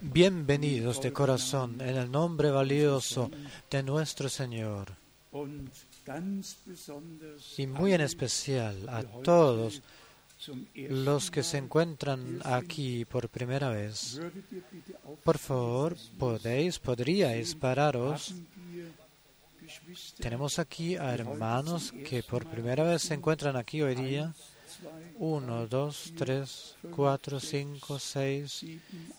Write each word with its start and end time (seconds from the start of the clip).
Bienvenidos 0.00 1.00
de 1.00 1.12
corazón 1.12 1.80
en 1.80 1.96
el 1.96 2.10
nombre 2.10 2.50
valioso 2.50 3.30
de 3.70 3.82
nuestro 3.82 4.28
Señor. 4.28 4.92
Y 7.56 7.66
muy 7.66 7.92
en 7.94 8.00
especial 8.00 8.88
a 8.88 9.02
todos 9.02 9.82
los 10.74 11.30
que 11.30 11.42
se 11.42 11.58
encuentran 11.58 12.40
aquí 12.44 13.04
por 13.04 13.28
primera 13.28 13.70
vez. 13.70 14.20
Por 15.22 15.38
favor, 15.38 15.96
podéis, 16.18 16.78
podríais 16.78 17.54
pararos. 17.54 18.34
Tenemos 20.18 20.58
aquí 20.58 20.96
a 20.96 21.14
hermanos 21.14 21.92
que 22.08 22.22
por 22.22 22.46
primera 22.46 22.84
vez 22.84 23.02
se 23.02 23.14
encuentran 23.14 23.56
aquí 23.56 23.80
hoy 23.82 23.94
día. 23.94 24.34
1, 25.18 25.66
2, 25.68 26.12
3, 26.16 26.76
4, 26.90 27.40
5, 27.40 27.98
6, 27.98 28.64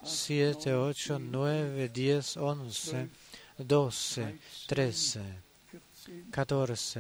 7, 0.03 0.73
8, 0.73 1.19
9, 1.19 1.89
10, 1.89 2.37
11, 2.37 3.09
12, 3.57 4.39
13, 4.67 5.21
14. 6.31 6.99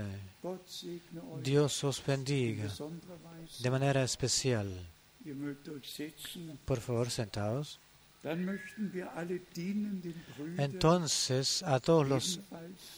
Dios 1.41 1.83
os 1.83 1.99
bendiga 1.99 2.69
de 3.59 3.69
manera 3.69 4.03
especial. 4.03 4.67
Por 6.65 6.79
favor, 6.79 7.09
sentados. 7.09 7.79
Entonces, 10.57 11.63
a 11.63 11.79
todos 11.79 12.07
los 12.07 12.39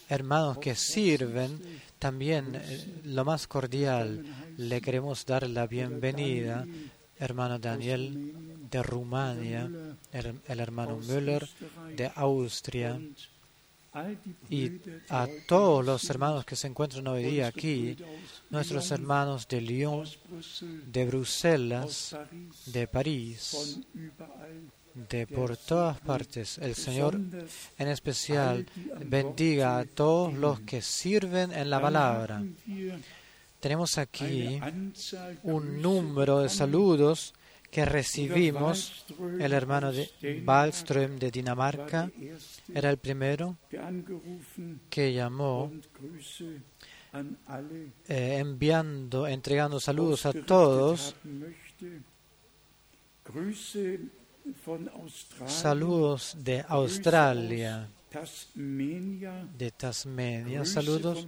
hermanos 0.08 0.60
que 0.60 0.76
sirven, 0.76 1.60
también 1.98 2.54
eh, 2.56 3.02
lo 3.06 3.26
más 3.26 3.48
cordial, 3.48 4.24
le 4.58 4.82
queremos 4.82 5.26
dar 5.26 5.50
la 5.50 5.66
bienvenida, 5.66 6.66
hermano 7.18 7.58
Daniel 7.58 8.68
de 8.70 8.84
Rumania, 8.84 9.70
el, 10.12 10.42
el 10.48 10.60
hermano 10.60 10.98
Müller 10.98 11.48
de 11.96 12.12
Austria, 12.16 12.99
y 14.49 14.82
a 15.10 15.27
todos 15.48 15.86
los 15.86 16.10
hermanos 16.10 16.46
que 16.46 16.55
se 16.55 16.68
encuentran 16.68 17.08
hoy 17.08 17.24
día 17.24 17.48
aquí, 17.48 17.96
nuestros 18.49 18.92
hermanos 18.92 19.48
de 19.48 19.62
Lyon, 19.62 20.05
de 20.88 21.05
Bruselas, 21.05 22.16
de 22.66 22.88
París, 22.88 23.80
de 24.96 25.27
por 25.27 25.57
todas 25.57 25.99
partes. 25.99 26.57
El 26.57 26.74
Señor 26.74 27.20
en 27.77 27.88
especial 27.88 28.65
bendiga 29.05 29.79
a 29.79 29.85
todos 29.85 30.34
los 30.34 30.62
que 30.62 30.82
sirven 30.82 31.52
en 31.52 31.70
la 31.70 31.82
palabra. 31.82 32.41
Tenemos 33.60 33.98
aquí 33.98 34.60
un 35.43 35.82
número 35.82 36.40
de 36.40 36.49
saludos 36.49 37.34
que 37.70 37.84
recibimos. 37.84 39.05
El 39.40 39.52
hermano 39.52 39.91
de 39.91 40.10
Wallström 40.46 41.18
de 41.18 41.30
Dinamarca 41.30 42.09
era 42.74 42.90
el 42.90 42.98
primero 42.98 43.57
que 44.90 45.13
llamó 45.13 45.71
eh, 48.07 48.37
enviando, 48.40 49.27
entregando 49.27 49.80
saludos 49.80 50.26
a 50.26 50.34
todos. 50.34 51.15
Saludos 55.48 56.35
de 56.40 56.63
Australia, 56.68 57.90
de 59.57 59.71
Tasmania, 59.71 60.63
saludos, 60.65 61.27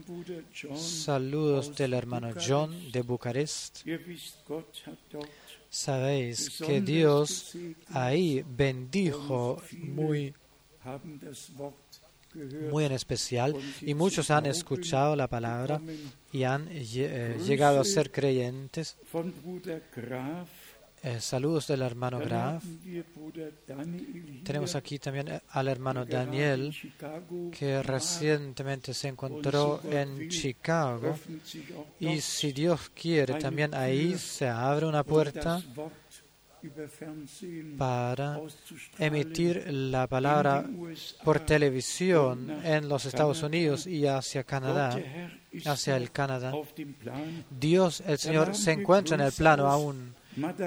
saludos 0.75 1.75
del 1.75 1.93
hermano 1.93 2.29
John 2.35 2.91
de 2.91 3.01
Bucarest. 3.01 3.85
Sabéis 5.69 6.59
que 6.59 6.79
Dios 6.79 7.53
ahí 7.89 8.43
bendijo 8.47 9.61
muy, 9.73 10.33
muy 12.71 12.85
en 12.85 12.91
especial 12.91 13.55
y 13.81 13.93
muchos 13.93 14.30
han 14.30 14.45
escuchado 14.45 15.15
la 15.15 15.27
palabra 15.27 15.81
y 16.31 16.43
han 16.43 16.67
eh, 16.69 17.37
llegado 17.45 17.80
a 17.80 17.83
ser 17.83 18.11
creyentes. 18.11 18.95
Eh, 21.03 21.21
saludos 21.21 21.67
del 21.67 21.83
hermano 21.83 22.19
Graf. 22.19 22.63
Tenemos 24.43 24.75
aquí 24.75 24.97
también 24.97 25.27
eh, 25.27 25.41
al 25.49 25.67
hermano 25.67 26.05
Daniel, 26.05 26.75
que 27.52 27.83
recientemente 27.83 28.93
se 28.93 29.09
encontró 29.09 29.80
en 29.89 30.27
Chicago. 30.27 31.15
Y 31.99 32.19
si 32.19 32.52
Dios 32.52 32.91
quiere, 32.95 33.36
también 33.36 33.75
ahí 33.75 34.17
se 34.17 34.47
abre 34.47 34.86
una 34.87 35.03
puerta 35.03 35.61
para 37.77 38.41
emitir 38.97 39.71
la 39.71 40.07
palabra 40.07 40.65
por 41.23 41.39
televisión 41.41 42.59
en 42.63 42.89
los 42.89 43.05
Estados 43.05 43.43
Unidos 43.43 43.86
y 43.86 44.07
hacia 44.07 44.43
Canadá, 44.43 44.99
hacia 45.65 45.95
el 45.95 46.11
Canadá. 46.11 46.53
Dios, 47.52 48.02
el 48.05 48.17
Señor, 48.17 48.55
se 48.55 48.71
encuentra 48.71 49.15
en 49.15 49.21
el 49.21 49.31
plano 49.31 49.67
aún. 49.67 50.17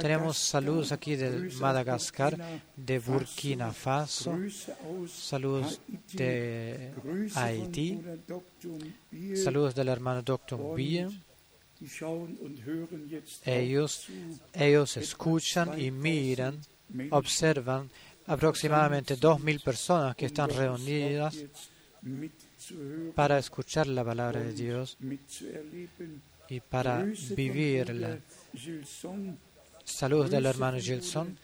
Tenemos 0.01 0.37
saludos 0.37 0.91
aquí 0.91 1.15
de 1.15 1.49
Madagascar, 1.61 2.37
de 2.75 2.99
Burkina 2.99 3.73
Faso, 3.73 4.37
saludos 5.07 5.81
de 6.13 6.93
Haití, 7.37 8.01
saludos 9.37 9.75
del 9.77 9.89
hermano 9.89 10.23
Dr. 10.23 10.75
Bien. 10.75 11.09
Ellos, 13.45 14.07
ellos 14.53 14.97
escuchan 14.97 15.81
y 15.81 15.93
miran, 15.93 16.59
observan 17.11 17.89
aproximadamente 18.27 19.15
dos 19.17 19.41
mil 19.41 19.61
personas 19.61 20.17
que 20.17 20.27
están 20.27 20.51
reunidas 20.51 21.37
para 23.15 23.39
escuchar 23.39 23.87
la 23.87 24.05
palabra 24.05 24.41
de 24.41 24.53
Dios 24.53 24.99
y 26.49 26.61
para 26.61 27.05
vivirla. 27.37 28.19
Saludos 29.91 30.31
del 30.31 30.47
hermano 30.47 30.79
Gilson. 30.79 31.37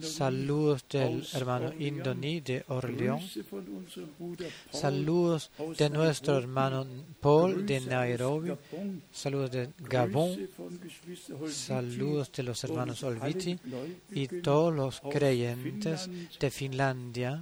Saludos 0.00 0.84
del 0.88 1.26
hermano 1.34 1.72
Indoni 1.76 2.40
de 2.40 2.64
Orleón. 2.68 3.20
Saludos 4.70 5.50
de 5.76 5.90
nuestro 5.90 6.38
hermano 6.38 6.86
Paul 7.20 7.66
de 7.66 7.80
Nairobi. 7.80 8.52
Saludos 9.10 9.50
de 9.50 9.70
Gabón. 9.78 10.48
Saludos 11.48 12.30
de 12.32 12.42
los 12.44 12.62
hermanos 12.62 13.02
Olviti 13.02 13.58
y 14.12 14.28
todos 14.28 14.72
los 14.72 15.00
creyentes 15.00 16.08
de 16.38 16.50
Finlandia. 16.50 17.40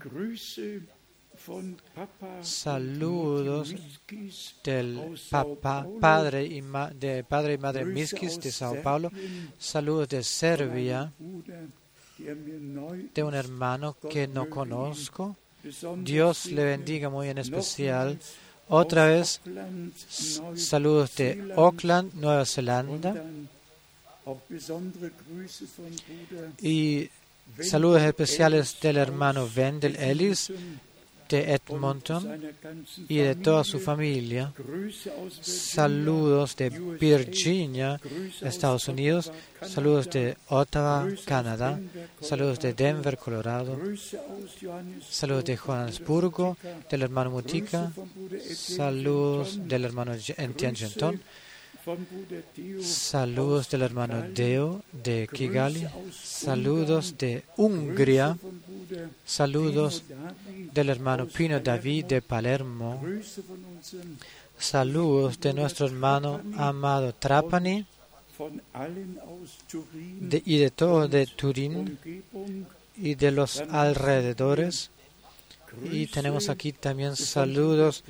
Saludos 2.43 3.75
del 4.65 5.19
papá, 5.31 5.87
padre 6.01 6.45
y, 6.45 6.63
de 6.99 7.25
padre 7.25 7.55
y 7.55 7.59
madre 7.59 7.85
Miskis 7.85 8.41
de 8.41 8.51
Sao 8.51 8.83
Paulo. 8.83 9.11
Saludos 9.59 10.09
de 10.09 10.23
Serbia, 10.23 11.13
de 12.19 13.23
un 13.23 13.35
hermano 13.35 13.97
que 14.11 14.29
no 14.29 14.49
conozco. 14.49 15.37
Dios 15.99 16.47
le 16.47 16.65
bendiga 16.65 17.09
muy 17.11 17.29
en 17.29 17.39
especial. 17.39 18.19
Otra 18.69 19.07
vez, 19.07 19.41
saludos 20.55 21.17
de 21.17 21.53
Auckland, 21.57 22.15
Nueva 22.15 22.47
Zelanda. 22.47 23.25
Y 26.63 27.11
saludos 27.61 28.03
especiales 28.03 28.79
del 28.81 28.97
hermano 28.97 29.49
Wendell 29.57 29.97
Ellis 29.97 30.53
de 31.31 31.55
Edmonton 31.55 32.43
y 33.09 33.19
de 33.19 33.37
toda 33.37 33.65
su 33.65 33.79
familia. 33.79 34.53
Saludos 35.41 36.57
de 36.57 36.71
Virginia, 36.71 38.01
Estados 38.43 38.89
Unidos. 38.89 39.33
Saludos 39.63 40.11
de 40.11 40.37
Ottawa, 40.49 41.09
Canadá. 41.25 41.81
Saludos 42.21 42.59
de 42.59 42.75
Denver, 42.75 43.17
Colorado. 43.17 43.79
Saludos 45.09 45.45
de 45.45 45.57
Johannesburgo, 45.57 46.57
del 46.91 47.03
hermano 47.03 47.31
Mutika. 47.31 47.93
Saludos 48.53 49.61
del 49.67 49.85
hermano 49.85 50.13
en 50.37 50.55
Tianjin. 50.55 51.21
Saludos 52.83 53.69
del 53.71 53.83
hermano 53.83 54.23
Deo 54.35 54.83
de 54.93 55.29
Kigali. 55.33 55.87
Saludos 56.13 57.17
de 57.19 57.45
Hungría. 57.57 58.37
Saludos 59.25 60.05
del 60.73 60.89
hermano 60.89 61.27
Pino 61.27 61.61
David 61.61 62.07
de 62.07 62.23
Palermo. 62.23 63.03
Saludos 64.59 65.41
de 65.41 65.55
nuestro 65.55 65.87
hermano 65.87 66.41
amado 66.57 67.15
Trapani 67.15 67.87
y 70.45 70.59
de 70.59 70.71
todo 70.71 71.09
de 71.09 71.27
Turín 71.27 71.99
y 72.97 73.15
de 73.15 73.31
los 73.31 73.61
alrededores. 73.61 74.91
Y 75.91 76.07
tenemos 76.07 76.49
aquí 76.49 76.73
también 76.73 77.17
saludos 77.17 78.05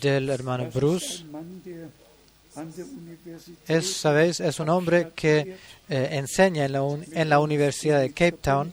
del 0.00 0.30
hermano 0.30 0.70
Bruce 0.72 1.24
Es, 3.66 3.96
sabéis, 3.96 4.40
es 4.40 4.60
un 4.60 4.68
hombre 4.68 5.12
que 5.14 5.56
eh, 5.88 6.08
enseña 6.12 6.64
en 6.64 7.28
la, 7.28 7.38
Universidad 7.40 8.00
de 8.00 8.10
Cape 8.10 8.38
Town 8.40 8.72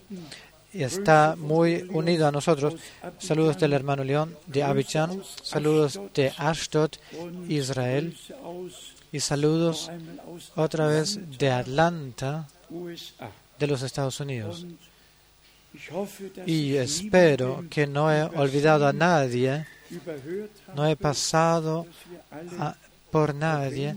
y 0.72 0.82
está 0.82 1.36
muy 1.36 1.86
unido 1.90 2.26
a 2.26 2.32
nosotros. 2.32 2.76
Saludos 3.18 3.58
del 3.58 3.74
hermano 3.74 4.02
León 4.02 4.36
de 4.46 4.62
Abidjan, 4.62 5.22
saludos 5.42 6.00
de 6.14 6.32
Ashdod, 6.36 6.90
Israel, 7.48 8.16
y 9.12 9.20
saludos 9.20 9.90
otra 10.56 10.86
vez 10.86 11.18
de 11.38 11.50
Atlanta, 11.50 12.48
de 13.58 13.66
los 13.66 13.82
Estados 13.82 14.18
Unidos. 14.18 14.66
Y 16.46 16.76
espero 16.76 17.64
que 17.68 17.86
no 17.86 18.12
he 18.12 18.22
olvidado 18.22 18.86
a 18.86 18.92
nadie, 18.92 19.66
no 20.74 20.86
he 20.86 20.96
pasado 20.96 21.86
por 23.14 23.32
nadie 23.32 23.94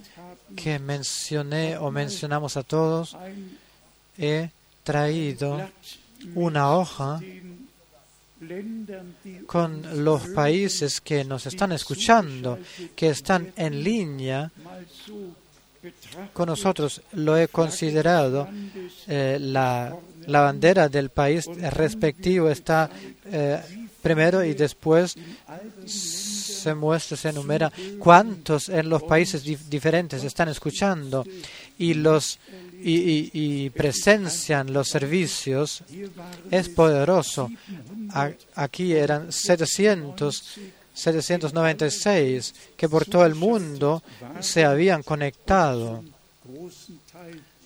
que 0.56 0.78
mencioné 0.78 1.76
o 1.76 1.90
mencionamos 1.90 2.56
a 2.56 2.62
todos. 2.62 3.18
He 4.16 4.52
traído 4.84 5.58
una 6.36 6.78
hoja 6.78 7.20
con 9.48 10.04
los 10.06 10.22
países 10.28 11.02
que 11.02 11.24
nos 11.26 11.48
están 11.48 11.72
escuchando, 11.72 12.60
que 12.96 13.10
están 13.10 13.52
en 13.56 13.84
línea 13.84 14.52
con 16.32 16.46
nosotros. 16.46 17.02
Lo 17.14 17.36
he 17.36 17.48
considerado. 17.48 18.48
Eh, 19.08 19.40
la, 19.42 19.96
la, 20.28 20.42
bandera 20.42 20.90
del 20.90 21.10
país 21.10 21.48
respectivo 21.48 22.52
está 22.52 22.88
eh, 23.26 23.88
primero 24.04 24.44
y 24.44 24.54
después 24.54 25.18
se 26.58 26.76
muestra, 26.76 27.18
se 27.18 27.30
enumera 27.30 27.72
cuántos 28.00 28.70
en 28.70 28.90
los 28.90 29.04
países 29.04 29.44
diferentes 29.70 30.24
están 30.24 30.50
escuchando 30.50 31.26
y 31.78 31.94
los 31.94 32.40
y, 32.80 33.70
presencian 33.72 34.72
los 34.72 34.88
servicios 34.88 35.84
es 36.52 36.70
poderoso. 36.70 37.50
Aquí 38.56 38.94
eran 38.94 39.32
700, 39.32 40.60
796 40.94 42.54
que 42.76 42.90
por 42.90 43.06
todo 43.06 43.26
el 43.26 43.36
mundo 43.36 44.04
se 44.40 44.66
habían 44.66 45.04
conectado 45.04 46.04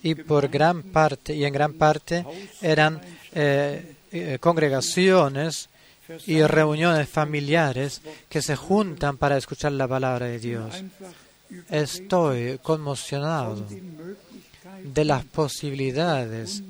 y 0.02 0.14
por 0.14 0.48
gran 0.48 0.82
parte 0.82 1.34
y 1.34 1.44
en 1.44 1.52
gran 1.52 1.74
parte 1.74 2.24
eran 2.60 3.00
eh, 3.34 3.94
eh, 4.10 4.38
congregaciones 4.40 5.68
y 6.26 6.42
reuniones 6.42 7.08
familiares 7.08 8.02
que 8.28 8.42
se 8.42 8.56
juntan 8.56 9.16
para 9.16 9.36
escuchar 9.36 9.72
la 9.72 9.88
palabra 9.88 10.26
de 10.26 10.38
Dios. 10.38 10.82
Estoy 11.68 12.58
conmocionado 12.62 13.66
de 14.82 15.04
las 15.04 15.24
posibilidades 15.24 16.62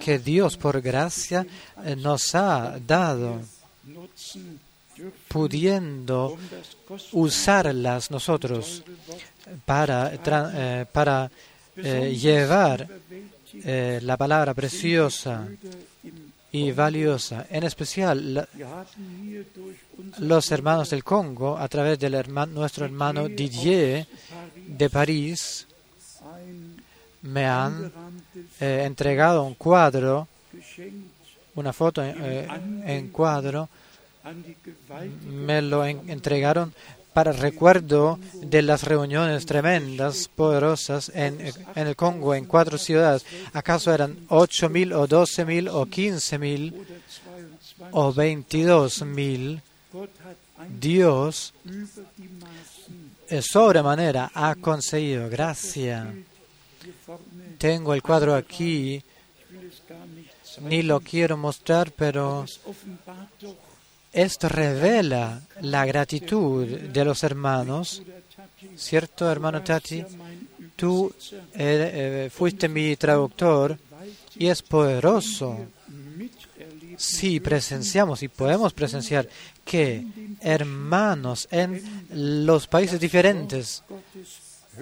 que 0.00 0.18
Dios 0.18 0.56
por 0.56 0.80
gracia 0.80 1.46
eh, 1.84 1.96
nos 1.96 2.34
ha 2.34 2.78
dado, 2.84 3.40
pudiendo 5.28 6.38
usarlas 7.12 8.10
nosotros 8.10 8.82
para, 9.64 10.12
eh, 10.14 10.86
para 10.90 11.30
eh, 11.76 12.16
llevar 12.18 12.88
la 13.64 14.16
palabra 14.16 14.54
preciosa 14.54 15.46
y 16.52 16.70
valiosa. 16.70 17.46
En 17.50 17.64
especial 17.64 18.46
los 20.18 20.52
hermanos 20.52 20.90
del 20.90 21.02
Congo, 21.02 21.56
a 21.56 21.66
través 21.68 21.98
de 21.98 22.10
nuestro 22.48 22.84
hermano 22.84 23.26
Didier 23.28 24.06
de 24.54 24.90
París, 24.90 25.66
me 27.22 27.46
han 27.46 27.90
eh, 28.60 28.82
entregado 28.84 29.44
un 29.44 29.54
cuadro, 29.54 30.28
una 31.54 31.72
foto 31.72 32.02
eh, 32.04 32.46
en 32.84 33.08
cuadro, 33.08 33.68
me 35.26 35.62
lo 35.62 35.84
entregaron 35.84 36.72
para 37.12 37.32
recuerdo 37.32 38.18
de 38.34 38.62
las 38.62 38.84
reuniones 38.84 39.46
tremendas, 39.46 40.28
poderosas 40.28 41.10
en, 41.14 41.38
el 41.74 41.96
Congo, 41.96 42.34
en 42.34 42.46
cuatro 42.46 42.78
ciudades. 42.78 43.24
¿Acaso 43.52 43.92
eran 43.92 44.18
ocho 44.28 44.68
mil 44.68 44.92
o 44.92 45.06
doce 45.06 45.44
mil 45.44 45.68
o 45.68 45.86
quince 45.86 46.38
mil 46.38 46.74
o 47.90 48.12
veintidós 48.12 49.02
mil? 49.02 49.62
Dios 50.80 51.52
sobremanera 53.40 54.30
ha 54.34 54.54
conseguido 54.54 55.28
gracia 55.28 56.12
tengo 57.62 57.94
el 57.94 58.02
cuadro 58.02 58.34
aquí, 58.34 59.04
ni 60.62 60.82
lo 60.82 60.98
quiero 60.98 61.36
mostrar, 61.36 61.92
pero 61.92 62.44
esto 64.12 64.48
revela 64.48 65.40
la 65.60 65.86
gratitud 65.86 66.66
de 66.66 67.04
los 67.04 67.22
hermanos. 67.24 68.02
¿Cierto, 68.76 69.30
hermano 69.30 69.62
Tati? 69.62 70.04
Tú 70.76 71.12
eh, 71.54 72.30
fuiste 72.32 72.68
mi 72.68 72.96
traductor 72.96 73.78
y 74.36 74.46
es 74.48 74.62
poderoso 74.62 75.58
si 76.96 77.40
presenciamos 77.40 78.22
y 78.22 78.28
podemos 78.28 78.72
presenciar 78.72 79.28
que 79.64 80.06
hermanos 80.40 81.48
en 81.50 81.82
los 82.12 82.66
países 82.66 83.00
diferentes 83.00 83.82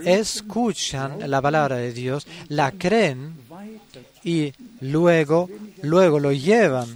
escuchan 0.04 1.30
la 1.30 1.40
palabra 1.40 1.76
de 1.76 1.92
Dios, 1.92 2.26
la 2.48 2.72
creen 2.72 3.34
y 4.22 4.52
luego, 4.80 5.48
luego 5.82 6.20
lo 6.20 6.32
llevan. 6.32 6.88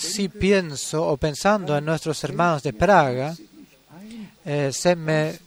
Si 0.00 0.30
pienso 0.30 1.06
o 1.06 1.18
pensando 1.18 1.76
en 1.76 1.84
nuestros 1.84 2.24
hermanos 2.24 2.62
de 2.62 2.72
Praga, 2.72 3.36
eh, 4.46 4.70
se 4.72 4.96
me 4.96 5.38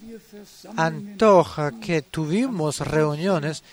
antoja 0.77 1.71
que 1.79 2.03
tuvimos 2.03 2.79
reuniones 2.79 3.63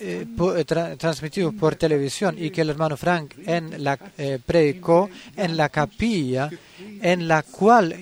eh, 0.00 0.26
eh 0.26 0.64
transmitidos 0.98 1.54
por 1.54 1.76
televisión 1.76 2.34
y 2.36 2.50
que 2.50 2.62
el 2.62 2.70
hermano 2.70 2.96
Frank 2.96 3.34
en 3.46 3.84
la, 3.84 3.96
predicó 4.44 5.08
en 5.36 5.56
la 5.56 5.68
capilla 5.68 6.50
en 7.00 7.28
la 7.28 7.44
cual 7.44 7.94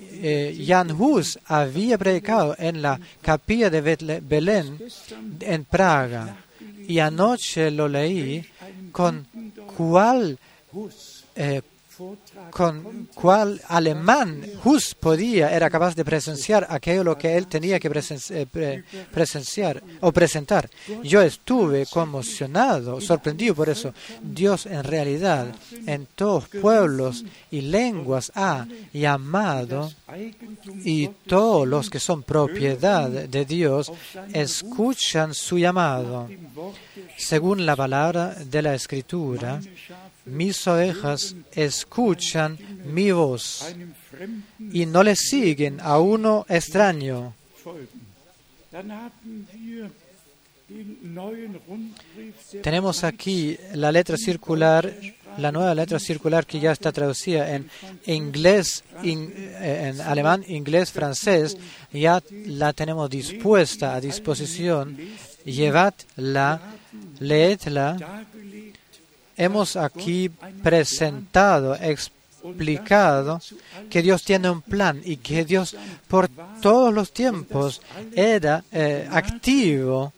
Jan 0.66 0.92
Hus 0.92 1.38
había 1.44 1.98
predicado 1.98 2.56
en 2.58 2.80
la 2.80 2.98
capilla 3.20 3.68
de 3.68 4.20
Belén 4.22 4.78
en 5.40 5.64
Praga. 5.66 6.38
Y 6.88 7.00
anoche 7.00 7.70
lo 7.70 7.86
leí 7.86 8.46
con 8.92 9.26
cuál 9.76 10.38
eh, 11.34 11.62
con 12.50 13.08
cuál 13.14 13.60
alemán 13.68 14.44
Hus 14.64 14.94
podía, 14.94 15.54
era 15.54 15.70
capaz 15.70 15.94
de 15.94 16.04
presenciar 16.04 16.66
aquello 16.68 17.04
lo 17.04 17.18
que 17.18 17.36
él 17.36 17.46
tenía 17.46 17.78
que 17.78 17.90
eh, 17.90 18.82
presenciar 19.12 19.82
o 20.00 20.12
presentar. 20.12 20.68
Yo 21.02 21.22
estuve 21.22 21.86
conmocionado, 21.86 23.00
sorprendido 23.00 23.54
por 23.54 23.68
eso. 23.68 23.94
Dios 24.22 24.66
en 24.66 24.82
realidad 24.84 25.54
en 25.86 26.06
todos 26.14 26.48
pueblos 26.48 27.24
y 27.50 27.60
lenguas 27.60 28.32
ha 28.34 28.66
llamado 28.92 29.92
y 30.84 31.08
todos 31.26 31.66
los 31.66 31.90
que 31.90 32.00
son 32.00 32.22
propiedad 32.22 33.08
de 33.08 33.44
Dios 33.44 33.92
escuchan 34.32 35.34
su 35.34 35.58
llamado. 35.58 36.28
Según 37.16 37.64
la 37.64 37.76
palabra 37.76 38.34
de 38.34 38.62
la 38.62 38.74
Escritura, 38.74 39.60
mis 40.26 40.66
ovejas 40.66 41.34
escuchan 41.52 42.58
mi 42.84 43.10
voz 43.12 43.74
y 44.72 44.86
no 44.86 45.02
le 45.02 45.16
siguen 45.16 45.80
a 45.80 45.98
uno 45.98 46.46
extraño. 46.48 47.34
Tenemos 52.62 53.04
aquí 53.04 53.56
la 53.74 53.92
letra 53.92 54.16
circular, 54.16 54.92
la 55.38 55.52
nueva 55.52 55.74
letra 55.74 55.98
circular 55.98 56.46
que 56.46 56.58
ya 56.58 56.72
está 56.72 56.90
traducida 56.90 57.54
en 57.54 57.68
inglés, 58.06 58.82
eh, 59.02 59.92
en 59.92 60.00
alemán, 60.00 60.44
inglés, 60.48 60.90
francés, 60.90 61.56
ya 61.92 62.22
la 62.46 62.72
tenemos 62.72 63.10
dispuesta 63.10 63.94
a 63.94 64.00
disposición. 64.00 64.96
Llevadla, 65.44 66.60
leedla 67.20 68.24
hemos 69.36 69.76
aquí 69.76 70.30
presentado, 70.62 71.74
explicado 71.76 73.40
que 73.90 74.02
Dios 74.02 74.22
tiene 74.22 74.50
un 74.50 74.62
plan 74.62 75.00
y 75.04 75.16
que 75.16 75.44
Dios 75.44 75.76
por 76.08 76.28
todos 76.60 76.92
los 76.92 77.12
tiempos 77.12 77.80
era 78.14 78.64
eh, 78.70 79.08
activo 79.10 80.12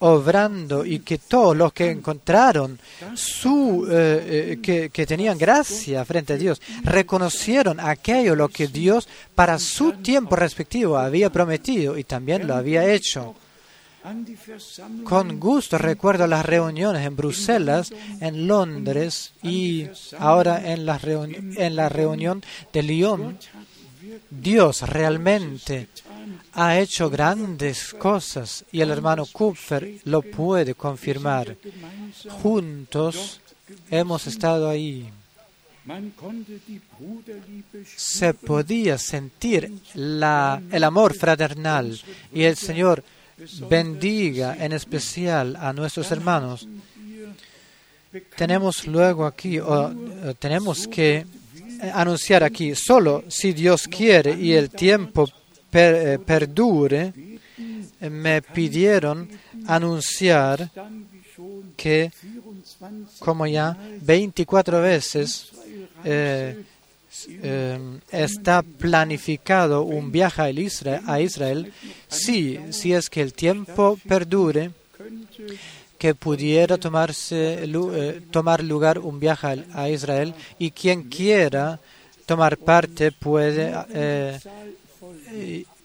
obrando 0.00 0.84
y 0.84 0.98
que 0.98 1.18
todos 1.18 1.56
los 1.56 1.72
que 1.72 1.90
encontraron 1.90 2.78
su 3.14 3.86
eh, 3.88 4.52
eh, 4.52 4.58
que, 4.60 4.90
que, 4.90 5.06
tenían 5.06 5.38
gracia 5.38 6.04
frente 6.04 6.32
a 6.32 6.36
Dios 6.36 6.60
reconocieron 6.82 7.78
aquello 7.78 8.34
lo 8.34 8.48
que 8.48 8.66
Dios 8.66 9.08
para 9.36 9.58
su 9.60 9.92
tiempo 9.92 10.34
respectivo 10.34 10.98
había 10.98 11.30
prometido 11.30 11.96
y 11.96 12.04
también 12.04 12.46
lo 12.46 12.54
había 12.54 12.92
hecho. 12.92 13.36
Con 15.04 15.40
gusto 15.40 15.78
recuerdo 15.78 16.26
las 16.26 16.46
reuniones 16.46 17.04
en 17.04 17.16
Bruselas, 17.16 17.92
en 18.20 18.46
Londres 18.46 19.32
y 19.42 19.86
ahora 20.18 20.72
en 20.72 20.86
la, 20.86 20.98
reunión 21.88 22.42
de 22.72 22.82
Lyon. 22.82 23.38
Dios 24.30 24.82
realmente 24.82 25.88
ha 26.52 26.78
hecho 26.78 27.10
grandes 27.10 27.94
cosas 27.94 28.64
y 28.70 28.80
el 28.80 28.90
hermano 28.90 29.26
Kupfer 29.26 30.00
lo 30.04 30.22
puede 30.22 30.74
confirmar. 30.74 31.56
Juntos 32.42 33.40
hemos 33.90 34.26
estado 34.26 34.68
ahí. 34.68 35.10
Se 37.96 38.34
podía 38.34 38.98
sentir 38.98 39.72
el 39.94 40.84
amor 40.84 41.14
fraternal 41.14 42.00
y 42.32 42.42
el 42.42 42.56
Señor 42.56 43.04
bendiga 43.68 44.56
en 44.58 44.72
especial 44.72 45.56
a 45.56 45.72
nuestros 45.72 46.10
hermanos. 46.10 46.66
Tenemos 48.36 48.86
luego 48.86 49.26
aquí, 49.26 49.58
o, 49.58 49.94
tenemos 50.38 50.88
que 50.88 51.26
anunciar 51.92 52.42
aquí, 52.42 52.74
solo 52.74 53.24
si 53.28 53.52
Dios 53.52 53.86
quiere 53.88 54.32
y 54.32 54.52
el 54.52 54.70
tiempo 54.70 55.28
per, 55.70 56.20
perdure, 56.20 57.12
me 58.00 58.42
pidieron 58.42 59.28
anunciar 59.66 60.70
que, 61.76 62.10
como 63.18 63.46
ya 63.46 63.76
24 64.00 64.80
veces 64.80 65.52
eh, 66.04 66.64
eh, 67.28 67.78
está 68.10 68.62
planificado 68.62 69.82
un 69.82 70.12
viaje 70.12 70.42
a 70.42 70.50
Israel, 70.50 71.02
a 71.06 71.20
Israel 71.20 71.72
sí, 72.08 72.58
si 72.70 72.92
es 72.92 73.08
que 73.08 73.22
el 73.22 73.32
tiempo 73.32 73.98
perdure, 74.06 74.70
que 75.98 76.14
pudiera 76.14 76.76
tomarse, 76.76 77.64
eh, 77.64 78.22
tomar 78.30 78.62
lugar 78.62 78.98
un 78.98 79.18
viaje 79.18 79.64
a 79.72 79.88
Israel 79.88 80.34
y 80.58 80.70
quien 80.70 81.04
quiera 81.04 81.80
tomar 82.26 82.58
parte 82.58 83.12
puede, 83.12 83.72
eh, 83.90 84.38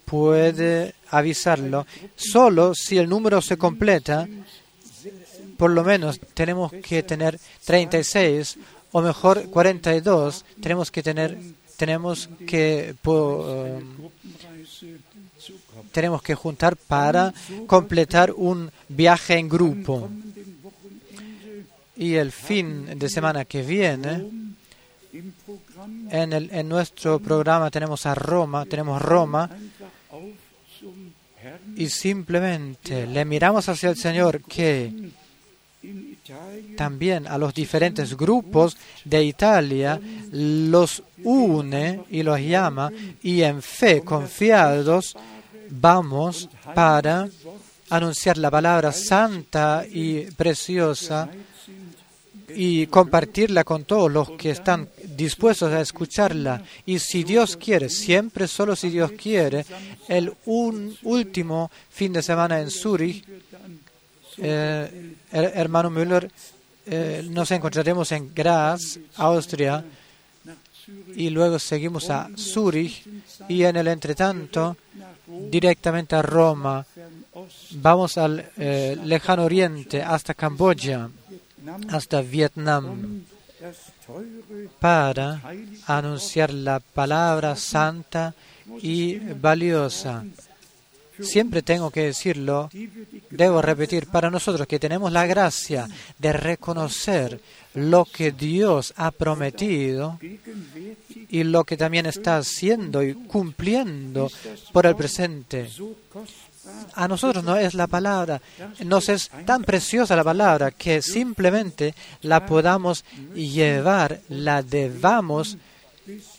puede 0.06 0.96
avisarlo. 1.10 1.86
Solo 2.16 2.74
si 2.76 2.98
el 2.98 3.08
número 3.08 3.42
se 3.42 3.58
completa, 3.58 4.28
por 5.58 5.72
lo 5.72 5.84
menos 5.84 6.20
tenemos 6.34 6.72
que 6.72 7.04
tener 7.04 7.40
36 7.66 8.58
o 8.92 9.02
mejor 9.02 9.50
42, 9.50 10.46
tenemos 10.62 10.92
que 10.92 11.04
tener 11.04 11.38
tenemos 11.78 12.30
que 12.46 12.94
uh, 13.06 13.82
tenemos 15.92 16.22
que 16.22 16.36
juntar 16.36 16.76
para 16.76 17.34
completar 17.66 18.32
un 18.32 18.72
viaje 18.88 19.38
en 19.38 19.50
grupo. 19.50 20.10
Y 21.96 22.16
el 22.16 22.32
fin 22.32 23.00
de 23.00 23.10
semana 23.10 23.46
que 23.46 23.64
viene, 23.64 24.26
en, 26.10 26.34
el, 26.34 26.50
en 26.52 26.70
nuestro 26.70 27.20
programa 27.20 27.72
tenemos 27.72 28.06
a 28.06 28.16
Roma, 28.16 28.66
tenemos 28.66 29.02
Roma, 29.02 29.50
y 31.76 31.90
simplemente 31.90 33.08
le 33.08 33.26
miramos 33.26 33.68
hacia 33.68 33.90
el 33.90 33.98
Señor 33.98 34.42
que 34.42 35.12
también 36.78 37.28
a 37.28 37.38
los 37.38 37.54
diferentes 37.54 38.16
grupos 38.16 38.78
de 39.06 39.24
Italia 39.24 40.00
los 40.32 41.04
une 41.24 42.02
y 42.10 42.24
los 42.24 42.40
llama 42.40 42.92
y 43.22 43.42
en 43.42 43.62
fe, 43.62 44.02
confiados, 44.02 45.16
vamos 45.70 46.50
para 46.74 47.28
anunciar 47.90 48.38
la 48.38 48.52
palabra 48.52 48.92
santa 48.92 49.84
y 49.90 50.22
preciosa 50.32 51.30
y 52.56 52.88
compartirla 52.88 53.64
con 53.64 53.86
todos 53.86 54.12
los 54.12 54.32
que 54.32 54.52
están 54.52 54.90
dispuestos 55.16 55.72
a 55.72 55.82
escucharla. 55.82 56.64
Y 56.86 57.00
si 57.00 57.24
Dios 57.24 57.58
quiere, 57.58 57.90
siempre 57.90 58.48
solo 58.48 58.76
si 58.76 58.90
Dios 58.90 59.12
quiere, 59.14 59.66
el 60.08 60.34
un 60.46 60.96
último 61.04 61.72
fin 61.90 62.14
de 62.14 62.22
semana 62.22 62.60
en 62.60 62.70
Zurich, 62.70 63.26
eh, 64.38 65.16
hermano 65.32 65.90
Müller, 65.90 66.32
eh, 66.86 67.26
nos 67.30 67.52
encontraremos 67.52 68.12
en 68.12 68.34
Graz, 68.34 69.00
Austria, 69.16 69.84
y 71.16 71.30
luego 71.30 71.60
seguimos 71.60 72.10
a 72.10 72.30
Zurich 72.36 73.06
y 73.48 73.64
en 73.64 73.76
el 73.76 73.88
entretanto 73.88 74.76
directamente 75.50 76.16
a 76.16 76.22
Roma. 76.22 76.86
Vamos 77.72 78.18
al 78.18 78.52
eh, 78.58 78.98
lejano 79.04 79.44
oriente 79.46 80.02
hasta 80.02 80.34
Camboya, 80.34 81.10
hasta 81.90 82.22
Vietnam, 82.22 83.24
para 84.80 85.42
anunciar 85.86 86.52
la 86.52 86.80
palabra 86.80 87.56
santa 87.56 88.34
y 88.82 89.18
valiosa 89.18 90.26
Siempre 91.22 91.62
tengo 91.62 91.92
que 91.92 92.06
decirlo, 92.06 92.70
debo 93.30 93.62
repetir, 93.62 94.08
para 94.08 94.30
nosotros 94.30 94.68
que 94.68 94.80
tenemos 94.80 95.12
la 95.12 95.26
gracia 95.26 95.88
de 96.18 96.34
reconocer 96.34 97.40
lo 97.74 98.06
que 98.06 98.32
Dios 98.32 98.94
ha 98.98 99.12
prometido 99.12 100.20
y 101.30 101.44
lo 101.44 101.64
que 101.64 101.78
también 101.78 102.06
está 102.06 102.38
haciendo 102.38 103.04
y 103.04 103.14
cumpliendo 103.14 104.30
por 104.72 104.86
el 104.86 104.96
presente. 104.96 105.70
A 106.94 107.08
nosotros 107.08 107.44
no 107.44 107.58
es 107.58 107.74
la 107.74 107.88
palabra, 107.88 108.42
nos 108.86 109.10
es 109.10 109.32
tan 109.46 109.64
preciosa 109.64 110.16
la 110.16 110.24
palabra 110.24 110.72
que 110.72 111.02
simplemente 111.02 111.96
la 112.22 112.46
podamos 112.46 113.04
llevar, 113.34 114.22
la 114.30 114.62
debamos 114.62 115.58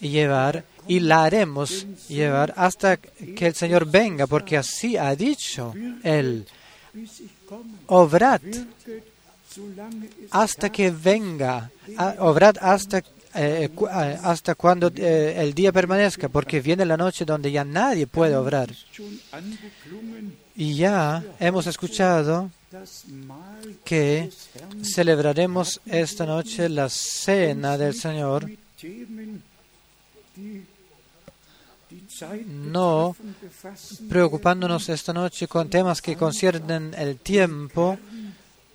llevar 0.00 0.64
y 0.86 1.00
la 1.00 1.24
haremos 1.24 1.86
llevar 2.08 2.52
hasta 2.56 2.96
que 2.96 3.46
el 3.46 3.54
Señor 3.54 3.90
venga, 3.90 4.26
porque 4.26 4.56
así 4.56 4.96
ha 4.96 5.14
dicho 5.14 5.74
Él. 6.02 6.46
Obrad 7.86 8.40
hasta 10.30 10.70
que 10.70 10.90
venga, 10.90 11.70
obrad 12.18 12.56
hasta, 12.60 12.98
eh, 13.34 13.68
eh, 13.70 14.18
hasta 14.22 14.54
cuando 14.54 14.90
eh, 14.94 15.34
el 15.36 15.52
día 15.52 15.72
permanezca, 15.72 16.28
porque 16.28 16.60
viene 16.60 16.86
la 16.86 16.96
noche 16.96 17.24
donde 17.24 17.52
ya 17.52 17.64
nadie 17.64 18.06
puede 18.06 18.36
obrar. 18.36 18.70
Y 20.56 20.74
ya 20.74 21.22
hemos 21.38 21.66
escuchado 21.66 22.50
que 23.84 24.30
celebraremos 24.82 25.80
esta 25.86 26.24
noche 26.24 26.68
la 26.68 26.88
cena 26.88 27.76
del 27.76 27.94
Señor 27.94 28.50
no 32.46 33.14
preocupándonos 34.08 34.88
esta 34.88 35.12
noche 35.12 35.46
con 35.46 35.68
temas 35.68 36.00
que 36.00 36.16
conciernen 36.16 36.94
el 36.96 37.18
tiempo, 37.18 37.98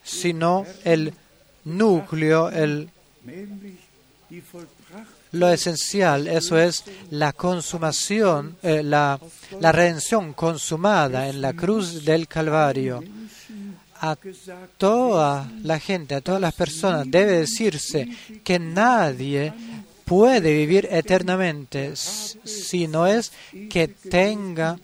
sino 0.04 0.66
el 0.84 1.14
núcleo, 1.66 2.50
el, 2.50 2.90
lo 5.32 5.50
esencial, 5.50 6.28
eso 6.28 6.58
es 6.58 6.84
la 7.12 7.34
consumación, 7.34 8.58
eh, 8.62 8.84
la, 8.84 9.20
la 9.60 9.72
redención 9.72 10.34
consumada 10.34 11.28
en 11.28 11.42
la 11.42 11.54
cruz 11.54 12.06
del 12.06 12.28
Calvario. 12.28 13.04
A 14.00 14.16
toda 14.78 15.50
la 15.64 15.80
gente, 15.80 16.14
a 16.14 16.22
todas 16.22 16.40
las 16.40 16.54
personas 16.54 17.10
debe 17.10 17.40
decirse 17.40 18.08
que 18.44 18.60
nadie 18.60 19.52
puede 20.08 20.54
vivir 20.54 20.88
eternamente 20.90 21.96
si 21.98 22.88
no 22.88 23.06
es 23.06 23.34
que 23.70 23.90
tenga, 23.90 24.80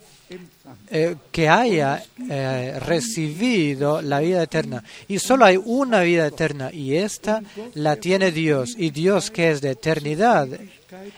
eh, 0.89 1.15
que 1.31 1.47
haya 1.47 2.03
eh, 2.29 2.77
recibido 2.81 4.01
la 4.01 4.19
vida 4.19 4.43
eterna. 4.43 4.83
Y 5.07 5.19
solo 5.19 5.45
hay 5.45 5.57
una 5.57 6.01
vida 6.01 6.27
eterna 6.27 6.71
y 6.73 6.97
esta 6.97 7.41
la 7.73 7.95
tiene 7.95 8.33
Dios. 8.33 8.75
Y 8.77 8.89
Dios 8.89 9.31
que 9.31 9.51
es 9.51 9.61
de 9.61 9.71
eternidad, 9.71 10.49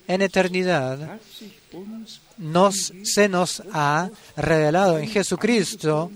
en 0.08 0.22
eternidad, 0.22 1.20
nos, 2.38 2.94
se 3.04 3.28
nos 3.28 3.64
ha 3.72 4.12
revelado 4.38 5.00
en 5.00 5.10
Jesucristo 5.10 6.12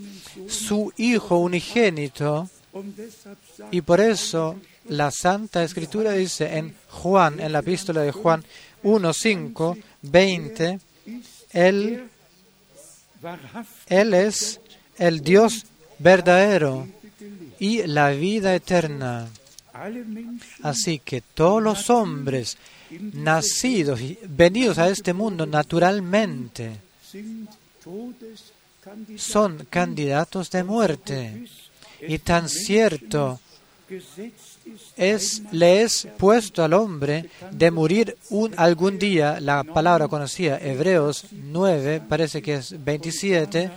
su 0.47 0.93
Hijo 0.97 1.39
unigénito. 1.39 2.47
Y 3.71 3.81
por 3.81 3.99
eso 3.99 4.57
la 4.89 5.11
Santa 5.11 5.63
Escritura 5.63 6.13
dice 6.13 6.57
en 6.57 6.75
Juan, 6.89 7.39
en 7.39 7.51
la 7.51 7.59
epístola 7.59 8.01
de 8.01 8.11
Juan 8.11 8.43
1, 8.83 9.13
5, 9.13 9.77
20, 10.01 10.79
Él, 11.51 12.09
él 13.87 14.13
es 14.13 14.59
el 14.97 15.21
Dios 15.21 15.65
verdadero 15.99 16.87
y 17.59 17.85
la 17.87 18.09
vida 18.11 18.55
eterna. 18.55 19.27
Así 20.63 20.99
que 20.99 21.21
todos 21.21 21.61
los 21.61 21.89
hombres 21.89 22.57
nacidos 23.13 24.01
y 24.01 24.17
venidos 24.27 24.77
a 24.77 24.89
este 24.89 25.13
mundo 25.13 25.45
naturalmente 25.45 26.77
son 29.17 29.67
candidatos 29.69 30.49
de 30.49 30.63
muerte. 30.63 31.45
Y 32.01 32.19
tan 32.19 32.47
cierto 32.47 33.39
es, 34.95 35.43
le 35.51 35.81
es 35.81 36.07
puesto 36.17 36.63
al 36.63 36.73
hombre 36.73 37.29
de 37.51 37.71
morir 37.71 38.17
un, 38.29 38.53
algún 38.57 38.99
día, 38.99 39.39
la 39.39 39.63
palabra 39.63 40.07
conocida, 40.07 40.59
Hebreos 40.59 41.25
9, 41.31 42.01
parece 42.07 42.41
que 42.41 42.55
es 42.55 42.83
27, 42.83 43.71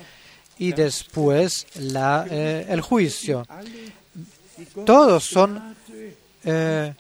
y 0.59 0.73
después 0.73 1.67
la, 1.77 2.27
eh, 2.31 2.67
el 2.69 2.81
juicio. 2.81 3.47
Todos 4.85 5.25
son 5.25 5.75
eh, 6.45 6.95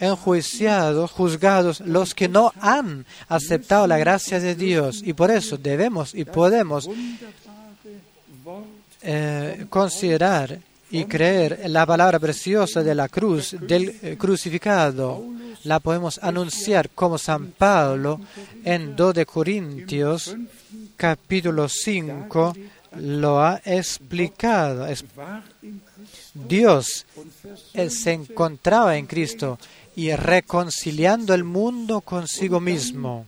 enjuiciados, 0.00 1.10
juzgados, 1.10 1.80
los 1.80 2.14
que 2.14 2.28
no 2.28 2.52
han 2.60 3.06
aceptado 3.28 3.86
la 3.86 3.98
gracia 3.98 4.40
de 4.40 4.54
Dios. 4.54 5.02
Y 5.04 5.12
por 5.12 5.30
eso 5.30 5.56
debemos 5.56 6.14
y 6.14 6.24
podemos 6.24 6.88
eh, 9.02 9.66
considerar 9.70 10.58
y 10.92 11.06
creer 11.06 11.62
la 11.70 11.86
palabra 11.86 12.18
preciosa 12.18 12.82
de 12.82 12.94
la 12.94 13.08
cruz, 13.08 13.56
del 13.60 13.98
eh, 14.02 14.16
crucificado. 14.18 15.24
La 15.64 15.80
podemos 15.80 16.18
anunciar 16.22 16.90
como 16.90 17.16
San 17.18 17.52
Pablo 17.52 18.20
en 18.62 18.94
2 18.94 19.14
de 19.14 19.26
Corintios, 19.26 20.36
capítulo 20.96 21.68
5, 21.68 22.54
lo 22.98 23.42
ha 23.42 23.60
explicado. 23.64 24.86
Dios 26.34 27.06
se 27.88 28.12
encontraba 28.12 28.96
en 28.96 29.06
Cristo 29.06 29.58
y 29.96 30.12
reconciliando 30.14 31.32
el 31.32 31.44
mundo 31.44 32.02
consigo 32.02 32.60
mismo. 32.60 33.26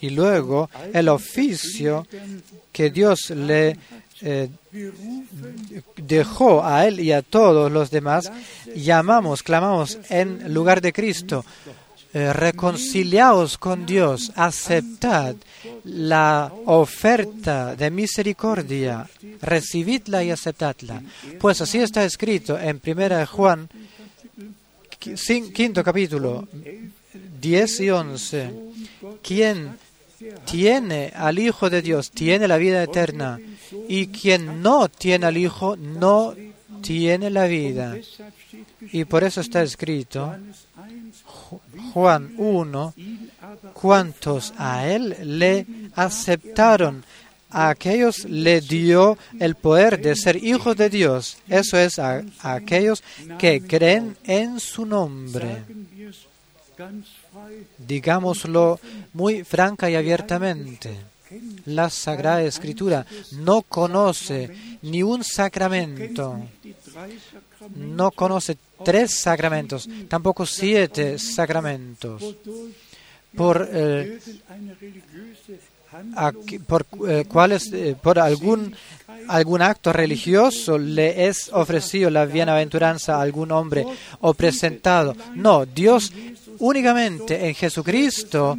Y 0.00 0.10
luego 0.10 0.70
el 0.92 1.08
oficio 1.08 2.06
que 2.72 2.90
Dios 2.90 3.30
le 3.30 3.76
eh, 4.20 4.48
dejó 5.96 6.64
a 6.64 6.86
él 6.86 7.00
y 7.00 7.12
a 7.12 7.22
todos 7.22 7.70
los 7.70 7.90
demás, 7.90 8.30
llamamos, 8.74 9.42
clamamos 9.42 9.98
en 10.08 10.52
lugar 10.52 10.80
de 10.80 10.92
Cristo. 10.92 11.44
Eh, 12.14 12.32
reconciliaos 12.32 13.58
con 13.58 13.84
Dios, 13.84 14.32
aceptad 14.34 15.36
la 15.84 16.50
oferta 16.64 17.76
de 17.76 17.90
misericordia, 17.90 19.06
recibidla 19.42 20.24
y 20.24 20.30
aceptadla. 20.30 21.02
Pues 21.38 21.60
así 21.60 21.78
está 21.78 22.04
escrito 22.04 22.58
en 22.58 22.80
1 22.84 23.26
Juan, 23.26 23.68
quinto 25.54 25.84
capítulo, 25.84 26.48
10 27.40 27.80
y 27.80 27.90
11. 27.90 28.50
Quien 29.22 29.76
tiene 30.44 31.12
al 31.14 31.38
Hijo 31.38 31.70
de 31.70 31.82
Dios 31.82 32.10
tiene 32.10 32.48
la 32.48 32.56
vida 32.56 32.82
eterna 32.82 33.38
y 33.88 34.08
quien 34.08 34.62
no 34.62 34.88
tiene 34.88 35.26
al 35.26 35.36
Hijo 35.36 35.76
no 35.76 36.34
tiene 36.82 37.30
la 37.30 37.46
vida. 37.46 37.96
Y 38.92 39.04
por 39.04 39.24
eso 39.24 39.40
está 39.40 39.62
escrito, 39.62 40.36
Juan 41.92 42.34
1, 42.36 42.94
cuantos 43.72 44.54
a 44.56 44.86
él 44.88 45.16
le 45.38 45.66
aceptaron, 45.94 47.04
a 47.50 47.70
aquellos 47.70 48.24
le 48.24 48.60
dio 48.60 49.16
el 49.40 49.54
poder 49.54 50.00
de 50.00 50.14
ser 50.16 50.36
hijos 50.36 50.76
de 50.76 50.90
Dios. 50.90 51.38
Eso 51.48 51.78
es 51.78 51.98
a, 51.98 52.22
aquellos 52.42 53.02
que 53.38 53.62
creen 53.62 54.16
en 54.24 54.60
su 54.60 54.84
nombre. 54.84 55.64
Digámoslo 57.78 58.80
muy 59.12 59.44
franca 59.44 59.90
y 59.90 59.96
abiertamente. 59.96 60.96
La 61.66 61.90
Sagrada 61.90 62.42
Escritura 62.42 63.04
no 63.32 63.62
conoce 63.62 64.78
ni 64.82 65.02
un 65.02 65.22
sacramento, 65.22 66.40
no 67.76 68.10
conoce 68.12 68.56
tres 68.82 69.18
sacramentos, 69.18 69.88
tampoco 70.08 70.46
siete 70.46 71.18
sacramentos. 71.18 72.34
Por, 73.36 73.68
eh, 73.70 74.18
por, 76.66 76.86
eh, 77.06 77.26
eh, 77.72 77.96
por 78.02 78.18
algún, 78.18 78.74
algún 79.28 79.62
acto 79.62 79.92
religioso 79.92 80.78
le 80.78 81.26
es 81.26 81.50
ofrecido 81.52 82.08
la 82.08 82.24
bienaventuranza 82.24 83.16
a 83.16 83.22
algún 83.22 83.52
hombre 83.52 83.84
o 84.20 84.32
presentado. 84.32 85.14
No, 85.34 85.66
Dios 85.66 86.10
únicamente 86.60 87.48
en 87.48 87.54
Jesucristo 87.54 88.58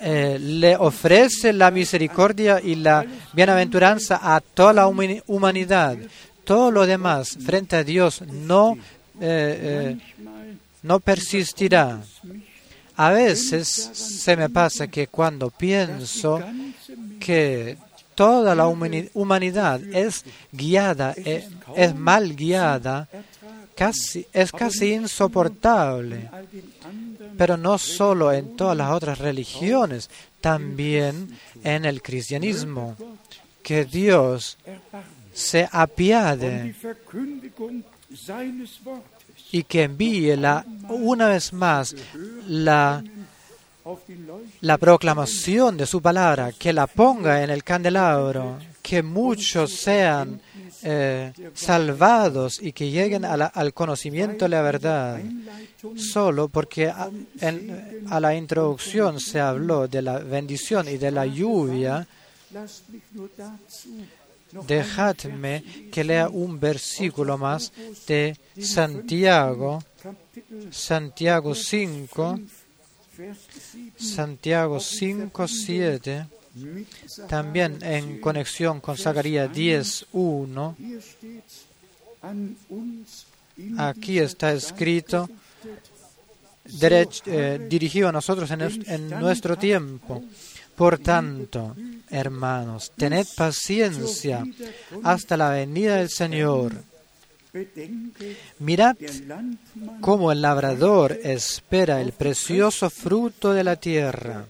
le 0.00 0.76
ofrece 0.76 1.52
la 1.52 1.70
misericordia 1.70 2.60
y 2.62 2.76
la 2.76 3.04
bienaventuranza 3.32 4.20
a 4.22 4.40
toda 4.40 4.72
la 4.72 4.86
humanidad. 4.86 5.96
Todo 6.44 6.70
lo 6.70 6.86
demás 6.86 7.36
frente 7.44 7.76
a 7.76 7.84
Dios 7.84 8.22
no 8.22 8.76
eh, 9.20 9.96
eh, 9.98 10.46
no 10.82 11.00
persistirá. 11.00 12.00
A 12.96 13.10
veces 13.10 13.68
se 13.68 14.36
me 14.36 14.48
pasa 14.48 14.86
que 14.88 15.06
cuando 15.08 15.50
pienso 15.50 16.40
que 17.18 17.76
toda 18.14 18.54
la 18.54 18.66
humanidad 18.66 19.80
es 19.92 20.24
guiada, 20.52 21.14
eh, 21.16 21.48
es 21.74 21.94
mal 21.94 22.34
guiada, 22.34 23.08
es 24.32 24.52
casi 24.52 24.92
insoportable. 24.92 26.30
Pero 27.36 27.56
no 27.56 27.78
solo 27.78 28.32
en 28.32 28.56
todas 28.56 28.76
las 28.76 28.90
otras 28.92 29.18
religiones, 29.18 30.08
también 30.40 31.36
en 31.62 31.84
el 31.84 32.02
cristianismo. 32.02 32.96
Que 33.62 33.84
Dios 33.84 34.56
se 35.32 35.68
apiade 35.70 36.74
y 39.52 39.62
que 39.64 39.82
envíe 39.82 40.36
la, 40.36 40.64
una 40.88 41.28
vez 41.28 41.52
más 41.52 41.94
la, 42.46 43.02
la 44.60 44.78
proclamación 44.78 45.76
de 45.76 45.86
su 45.86 46.00
palabra, 46.00 46.52
que 46.52 46.72
la 46.72 46.86
ponga 46.86 47.42
en 47.42 47.50
el 47.50 47.62
candelabro, 47.64 48.58
que 48.82 49.02
muchos 49.02 49.72
sean 49.72 50.40
eh, 50.82 51.32
salvados 51.54 52.60
y 52.60 52.72
que 52.72 52.90
lleguen 52.90 53.24
al 53.24 53.74
conocimiento 53.74 54.44
de 54.44 54.48
la 54.48 54.62
verdad. 54.62 55.20
Solo 55.96 56.48
porque 56.48 56.88
a, 56.88 57.10
a 58.10 58.20
la 58.20 58.34
introducción 58.34 59.20
se 59.20 59.40
habló 59.40 59.88
de 59.88 60.02
la 60.02 60.18
bendición 60.18 60.88
y 60.88 60.98
de 60.98 61.10
la 61.10 61.26
lluvia, 61.26 62.06
Dejadme 64.66 65.62
que 65.92 66.04
lea 66.04 66.28
un 66.28 66.58
versículo 66.58 67.36
más 67.36 67.72
de 68.06 68.36
Santiago, 68.60 69.82
Santiago 70.70 71.54
5, 71.54 72.40
Santiago 73.96 74.80
5, 74.80 75.48
7, 75.48 76.26
también 77.28 77.78
en 77.82 78.20
conexión 78.20 78.80
con 78.80 78.96
Zacarías 78.96 79.52
10, 79.52 80.06
1. 80.12 80.76
Aquí 83.78 84.18
está 84.18 84.52
escrito, 84.52 85.28
eh, 86.80 87.66
dirigido 87.68 88.08
a 88.08 88.12
nosotros 88.12 88.50
en 88.50 89.10
nuestro 89.10 89.56
tiempo. 89.56 90.22
Por 90.76 90.98
tanto, 90.98 91.74
hermanos, 92.10 92.92
tened 92.96 93.26
paciencia 93.34 94.44
hasta 95.02 95.36
la 95.38 95.48
venida 95.48 95.96
del 95.96 96.10
Señor. 96.10 96.74
Mirad 98.58 98.96
cómo 100.02 100.30
el 100.32 100.42
labrador 100.42 101.18
espera 101.22 102.02
el 102.02 102.12
precioso 102.12 102.90
fruto 102.90 103.54
de 103.54 103.64
la 103.64 103.76
tierra, 103.76 104.44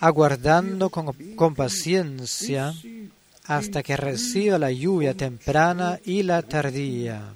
aguardando 0.00 0.90
con, 0.90 1.54
paciencia 1.54 2.74
hasta 3.44 3.82
que 3.82 3.96
reciba 3.96 4.58
la 4.58 4.70
lluvia 4.70 5.14
temprana 5.14 5.98
y 6.04 6.22
la 6.22 6.42
tardía. 6.42 7.34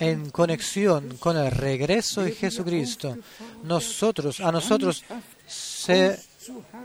En 0.00 0.30
conexión 0.30 1.16
con 1.18 1.36
el 1.36 1.50
regreso 1.50 2.22
de 2.22 2.32
Jesucristo, 2.32 3.16
nosotros, 3.64 4.40
a 4.40 4.50
nosotros 4.50 5.04
se 5.46 6.18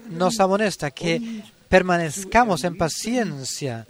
nos 0.09 0.39
amonesta 0.39 0.91
que 0.91 1.43
permanezcamos 1.69 2.63
en 2.63 2.77
paciencia 2.77 3.87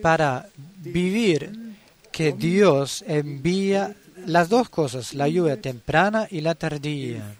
para 0.00 0.48
vivir 0.78 1.74
que 2.10 2.32
Dios 2.32 3.04
envía 3.06 3.94
las 4.26 4.48
dos 4.48 4.68
cosas, 4.68 5.14
la 5.14 5.28
lluvia 5.28 5.60
temprana 5.60 6.26
y 6.30 6.40
la 6.40 6.54
tardía. 6.54 7.34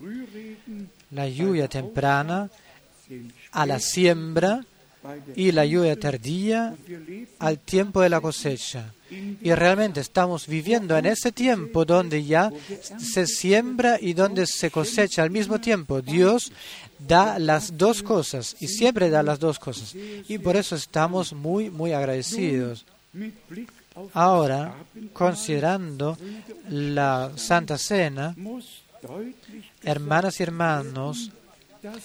La 1.11 1.29
lluvia 1.29 1.69
temprana 1.69 2.51
a 3.53 3.67
la 3.67 3.81
siembra 3.81 4.65
y 5.35 5.53
la 5.53 5.65
lluvia 5.65 5.99
tardía 5.99 6.75
al 7.39 7.59
tiempo 7.59 8.01
de 8.01 8.11
la 8.11 8.21
cosecha. 8.21 8.93
Y 9.11 9.53
realmente 9.55 10.01
estamos 10.01 10.47
viviendo 10.47 10.97
en 10.97 11.07
ese 11.07 11.33
tiempo 11.33 11.85
donde 11.85 12.25
ya 12.25 12.53
se 12.99 13.27
siembra 13.27 13.99
y 14.01 14.13
donde 14.13 14.47
se 14.47 14.71
cosecha 14.71 15.23
al 15.23 15.31
mismo 15.31 15.61
tiempo. 15.61 16.01
Dios 16.01 16.53
da 16.99 17.39
las 17.39 17.77
dos 17.77 18.03
cosas 18.03 18.57
y 18.61 18.69
siempre 18.69 19.11
da 19.11 19.23
las 19.23 19.41
dos 19.41 19.59
cosas. 19.59 19.97
Y 20.29 20.39
por 20.39 20.57
eso 20.57 20.77
estamos 20.77 21.33
muy, 21.33 21.71
muy 21.71 21.93
agradecidos. 21.93 22.85
Ahora, 24.15 24.75
considerando 25.13 26.17
la 26.69 27.33
Santa 27.37 27.79
Cena, 27.79 28.35
hermanas 29.83 30.41
y 30.41 30.43
hermanos, 30.43 31.31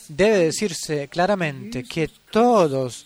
debe 0.08 0.38
decirse 0.46 1.08
claramente 1.08 1.84
que 1.84 2.10
todos 2.32 3.06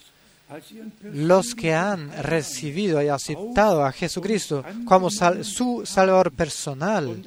los 1.04 1.54
que 1.54 1.74
han 1.74 2.12
recibido 2.24 3.02
y 3.02 3.08
aceptado 3.08 3.86
a 3.86 3.92
Jesucristo 3.92 4.64
como 4.86 5.10
su 5.10 5.84
Salvador 5.86 6.32
personal, 6.32 7.22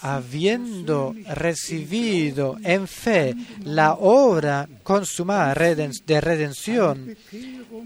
habiendo 0.00 1.14
recibido 1.34 2.56
en 2.62 2.86
fe 2.86 3.34
la 3.64 3.94
obra 3.94 4.68
consumada 4.82 5.54
de 5.54 6.20
redención, 6.20 7.16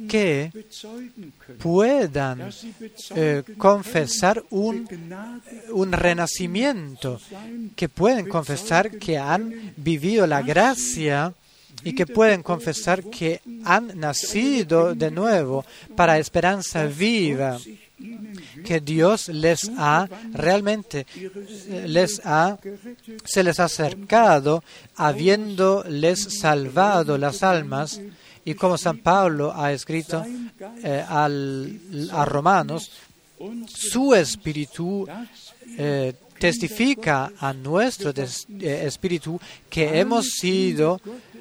que 0.09 0.51
puedan 1.59 2.51
eh, 3.15 3.43
confesar 3.57 4.43
un, 4.51 4.89
un 5.71 5.93
renacimiento, 5.93 7.21
que 7.75 7.89
pueden 7.89 8.29
confesar 8.29 8.91
que 8.99 9.19
han 9.19 9.73
vivido 9.77 10.27
la 10.27 10.43
gracia 10.43 11.35
y 11.85 11.95
que 11.95 12.07
pueden 12.07 12.43
confesar 12.43 13.05
que 13.05 13.41
han 13.65 13.99
nacido 13.99 14.95
de 14.95 15.11
nuevo 15.11 15.65
para 15.95 16.19
esperanza 16.19 16.87
viva, 16.87 17.59
que 18.67 18.81
Dios 18.81 19.29
les 19.29 19.71
ha 19.79 20.09
realmente 20.33 21.07
les 21.87 22.21
ha 22.25 22.59
se 23.25 23.43
les 23.43 23.59
ha 23.61 23.65
acercado 23.65 24.63
habiéndoles 24.97 26.39
salvado 26.41 27.17
las 27.19 27.43
almas 27.43 28.01
y 28.45 28.55
como 28.55 28.77
San 28.79 28.99
Pablo 28.99 29.53
ha 29.55 29.73
escrito 29.73 30.25
eh, 30.85 31.05
al- 31.09 31.81
a 32.13 32.25
Romanos, 32.25 32.91
su 33.67 34.15
espíritu 34.15 35.07
eh, 35.79 36.15
testifica 36.39 37.33
a 37.41 37.53
nuestro 37.53 38.11
eh, 38.11 38.83
espíritu 38.87 39.41
que 39.69 39.99
hemos 39.99 40.27
sido, 40.39 41.01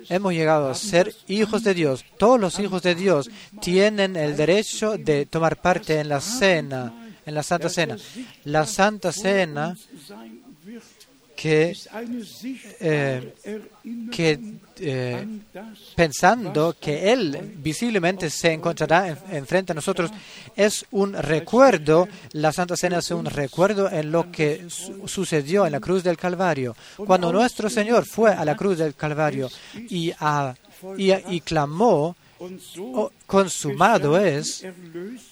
hemos 0.10 0.34
llegado 0.34 0.68
a 0.70 0.74
ser 0.76 1.14
hijos 1.28 1.64
de 1.64 1.74
Dios. 1.76 2.04
Todos 2.18 2.40
los 2.40 2.58
hijos 2.60 2.82
de 2.82 2.96
Dios 2.96 3.30
tienen 3.62 4.16
el 4.16 4.36
derecho 4.36 4.98
de 4.98 5.26
tomar 5.28 5.62
parte 5.62 6.00
en 6.00 6.10
la 6.10 6.22
cena, 6.22 6.92
en 7.26 7.34
la 7.34 7.44
Santa 7.44 7.70
Cena. 7.70 7.98
La 8.46 8.66
Santa 8.66 9.12
Cena 9.12 9.76
que, 11.36 11.76
sichtbare 11.76 12.08
eh, 12.80 13.34
Erinnerung 13.44 14.10
que 14.10 14.40
eh, 14.80 15.28
pensando 15.94 16.76
que 16.80 17.12
Él 17.12 17.56
visiblemente 17.58 18.30
se 18.30 18.54
encontrará 18.54 19.10
en- 19.10 19.18
enfrente 19.32 19.74
a 19.74 19.76
nosotros, 19.76 20.12
es 20.56 20.86
un 20.92 21.14
recuerdo, 21.14 22.08
la 22.32 22.54
Santa 22.54 22.78
Cena 22.78 23.00
es 23.00 23.12
un 23.12 23.26
recuerdo. 23.26 23.92
en 23.92 24.12
lo 24.12 24.32
que 24.32 24.66
su- 24.70 25.08
sucedió 25.10 25.66
en 25.66 25.74
la 25.74 25.80
cruz 25.82 26.04
del 26.04 26.16
Calvario. 26.18 26.74
Cuando 26.96 27.32
nuestro 27.34 27.70
Señor 27.70 28.06
fue 28.06 28.32
a 28.32 28.46
la 28.46 28.56
cruz 28.56 28.78
del 28.78 28.96
Calvario 28.96 29.50
y, 29.90 30.12
a- 30.20 30.56
y, 30.98 31.12
y 31.36 31.42
clamó, 31.42 32.08
und 32.08 32.16
so 32.16 32.16
"Oh, 32.16 32.25
consumado 33.26 34.18
es, 34.18 34.66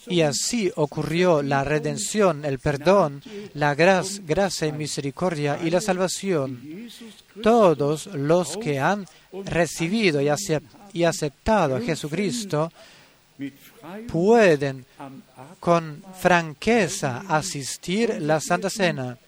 y 0.06 0.22
así 0.22 0.72
ocurrió 0.76 1.42
la 1.42 1.64
redención, 1.64 2.44
el 2.44 2.58
perdón, 2.58 3.22
la 3.54 3.74
gracia 3.74 4.66
y 4.66 4.72
misericordia 4.72 5.58
y 5.62 5.70
la 5.70 5.80
salvación. 5.80 6.88
Todos 7.42 8.06
los 8.06 8.56
que 8.56 8.80
han 8.80 9.06
recibido 9.44 10.20
y 10.20 10.28
y 10.92 11.04
aceptado 11.04 11.76
a 11.76 11.80
Jesucristo 11.80 12.72
pueden 14.06 14.86
con 15.60 16.02
franqueza 16.18 17.24
asistir 17.28 18.20
la 18.20 18.40
Santa 18.40 18.70
Cena 18.70 19.18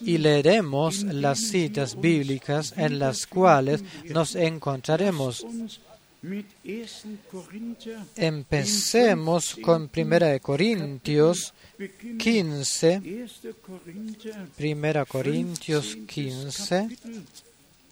y 0.00 0.18
leeremos 0.18 1.02
las 1.02 1.38
citas 1.40 2.00
bíblicas 2.00 2.74
en 2.76 2.98
las 2.98 3.26
cuales 3.26 3.82
nos 4.08 4.34
encontraremos. 4.34 5.42
uns 5.42 5.80
mit 6.22 6.46
1. 6.64 7.18
Korinther 7.30 7.98
Empecemos 8.16 9.56
con 9.56 9.90
1 9.94 10.40
Corintios 10.40 11.54
beginnen. 11.78 12.18
15, 12.18 12.96
1. 12.98 13.54
Korinther 13.62 14.48
1 14.58 15.06
Corintios 15.06 15.96
15, 16.06 16.88
Kapitel. 16.88 17.24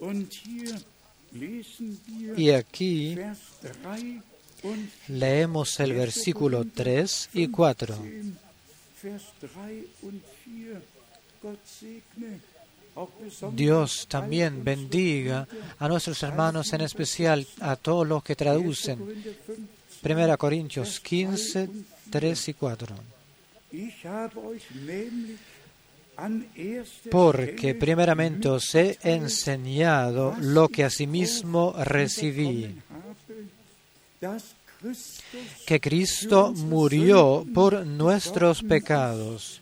Und 0.00 0.32
hier 0.32 0.80
lesen 1.32 2.00
wir 2.06 2.38
y 2.38 2.50
aquí 2.50 3.14
Vers 3.16 3.38
3 3.62 4.22
und 4.62 4.90
leemos 5.08 5.80
el 5.80 5.92
versículo 5.94 6.64
3 6.64 7.30
y 7.34 7.48
4. 7.48 7.96
10. 10.48 10.70
Vers 10.70 10.80
3 10.80 10.80
und 10.80 10.80
4. 10.80 10.82
Gott 11.40 11.58
segne 11.66 12.40
auch 12.94 13.10
besonders 13.20 13.56
Dios 13.56 14.06
también 14.08 14.64
bendiga 14.64 15.46
a 15.78 15.88
nuestros 15.88 16.22
hermanos, 16.22 16.72
en 16.72 16.80
especial 16.80 17.46
a 17.60 17.76
todos 17.76 18.06
los 18.06 18.22
que 18.24 18.34
traducen. 18.34 18.98
1 20.02 20.38
Corintios 20.38 21.00
15, 21.00 21.68
3 22.10 22.48
y 22.48 22.54
4. 22.54 22.96
Ich 23.70 24.04
habe 24.06 24.40
euch 24.40 24.64
nämlich 24.74 25.38
an 26.16 26.46
erster 26.56 27.10
Porque 27.10 27.74
primeramente 27.74 28.48
os 28.48 28.74
he 28.74 28.98
enseñado 29.02 30.34
lo 30.40 30.68
que 30.68 30.84
asimismo 30.84 31.74
recibí, 31.76 32.74
que 35.66 35.80
Cristo 35.80 36.52
murió 36.52 37.46
por 37.54 37.86
nuestros 37.86 38.62
pecados, 38.62 39.60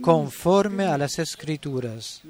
conforme 0.00 0.84
a 0.84 0.98
las 0.98 1.18
Escrituras. 1.18 2.22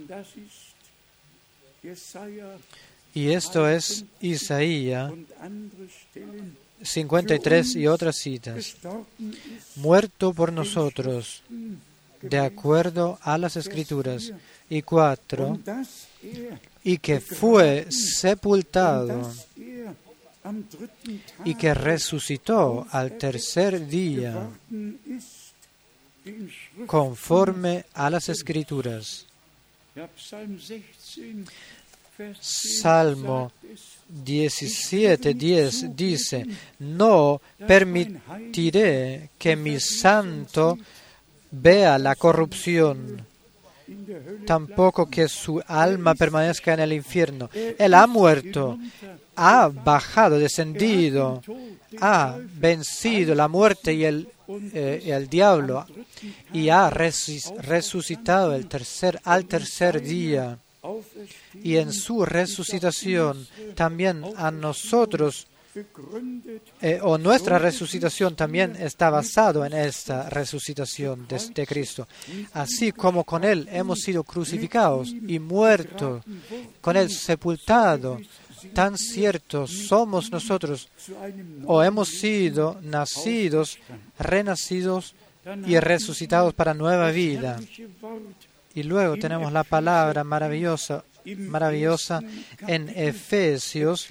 Y 3.14 3.30
esto 3.30 3.68
es 3.68 4.04
Isaías 4.20 5.12
und 5.12 5.28
andere 5.40 5.88
Stellen, 5.88 6.56
53 6.82 7.76
y 7.76 7.86
otras 7.86 8.16
citas. 8.16 8.76
muerto 9.76 10.32
por 10.32 10.52
nosotros, 10.52 11.42
de 12.20 12.38
acuerdo 12.38 13.18
a 13.22 13.38
las 13.38 13.56
escrituras. 13.56 14.32
Y 14.70 14.82
cuatro, 14.82 15.58
y 16.82 16.98
que 16.98 17.20
fue 17.20 17.86
sepultado 17.90 19.30
y 21.44 21.54
que 21.54 21.74
resucitó 21.74 22.86
al 22.90 23.18
tercer 23.18 23.86
día, 23.86 24.48
conforme 26.87 27.85
a 27.94 28.11
las 28.11 28.28
escrituras. 28.28 29.26
ja, 29.94 30.08
Psalm 30.16 30.56
16, 30.56 31.46
Vers 32.18 32.38
10 32.38 32.80
Salmo 32.80 33.50
sagt 33.50 33.72
es, 33.72 34.02
17, 34.08 35.35
10 35.35 35.96
dice, 35.96 36.46
no 36.78 37.40
permitiré 37.66 39.30
que 39.38 39.56
mi 39.56 39.80
santo 39.80 40.78
vea 41.50 41.98
la 41.98 42.14
corrupción, 42.14 43.26
tampoco 44.46 45.08
que 45.08 45.28
su 45.28 45.62
alma 45.66 46.14
permanezca 46.14 46.74
en 46.74 46.80
el 46.80 46.92
infierno. 46.92 47.48
Él 47.54 47.94
ha 47.94 48.06
muerto, 48.06 48.78
ha 49.35 49.68
bajado, 49.68 50.38
descendido, 50.38 51.42
ha 52.00 52.38
vencido 52.38 53.35
la 53.35 53.48
muerte 53.48 53.94
y 53.94 54.04
el, 54.04 54.28
eh, 54.48 55.02
el 55.07 55.28
diablo 55.28 55.87
y 56.52 56.68
ha 56.68 56.90
resuc- 56.90 57.57
resucitado 57.61 58.52
al 58.52 59.46
tercer 59.46 60.02
día. 60.02 60.59
Y 61.62 61.76
en 61.76 61.92
su 61.92 62.24
resucitación 62.24 63.46
también 63.76 64.24
a 64.37 64.50
nosotros, 64.50 65.46
eh, 66.83 66.98
o 67.02 67.16
nuestra 67.18 67.59
resucitación 67.59 68.35
también 68.37 68.74
está 68.76 69.09
basado 69.09 69.64
en 69.64 69.72
esta 69.72 70.28
resucitación 70.28 71.26
de, 71.28 71.38
de 71.55 71.66
Cristo. 71.66 72.07
Así 72.52 72.92
como 72.92 73.24
con 73.24 73.44
Él 73.44 73.68
hemos 73.72 74.00
sido 74.00 74.24
crucificados 74.24 75.14
y 75.26 75.38
muertos, 75.38 76.24
con 76.81 76.96
Él 76.96 77.09
sepultado, 77.11 78.18
tan 78.72 78.98
cierto 78.98 79.66
somos 79.66 80.31
nosotros 80.31 80.88
o 81.66 81.83
hemos 81.83 82.09
sido 82.09 82.79
nacidos, 82.83 83.79
renacidos 84.18 85.14
y 85.66 85.79
resucitados 85.79 86.55
para 86.55 86.75
nueva 86.75 87.11
vida. 87.11 87.61
Y 88.75 88.83
luego 88.85 89.16
tenemos 89.16 89.53
la 89.53 89.64
palabra 89.64 90.25
maravillosa, 90.25 91.05
maravillosa 91.25 92.22
en 92.66 92.88
Efesios, 92.88 94.09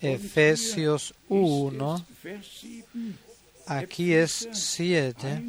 Efesios 0.00 1.14
1, 1.28 2.06
aquí 3.66 4.12
es 4.12 4.48
7, 4.52 5.42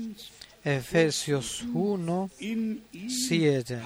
Efesios 0.64 1.64
1, 1.74 2.30
7, 3.10 3.82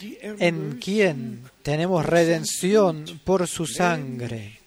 en 0.00 0.78
quien 0.78 1.42
tenemos 1.62 2.04
redención 2.04 3.04
por 3.24 3.46
su 3.46 3.66
sangre, 3.66 4.60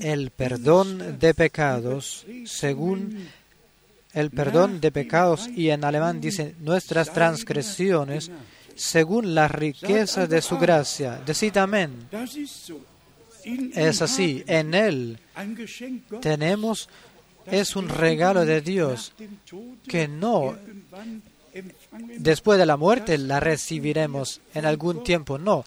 el 0.00 0.30
perdón 0.30 1.18
de 1.18 1.34
pecados, 1.34 2.26
según 2.46 3.28
el 4.12 4.30
perdón 4.30 4.80
de 4.80 4.90
pecados, 4.90 5.48
y 5.48 5.70
en 5.70 5.84
alemán 5.84 6.20
dice 6.20 6.54
nuestras 6.60 7.12
transgresiones, 7.12 8.30
según 8.74 9.34
la 9.34 9.46
riqueza 9.46 10.26
de 10.26 10.42
su 10.42 10.58
gracia. 10.58 11.20
Decid 11.24 11.56
amén. 11.58 12.08
Es 13.74 14.02
así, 14.02 14.44
en 14.46 14.74
Él 14.74 15.18
tenemos, 16.20 16.88
es 17.46 17.76
un 17.76 17.88
regalo 17.88 18.44
de 18.44 18.60
Dios 18.60 19.12
que 19.86 20.08
no 20.08 20.56
después 22.18 22.58
de 22.58 22.66
la 22.66 22.76
muerte 22.76 23.18
la 23.18 23.40
recibiremos 23.40 24.40
en 24.54 24.66
algún 24.66 25.02
tiempo, 25.02 25.38
no. 25.38 25.64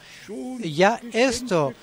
Ya 0.59 0.99
esto 1.11 1.73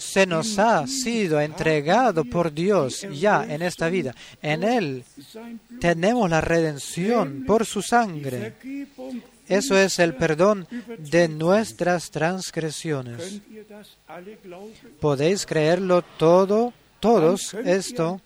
se 0.00 0.26
nos 0.26 0.58
ha 0.58 0.86
sido 0.86 1.40
entregado 1.40 2.24
por 2.24 2.52
Dios 2.52 3.06
ya 3.12 3.44
en 3.44 3.62
esta 3.62 3.88
vida. 3.88 4.14
En 4.40 4.62
Él 4.62 5.04
tenemos 5.78 6.28
la 6.30 6.40
redención 6.40 7.44
por 7.46 7.66
su 7.66 7.82
sangre. 7.82 8.54
Eso 9.46 9.76
es 9.76 9.98
el 9.98 10.14
perdón 10.14 10.66
de 10.98 11.28
nuestras 11.28 12.10
transgresiones. 12.10 13.40
¿Podéis 15.00 15.44
creerlo 15.44 16.02
todo? 16.02 16.72
Todos 17.00 17.54
esto, 17.54 18.20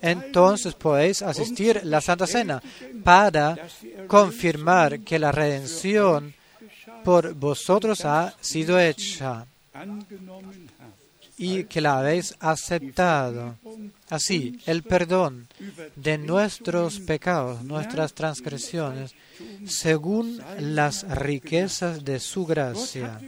entonces 0.00 0.74
podéis 0.74 1.22
asistir 1.22 1.78
a 1.78 1.84
la 1.84 2.00
Santa 2.00 2.26
Cena 2.26 2.62
para 3.04 3.56
confirmar 4.06 5.00
que 5.00 5.18
la 5.18 5.32
redención 5.32 6.34
por 7.04 7.34
vosotros 7.34 8.04
ha 8.04 8.34
sido 8.40 8.80
hecha 8.80 9.46
y 11.38 11.64
que 11.64 11.80
la 11.80 11.98
habéis 11.98 12.34
aceptado. 12.40 13.56
Así, 14.08 14.58
el 14.66 14.82
perdón 14.82 15.48
de 15.94 16.16
nuestros 16.16 17.00
pecados, 17.00 17.62
nuestras 17.62 18.14
transgresiones, 18.14 19.14
según 19.66 20.40
las 20.58 21.06
riquezas 21.08 22.04
de 22.04 22.20
su 22.20 22.46
gracia. 22.46 23.20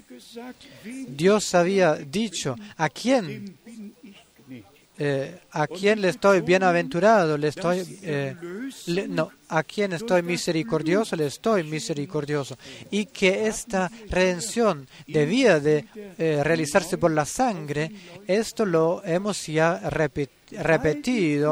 Dios 1.08 1.54
había 1.54 1.94
dicho, 1.94 2.56
¿a 2.76 2.88
quién? 2.88 3.58
Eh, 5.00 5.38
¿A 5.52 5.66
quién 5.68 6.00
le 6.00 6.08
estoy 6.08 6.40
bienaventurado? 6.40 7.38
Le 7.38 7.48
estoy, 7.48 8.00
eh, 8.02 8.34
le, 8.86 9.06
no, 9.06 9.30
¿a 9.48 9.62
quién 9.62 9.92
estoy 9.92 10.22
misericordioso? 10.22 11.14
Le 11.14 11.26
estoy 11.26 11.62
misericordioso. 11.62 12.58
Y 12.90 13.06
que 13.06 13.46
esta 13.46 13.90
redención 14.08 14.88
debía 15.06 15.60
de 15.60 15.84
eh, 15.94 16.40
realizarse 16.42 16.98
por 16.98 17.12
la 17.12 17.24
sangre, 17.24 17.92
esto 18.26 18.66
lo 18.66 19.02
hemos 19.04 19.46
ya 19.46 19.78
repetido 19.88 20.37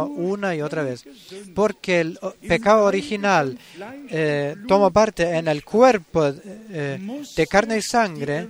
una 0.07 0.55
y 0.55 0.63
otra 0.63 0.83
vez. 0.83 1.05
Porque 1.55 2.01
el 2.01 2.19
pecado 2.47 2.85
original 2.85 3.59
toma 4.67 4.91
parte 4.91 5.37
en 5.37 5.49
el 5.49 5.65
cuerpo 5.65 6.33
de 6.33 7.47
carne 7.49 7.79
y 7.79 7.83
sangre, 7.83 8.49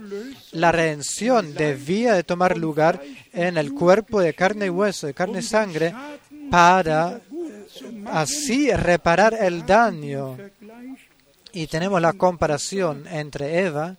la 0.51 0.71
redención 0.71 1.53
debía 1.53 2.13
de 2.13 2.23
tomar 2.23 2.57
lugar 2.57 3.01
en 3.33 3.57
el 3.57 3.73
cuerpo 3.73 4.21
de 4.21 4.33
carne 4.33 4.67
y 4.67 4.69
hueso, 4.69 5.07
de 5.07 5.13
carne 5.13 5.39
y 5.39 5.43
sangre, 5.43 5.93
para 6.49 7.21
así 8.05 8.71
reparar 8.71 9.33
el 9.39 9.65
daño. 9.65 10.37
Y 11.53 11.67
tenemos 11.67 12.01
la 12.01 12.13
comparación 12.13 13.05
entre 13.07 13.61
Eva 13.61 13.95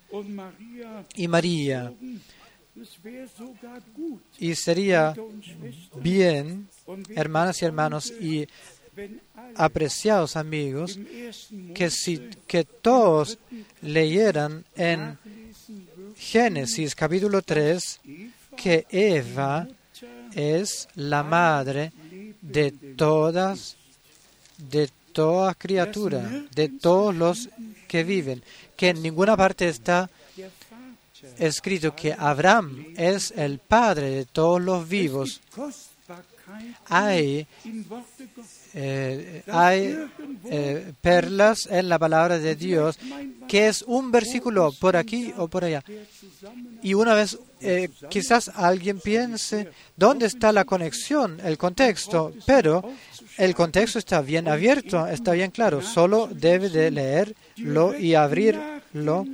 y 1.16 1.28
María. 1.28 1.92
Y 4.38 4.55
sería 4.55 5.14
bien, 5.97 6.69
hermanas 7.14 7.62
y 7.62 7.64
hermanos, 7.64 8.11
y 8.11 8.47
apreciados 9.55 10.37
amigos, 10.37 10.99
que, 11.75 11.91
si, 11.91 12.19
que 12.47 12.64
todos 12.64 13.38
leyeran 13.83 14.64
en 14.75 15.19
Génesis 16.17 16.95
capítulo 16.95 17.43
3 17.43 18.01
que 18.57 18.87
Eva 18.91 19.69
es 20.35 20.88
la 20.97 21.23
madre 21.23 21.93
de 22.41 22.73
todas, 22.97 23.77
de 24.57 24.91
toda 25.12 25.55
criatura, 25.55 26.29
de 26.55 26.69
todos 26.69 27.14
los 27.14 27.49
que 27.87 28.05
viven, 28.05 28.43
que 28.77 28.91
en 28.91 29.03
ninguna 29.03 29.37
parte 29.37 29.69
está 29.69 30.11
escrito 31.38 31.94
que 31.94 32.14
Abraham 32.16 32.94
es 32.96 33.33
el 33.37 33.59
padre 33.59 34.11
de 34.11 34.24
todos 34.26 34.61
los 34.61 34.88
vivos. 34.88 35.40
Hay, 36.88 37.46
eh, 38.74 39.42
hay 39.48 39.98
eh, 40.46 40.92
perlas 41.00 41.66
en 41.70 41.88
la 41.88 41.98
palabra 41.98 42.38
de 42.38 42.57
Dios, 42.57 42.98
que 43.46 43.68
es 43.68 43.83
un 43.83 44.11
versículo 44.11 44.72
por 44.81 44.96
aquí 44.96 45.33
o 45.37 45.48
por 45.48 45.64
allá. 45.64 45.85
Y 46.83 46.94
una 46.94 47.14
vez 47.14 47.38
eh, 47.61 47.90
quizás 48.09 48.50
alguien 48.54 49.00
piense, 49.00 49.68
¿dónde 49.96 50.26
está 50.26 50.52
la 50.52 50.64
conexión, 50.64 51.38
el 51.44 51.59
contexto? 51.59 52.33
Pero 52.46 52.83
el 53.37 53.54
contexto 53.54 53.98
está 53.98 54.22
bien 54.22 54.48
abierto, 54.48 55.07
está 55.07 55.33
bien 55.33 55.50
claro, 55.50 55.83
solo 55.83 56.28
debe 56.33 56.70
de 56.70 56.90
leerlo 56.90 57.98
y 57.98 58.14
abrirlo. 58.14 59.26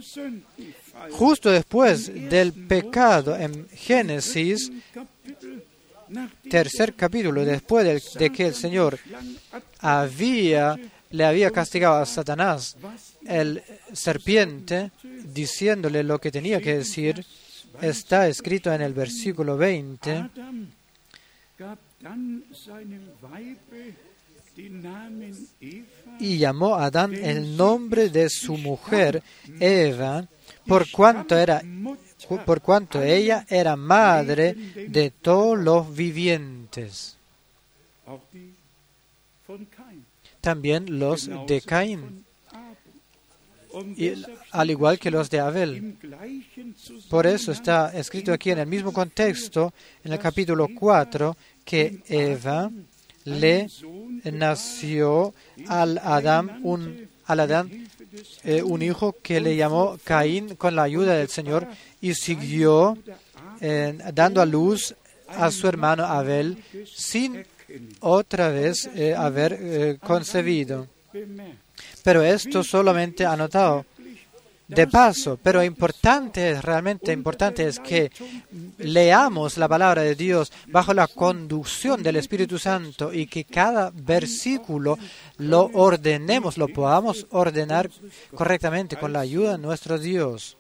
Justo 1.13 1.51
después 1.51 2.13
del 2.31 2.53
pecado 2.53 3.37
en 3.37 3.69
Génesis, 3.71 4.71
tercer 6.51 6.95
capítulo, 6.95 7.45
después 7.45 8.15
de, 8.15 8.31
que 8.31 8.47
el 8.47 8.55
Señor 8.55 8.99
había, 9.81 10.79
le 11.11 11.25
había 11.25 11.51
castigado 11.51 11.97
a 11.97 12.07
Satanás, 12.07 12.77
el 13.27 13.63
serpiente, 13.93 14.91
diciéndole 15.25 16.03
lo 16.03 16.21
que 16.21 16.31
tenía 16.31 16.61
que 16.61 16.79
decir, 16.79 17.25
está 17.81 18.29
escrito 18.29 18.73
en 18.73 18.83
el 18.83 18.93
versículo 18.93 19.57
20. 19.57 20.31
Y 26.21 26.39
llamó 26.39 26.77
a 26.77 26.87
Adán 26.87 27.15
el 27.15 27.57
nombre 27.57 28.09
de 28.09 28.29
su 28.31 28.57
mujer, 28.57 29.23
Eva, 29.59 30.29
por 30.67 30.91
cuanto, 30.91 31.37
era, 31.37 31.63
por 32.45 32.61
cuanto 32.61 33.03
ella 33.03 33.47
era 33.49 33.77
madre 33.77 34.55
de 34.89 35.11
todos 35.11 35.59
los 35.59 35.95
vivientes. 35.95 37.17
También 40.41 40.99
los 40.99 41.29
de 41.47 41.61
Caín 41.63 42.25
al 44.53 44.71
igual 44.71 44.99
que 44.99 45.11
los 45.11 45.31
de 45.31 45.41
Abel. 45.41 45.97
Por 47.09 47.27
eso 47.27 47.53
está 47.53 47.97
escrito 47.97 48.33
aquí 48.33 48.51
en 48.51 48.59
el 48.59 48.67
mismo 48.67 48.93
contexto, 48.93 49.73
en 50.05 50.13
el 50.13 50.19
capítulo 50.19 50.69
4, 50.75 51.37
que 51.65 52.01
Eva 52.07 52.71
le 53.25 53.69
nació 54.25 55.35
al 55.67 55.99
Adán 55.99 56.61
un, 56.63 57.09
al 57.25 57.41
Adán, 57.41 57.84
eh, 58.45 58.63
un 58.63 58.83
hijo 58.83 59.17
que 59.23 59.41
le 59.41 59.57
llamó 59.57 59.99
Caín 60.05 60.57
con 60.57 60.77
la 60.77 60.83
ayuda 60.83 61.15
del 61.15 61.29
Señor 61.29 61.67
y 62.01 62.15
siguió 62.15 62.97
eh, 63.61 63.99
dando 64.13 64.41
a 64.41 64.47
luz 64.47 64.95
a 65.29 65.51
su 65.51 65.67
hermano 65.67 66.05
Abel 66.05 66.63
sin 66.87 67.45
otra 68.01 68.49
vez 68.49 68.89
eh, 68.95 69.15
haber 69.15 69.99
concebido. 70.01 70.87
Pero 72.03 72.23
esto 72.23 72.63
solamente 72.63 73.25
anotado 73.25 73.87
de 74.69 74.87
paso, 74.87 75.39
pero 75.43 75.63
importante, 75.63 76.61
realmente 76.61 77.13
importante 77.13 77.67
es 77.67 77.79
que 77.79 78.11
leamos 78.79 79.59
la 79.59 79.69
palabra 79.69 80.03
de 80.03 80.15
Dios 80.15 80.53
bajo 80.69 80.95
la 80.95 81.07
conducción 81.07 82.03
del 82.03 82.17
Espíritu 82.17 82.59
Santo 82.59 83.13
y 83.13 83.27
que 83.27 83.45
cada 83.45 83.91
versículo 83.95 84.99
lo 85.39 85.71
ordenemos, 85.75 86.57
lo 86.57 86.69
podamos 86.69 87.27
ordenar 87.31 87.91
correctamente 88.35 88.97
con 88.97 89.13
la 89.13 89.21
ayuda 89.21 89.53
de 89.53 89.59
nuestro 89.59 89.99
Dios. 89.99 90.57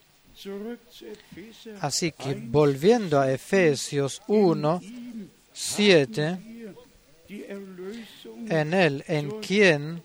Así 1.80 2.12
que 2.12 2.34
volviendo 2.34 3.20
a 3.20 3.30
Efesios 3.30 4.20
1, 4.26 4.80
7, 5.52 6.38
en 8.48 8.74
él, 8.74 9.04
en 9.06 9.30
quien 9.40 10.02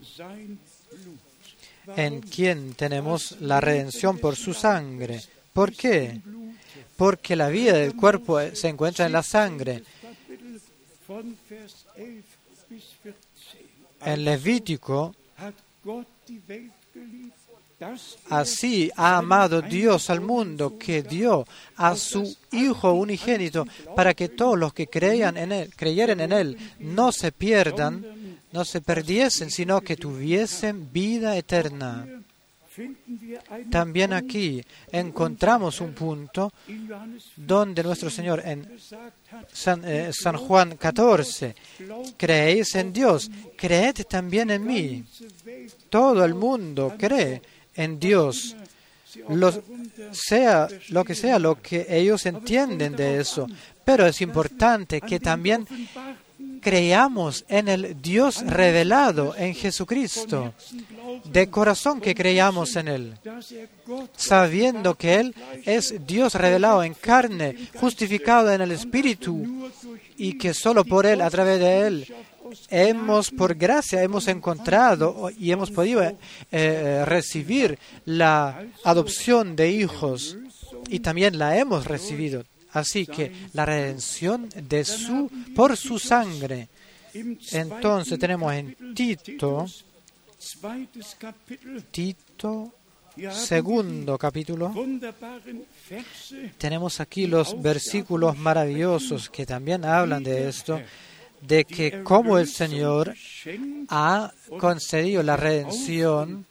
en 1.95 2.21
quien 2.21 2.73
tenemos 2.73 3.36
la 3.39 3.62
redención 3.62 4.17
por 4.17 4.36
su 4.36 4.54
sangre. 4.54 5.21
¿Por 5.54 5.73
qué? 5.73 6.19
Porque 6.95 7.36
la 7.36 7.49
vida 7.49 7.73
del 7.73 7.95
cuerpo 7.95 8.39
se 8.54 8.67
encuentra 8.67 9.06
en 9.06 9.12
la 9.12 9.23
sangre. 9.23 9.84
En 14.06 14.23
Levítico, 14.23 15.15
así 18.30 18.91
ha 18.95 19.17
amado 19.17 19.62
Dios 19.62 20.10
al 20.10 20.21
mundo 20.21 20.78
que 20.78 21.02
dio 21.02 21.45
a 21.78 21.95
su 21.95 22.36
Hijo 22.52 22.93
unigénito 22.93 23.65
para 23.95 24.13
que 24.13 24.30
todos 24.30 24.58
los 24.58 24.73
que 24.73 24.88
creyeran 24.88 25.38
en 25.38 26.32
él, 26.32 26.58
no 26.80 27.12
se 27.12 27.32
pierdan, 27.32 28.06
no 28.51 28.65
se 28.65 28.81
perdiesen, 28.81 29.51
sino 29.51 29.81
que 29.81 29.95
tuviesen 29.95 30.91
vida 30.91 31.38
eterna. 31.38 32.07
También 33.69 34.13
aquí 34.13 34.63
encontramos 34.91 35.81
un 35.81 35.93
punto 35.93 36.51
donde 37.35 37.83
nuestro 37.83 38.09
Señor 38.09 38.41
en 38.45 38.77
San, 39.51 39.81
eh, 39.85 40.12
Juan 40.38 40.77
14, 40.77 41.55
creéis 42.17 42.75
en 42.75 42.93
Dios, 42.93 43.29
creed 43.57 44.05
también 44.09 44.49
en 44.51 44.65
mí. 44.65 45.03
Todo 45.89 46.23
el 46.23 46.35
mundo 46.35 46.95
cree 46.97 47.41
en 47.75 47.99
Dios. 47.99 48.55
sea 50.12 50.67
lo 50.89 51.03
que 51.03 51.15
sea 51.15 51.39
lo 51.39 51.62
que 51.62 51.85
ellos 51.89 52.25
entienden 52.25 52.95
de 52.95 53.19
eso, 53.19 53.47
pero 53.83 54.05
es 54.05 54.21
importante 54.21 55.01
que 55.01 55.19
también 55.19 55.67
creamos 56.60 57.45
en 57.48 57.67
el 57.67 58.02
Dios 58.02 58.43
revelado, 58.45 59.36
en 59.36 59.54
Jesucristo, 59.54 60.54
de 61.26 61.50
corazón 61.50 62.02
que 62.02 62.15
creamos 62.15 62.76
en 62.76 62.88
Él, 62.88 63.13
sabiendo 64.15 64.95
que 64.95 65.15
Él 65.15 65.36
es 65.65 66.06
Dios 66.06 66.36
revelado 66.36 66.84
en 66.84 66.93
carne, 66.93 67.56
justificado 67.76 68.52
en 68.52 68.62
el 68.62 68.72
Espíritu, 68.72 69.69
y 70.17 70.38
que 70.38 70.54
solo 70.54 70.84
por 70.86 71.06
Él, 71.06 71.22
a 71.22 71.30
través 71.30 71.60
de 71.60 71.88
Él, 71.88 72.13
hemos, 72.69 73.32
por 73.32 73.56
gracia, 73.56 74.04
hemos 74.04 74.28
encontrado 74.28 75.30
y 75.38 75.52
hemos 75.52 75.72
podido 75.72 76.02
eh, 76.52 77.04
recibir 77.06 77.78
la 78.06 78.65
adopción 78.84 79.56
de 79.56 79.72
hijos, 79.72 80.38
y 80.88 81.00
también 81.00 81.38
la 81.38 81.58
hemos 81.58 81.86
recibido. 81.86 82.43
Así 82.71 83.05
que 83.05 83.32
la 83.53 83.65
redención 83.65 84.49
de 84.49 84.86
su 84.86 85.29
por 85.55 85.75
su 85.75 85.97
sangre. 85.97 86.69
Entonces 87.51 88.19
tenemos 88.19 88.53
en 88.53 88.93
Tito, 88.93 89.65
Tito, 91.91 92.73
segundo 93.32 94.17
capítulo, 94.17 94.73
tenemos 96.58 96.99
aquí 96.99 97.25
los 97.25 97.60
versículos 97.60 98.38
maravillosos 98.38 99.29
que 99.29 99.45
también 99.45 99.84
hablan 99.86 100.23
de 100.23 100.47
esto, 100.47 100.79
de 101.41 101.65
que 101.65 102.03
como 102.03 102.38
el 102.38 102.47
Señor 102.47 103.15
ha 103.89 104.32
concedido 104.60 105.23
la 105.23 105.36
redención 105.36 106.45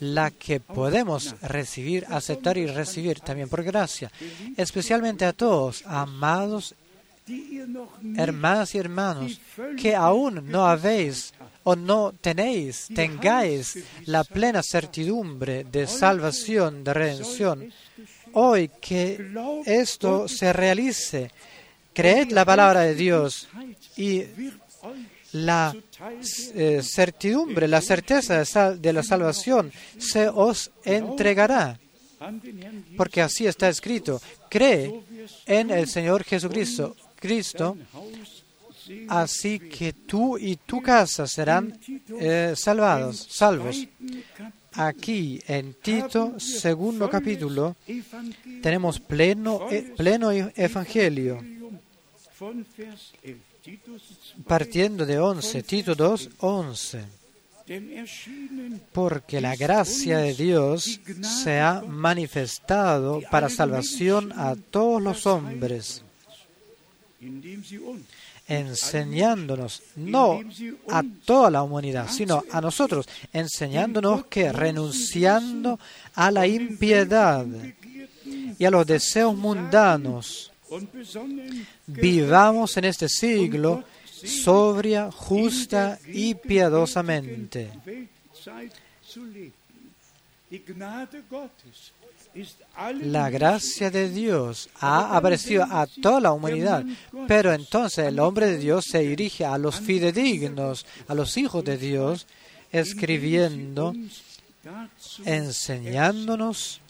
la 0.00 0.30
que 0.30 0.60
podemos 0.60 1.34
recibir, 1.42 2.06
aceptar 2.08 2.56
y 2.58 2.66
recibir 2.66 3.20
también 3.20 3.48
por 3.48 3.62
gracia, 3.62 4.10
especialmente 4.56 5.24
a 5.24 5.32
todos, 5.32 5.84
amados 5.86 6.74
hermanas 8.16 8.74
y 8.74 8.78
hermanos, 8.78 9.40
que 9.76 9.94
aún 9.94 10.48
no 10.48 10.66
habéis 10.66 11.34
o 11.64 11.74
no 11.74 12.14
tenéis, 12.20 12.88
tengáis 12.94 13.78
la 14.04 14.22
plena 14.22 14.62
certidumbre 14.62 15.64
de 15.64 15.86
salvación, 15.86 16.84
de 16.84 16.94
redención. 16.94 17.72
Hoy 18.34 18.70
que 18.80 19.32
esto 19.64 20.28
se 20.28 20.52
realice, 20.52 21.30
creed 21.92 22.30
la 22.30 22.44
palabra 22.44 22.82
de 22.82 22.94
Dios 22.94 23.48
y 23.96 24.22
la 25.44 25.74
eh, 26.54 26.80
certidumbre, 26.82 27.68
la 27.68 27.80
certeza 27.80 28.74
de, 28.74 28.92
la 28.92 29.02
salvación 29.02 29.72
se 29.98 30.28
os 30.28 30.70
entregará. 30.84 31.78
Porque 32.96 33.20
así 33.20 33.46
está 33.46 33.68
escrito, 33.68 34.20
cree 34.48 35.02
en 35.44 35.70
el 35.70 35.86
Señor 35.86 36.24
Jesucristo, 36.24 36.96
Cristo, 37.16 37.76
así 39.08 39.58
que 39.58 39.92
tú 39.92 40.38
y 40.38 40.56
tu 40.56 40.80
casa 40.80 41.26
serán 41.26 41.78
eh, 42.18 42.54
salvados, 42.56 43.26
salvos. 43.30 43.86
Aquí 44.72 45.40
en 45.46 45.74
Tito, 45.74 46.38
segundo 46.38 47.08
capítulo, 47.08 47.76
tenemos 48.62 49.00
pleno, 49.00 49.68
eh, 49.70 49.92
pleno 49.96 50.30
evangelio 50.30 51.40
partiendo 54.46 55.06
de 55.06 55.18
11, 55.18 55.62
Tito 55.62 55.94
2, 55.94 56.30
11. 56.38 57.04
Porque 58.92 59.40
la 59.40 59.56
gracia 59.56 60.18
de 60.18 60.34
Dios 60.34 61.00
se 61.42 61.58
ha 61.58 61.82
manifestado 61.82 63.20
para 63.30 63.48
salvación 63.48 64.32
a 64.36 64.54
todos 64.54 65.02
los 65.02 65.26
hombres, 65.26 66.02
enseñándonos, 68.46 69.82
no 69.96 70.40
a 70.88 71.02
toda 71.24 71.50
la 71.50 71.64
humanidad, 71.64 72.08
sino 72.08 72.44
a 72.52 72.60
nosotros, 72.60 73.08
enseñándonos 73.32 74.26
que 74.26 74.52
renunciando 74.52 75.80
a 76.14 76.30
la 76.30 76.46
impiedad 76.46 77.46
y 78.58 78.64
a 78.64 78.70
los 78.70 78.86
deseos 78.86 79.36
mundanos, 79.36 80.52
vivamos 81.86 82.76
en 82.76 82.84
este 82.84 83.08
siglo 83.08 83.84
sobria, 84.24 85.10
justa 85.10 85.98
y 86.06 86.34
piadosamente. 86.34 87.70
La 93.02 93.30
gracia 93.30 93.90
de 93.90 94.10
Dios 94.10 94.68
ha 94.80 95.16
aparecido 95.16 95.64
a 95.64 95.86
toda 95.86 96.20
la 96.20 96.32
humanidad, 96.32 96.84
pero 97.26 97.52
entonces 97.52 98.06
el 98.06 98.18
hombre 98.18 98.46
de 98.46 98.58
Dios 98.58 98.84
se 98.90 99.00
dirige 99.00 99.44
a 99.44 99.56
los 99.58 99.80
fidedignos, 99.80 100.86
a 101.08 101.14
los 101.14 101.36
hijos 101.36 101.64
de 101.64 101.78
Dios, 101.78 102.26
escribiendo, 102.70 103.94
enseñándonos 105.24 106.80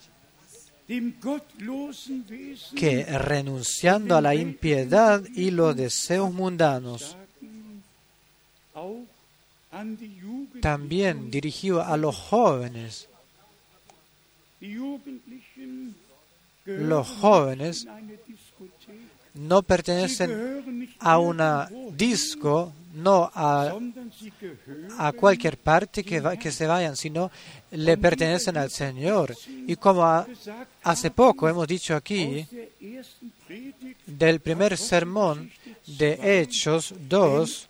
que 2.74 3.04
renunciando 3.04 4.16
a 4.16 4.20
la 4.20 4.34
impiedad 4.34 5.22
y 5.34 5.50
los 5.50 5.74
deseos 5.74 6.32
mundanos, 6.32 7.16
también 10.60 11.30
dirigido 11.30 11.82
a 11.82 11.96
los 11.96 12.16
jóvenes. 12.16 13.08
Los 16.64 17.08
jóvenes 17.08 17.86
no 19.34 19.62
pertenecen 19.62 20.94
a 20.98 21.18
una 21.18 21.68
disco, 21.92 22.72
no 22.96 23.30
a, 23.34 23.74
a 24.98 25.12
cualquier 25.12 25.58
parte 25.58 26.02
que, 26.02 26.22
que 26.40 26.50
se 26.50 26.66
vayan, 26.66 26.96
sino 26.96 27.30
le 27.72 27.98
pertenecen 27.98 28.56
al 28.56 28.70
Señor. 28.70 29.36
Y 29.66 29.76
como 29.76 30.26
hace 30.82 31.10
poco 31.10 31.48
hemos 31.48 31.68
dicho 31.68 31.94
aquí, 31.94 32.46
del 34.06 34.40
primer 34.40 34.78
sermón 34.78 35.50
de 35.86 36.40
Hechos 36.40 36.94
2, 37.08 37.68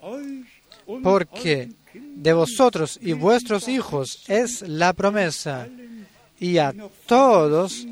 porque 1.03 1.71
de 1.95 2.33
vosotros 2.33 2.99
y 3.03 3.13
vuestros 3.13 3.69
hijos 3.69 4.23
es 4.29 4.63
la 4.63 4.93
promesa, 4.93 5.69
y 6.39 6.59
a 6.59 6.73
todos 7.07 7.85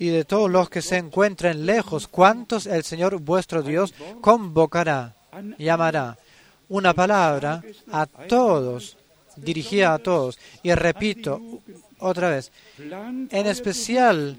y 0.00 0.08
de 0.08 0.24
todos 0.24 0.50
los 0.50 0.68
que 0.70 0.82
se 0.82 0.96
encuentren 0.96 1.66
lejos, 1.66 2.08
cuantos 2.08 2.66
el 2.66 2.82
Señor 2.82 3.20
vuestro 3.20 3.62
Dios 3.62 3.94
convocará, 4.20 5.14
llamará. 5.58 6.18
Una 6.70 6.94
palabra 6.94 7.62
a 7.92 8.06
todos 8.06 8.96
dirigía 9.36 9.94
a 9.94 9.98
todos. 9.98 10.38
Y 10.62 10.72
repito 10.74 11.40
otra 11.98 12.30
vez, 12.30 12.50
en 12.78 13.46
especial 13.46 14.38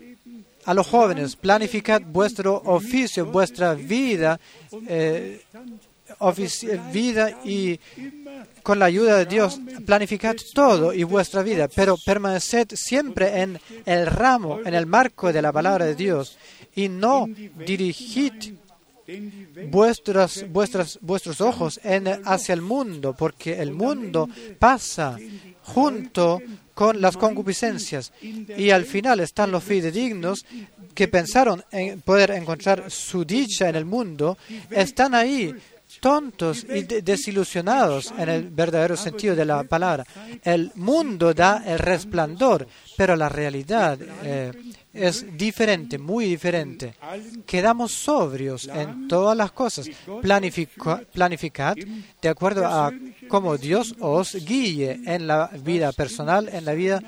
a 0.65 0.73
los 0.73 0.87
jóvenes, 0.87 1.35
planificad 1.35 2.01
vuestro 2.01 2.55
oficio, 2.65 3.27
vuestra 3.27 3.75
vida, 3.75 4.39
eh, 4.87 5.41
vida 6.91 7.39
y 7.43 7.79
con 8.63 8.79
la 8.79 8.85
ayuda 8.85 9.17
de 9.17 9.25
Dios 9.25 9.59
planificad 9.85 10.35
todo 10.53 10.93
y 10.93 11.03
vuestra 11.03 11.41
vida, 11.43 11.67
pero 11.67 11.97
permaneced 11.97 12.69
siempre 12.75 13.41
en 13.41 13.59
el 13.85 14.05
ramo, 14.05 14.59
en 14.63 14.73
el 14.73 14.85
marco 14.85 15.33
de 15.33 15.41
la 15.41 15.51
palabra 15.51 15.85
de 15.85 15.95
Dios 15.95 16.37
y 16.75 16.89
no 16.89 17.27
dirigid 17.65 18.33
vuestras, 19.69 20.45
vuestras, 20.49 20.99
vuestros 21.01 21.41
ojos 21.41 21.79
hacia 22.25 22.53
el 22.53 22.61
mundo, 22.61 23.15
porque 23.17 23.61
el 23.61 23.71
mundo 23.71 24.29
pasa 24.59 25.17
junto 25.63 26.41
con 26.73 27.01
las 27.01 27.17
concupiscencias 27.17 28.13
y 28.21 28.69
al 28.69 28.85
final 28.85 29.19
están 29.19 29.51
los 29.51 29.63
fidedignos 29.63 30.45
que 30.93 31.07
pensaron 31.07 31.63
en 31.71 32.01
poder 32.01 32.31
encontrar 32.31 32.89
su 32.89 33.23
dicha 33.25 33.69
en 33.69 33.75
el 33.75 33.85
mundo, 33.85 34.37
están 34.69 35.13
ahí 35.13 35.53
tontos 36.01 36.65
y 36.67 36.81
desilusionados 36.81 38.11
en 38.17 38.27
el 38.27 38.49
verdadero 38.49 38.97
sentido 38.97 39.35
de 39.35 39.45
la 39.45 39.63
palabra. 39.63 40.03
El 40.43 40.71
mundo 40.75 41.33
da 41.33 41.63
el 41.65 41.77
resplandor, 41.77 42.67
pero 42.97 43.15
la 43.15 43.29
realidad 43.29 43.99
eh, 44.23 44.51
es 44.91 45.37
diferente, 45.37 45.99
muy 45.99 46.25
diferente. 46.25 46.95
Quedamos 47.45 47.91
sobrios 47.93 48.67
en 48.67 49.07
todas 49.07 49.37
las 49.37 49.51
cosas. 49.51 49.89
planificad 51.13 51.75
de 52.21 52.29
acuerdo 52.29 52.65
a 52.65 52.91
cómo 53.27 53.55
Dios 53.57 53.95
os 53.99 54.33
guíe 54.33 55.01
en 55.05 55.27
la 55.27 55.51
vida 55.63 55.91
personal, 55.91 56.49
en 56.51 56.65
la 56.65 56.73
vida, 56.73 57.01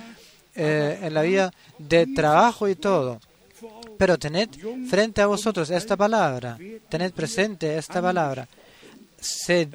eh, 0.53 0.99
en 1.01 1.13
la 1.15 1.23
vida 1.23 1.51
de 1.79 2.05
trabajo 2.07 2.69
y 2.69 2.75
todo. 2.75 3.19
Pero 3.97 4.19
tened 4.19 4.49
frente 4.87 5.21
a 5.21 5.25
vosotros 5.27 5.71
esta 5.71 5.97
palabra, 5.97 6.59
tened 6.89 7.11
presente 7.11 7.75
esta 7.75 7.99
palabra 7.99 8.47
se, 9.24 9.69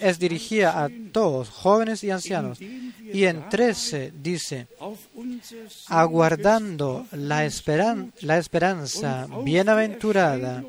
es 0.00 0.18
dirigida 0.18 0.84
a 0.84 0.88
todos, 1.12 1.48
jóvenes 1.50 2.02
y 2.04 2.10
ancianos. 2.10 2.58
Y 2.60 3.24
en 3.24 3.48
13 3.48 4.12
dice, 4.14 4.66
aguardando 5.88 7.06
la, 7.12 7.44
esperan, 7.44 8.12
la 8.20 8.38
esperanza 8.38 9.26
bienaventurada 9.44 10.64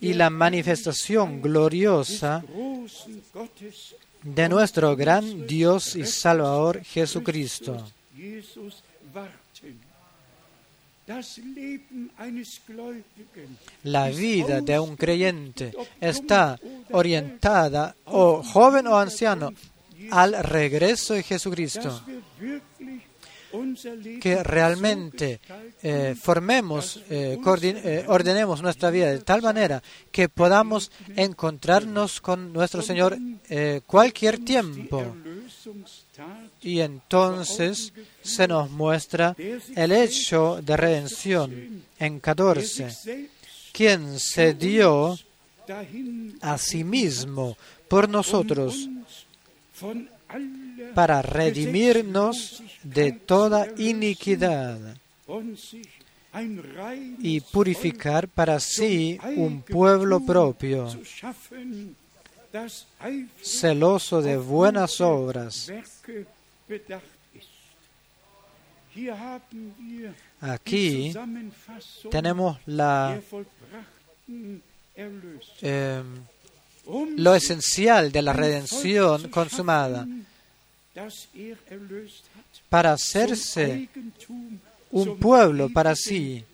y 0.00 0.14
la 0.14 0.30
manifestación 0.30 1.40
gloriosa 1.40 2.42
de 4.22 4.48
nuestro 4.48 4.96
gran 4.96 5.46
Dios 5.46 5.96
y 5.96 6.04
Salvador 6.06 6.82
Jesucristo. 6.82 7.86
La 13.84 14.08
vida 14.08 14.60
de 14.60 14.78
un 14.78 14.96
creyente 14.96 15.72
está 16.00 16.58
orientada, 16.92 17.96
o 18.04 18.42
joven 18.42 18.86
o 18.86 18.96
anciano, 18.96 19.52
al 20.10 20.42
regreso 20.44 21.14
de 21.14 21.22
Jesucristo. 21.22 22.02
Que 24.20 24.42
realmente 24.42 25.40
eh, 25.82 26.14
formemos, 26.18 27.02
eh, 27.10 27.38
eh, 27.44 28.04
ordenemos 28.08 28.62
nuestra 28.62 28.90
vida 28.90 29.10
de 29.10 29.18
tal 29.18 29.42
manera 29.42 29.82
que 30.10 30.30
podamos 30.30 30.90
encontrarnos 31.16 32.22
con 32.22 32.52
nuestro 32.52 32.80
Señor 32.80 33.18
cualquier 33.86 34.38
tiempo 34.38 35.14
y 36.62 36.80
entonces 36.80 37.92
se 38.22 38.46
nos 38.46 38.70
muestra 38.70 39.34
el 39.74 39.92
hecho 39.92 40.60
de 40.62 40.76
redención 40.76 41.82
en 41.98 42.20
14, 42.20 43.28
quien 43.72 44.18
se 44.18 44.54
dio 44.54 45.18
a 46.40 46.58
sí 46.58 46.84
mismo 46.84 47.56
por 47.88 48.08
nosotros 48.08 48.88
para 50.94 51.22
redimirnos 51.22 52.62
de 52.82 53.12
toda 53.12 53.68
iniquidad 53.78 54.96
y 57.18 57.40
purificar 57.40 58.28
para 58.28 58.58
sí 58.60 59.18
un 59.36 59.62
pueblo 59.62 60.20
propio 60.20 60.88
celoso 63.42 64.22
de 64.22 64.36
buenas 64.36 65.00
obras. 65.00 65.70
Aquí 70.40 71.14
tenemos 72.10 72.58
la, 72.66 73.20
eh, 75.62 76.02
lo 77.16 77.34
esencial 77.34 78.12
de 78.12 78.22
la 78.22 78.32
redención 78.32 79.28
consumada. 79.28 80.06
para 82.68 82.92
hacerse 82.92 83.88
un 84.90 85.16
pueblo 85.18 85.70
para 85.70 85.94
sí, 85.96 86.44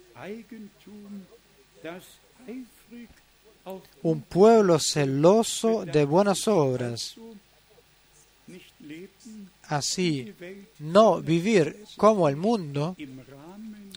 un 4.02 4.22
pueblo 4.22 4.78
celoso 4.78 5.84
de 5.84 6.04
buenas 6.04 6.48
obras. 6.48 7.14
Así, 9.64 10.34
no 10.78 11.20
vivir 11.20 11.84
como 11.96 12.28
el 12.28 12.36
mundo, 12.36 12.96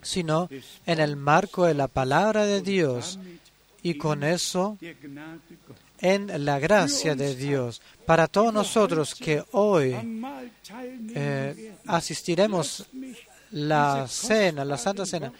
sino 0.01 0.49
en 0.85 0.99
el 0.99 1.15
marco 1.15 1.65
de 1.65 1.73
la 1.73 1.87
palabra 1.87 2.45
de 2.45 2.61
Dios 2.61 3.19
y 3.83 3.95
con 3.95 4.23
eso 4.23 4.77
en 6.01 6.45
la 6.45 6.59
gracia 6.59 7.15
de 7.15 7.35
Dios. 7.35 7.81
Para 8.05 8.27
todos 8.27 8.53
nosotros 8.53 9.15
que 9.15 9.43
hoy 9.51 9.95
eh, 11.15 11.75
asistiremos 11.85 12.85
la 13.51 14.07
cena, 14.07 14.65
la 14.65 14.77
Santa 14.77 15.05
Cena, 15.05 15.31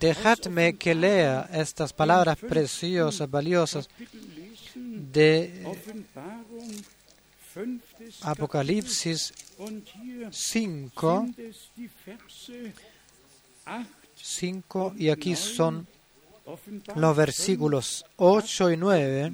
Dejadme 0.00 0.76
que 0.76 0.94
lea 0.94 1.48
estas 1.52 1.92
palabras 1.92 2.38
preciosas, 2.38 3.30
valiosas 3.30 3.88
de 4.74 5.62
Apocalipsis 8.22 9.34
5, 10.30 11.26
5 14.16 14.94
y 14.96 15.10
aquí 15.10 15.36
son 15.36 15.86
los 16.96 17.16
versículos 17.16 18.04
8 18.16 18.70
y 18.70 18.76
9. 18.78 19.32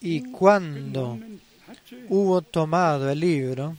Y 0.00 0.32
cuando 0.32 1.18
hubo 2.08 2.42
tomado 2.42 3.10
el 3.10 3.20
libro, 3.20 3.76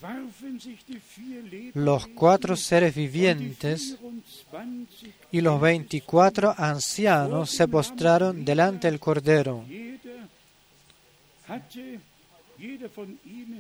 los 1.74 2.08
cuatro 2.08 2.56
seres 2.56 2.96
vivientes 2.96 3.98
y 5.32 5.42
los 5.42 5.60
veinticuatro 5.60 6.54
ancianos 6.58 7.52
se 7.52 7.68
postraron 7.68 8.46
delante 8.46 8.90
del 8.90 9.00
Cordero. 9.00 9.66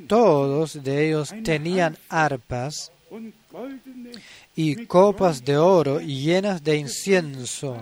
Todos 0.08 0.84
de 0.84 1.08
ellos 1.08 1.34
tenían 1.44 1.98
arpas 2.10 2.92
y 4.56 4.86
copas 4.86 5.44
de 5.44 5.58
oro 5.58 6.00
llenas 6.00 6.64
de 6.64 6.78
incienso, 6.78 7.78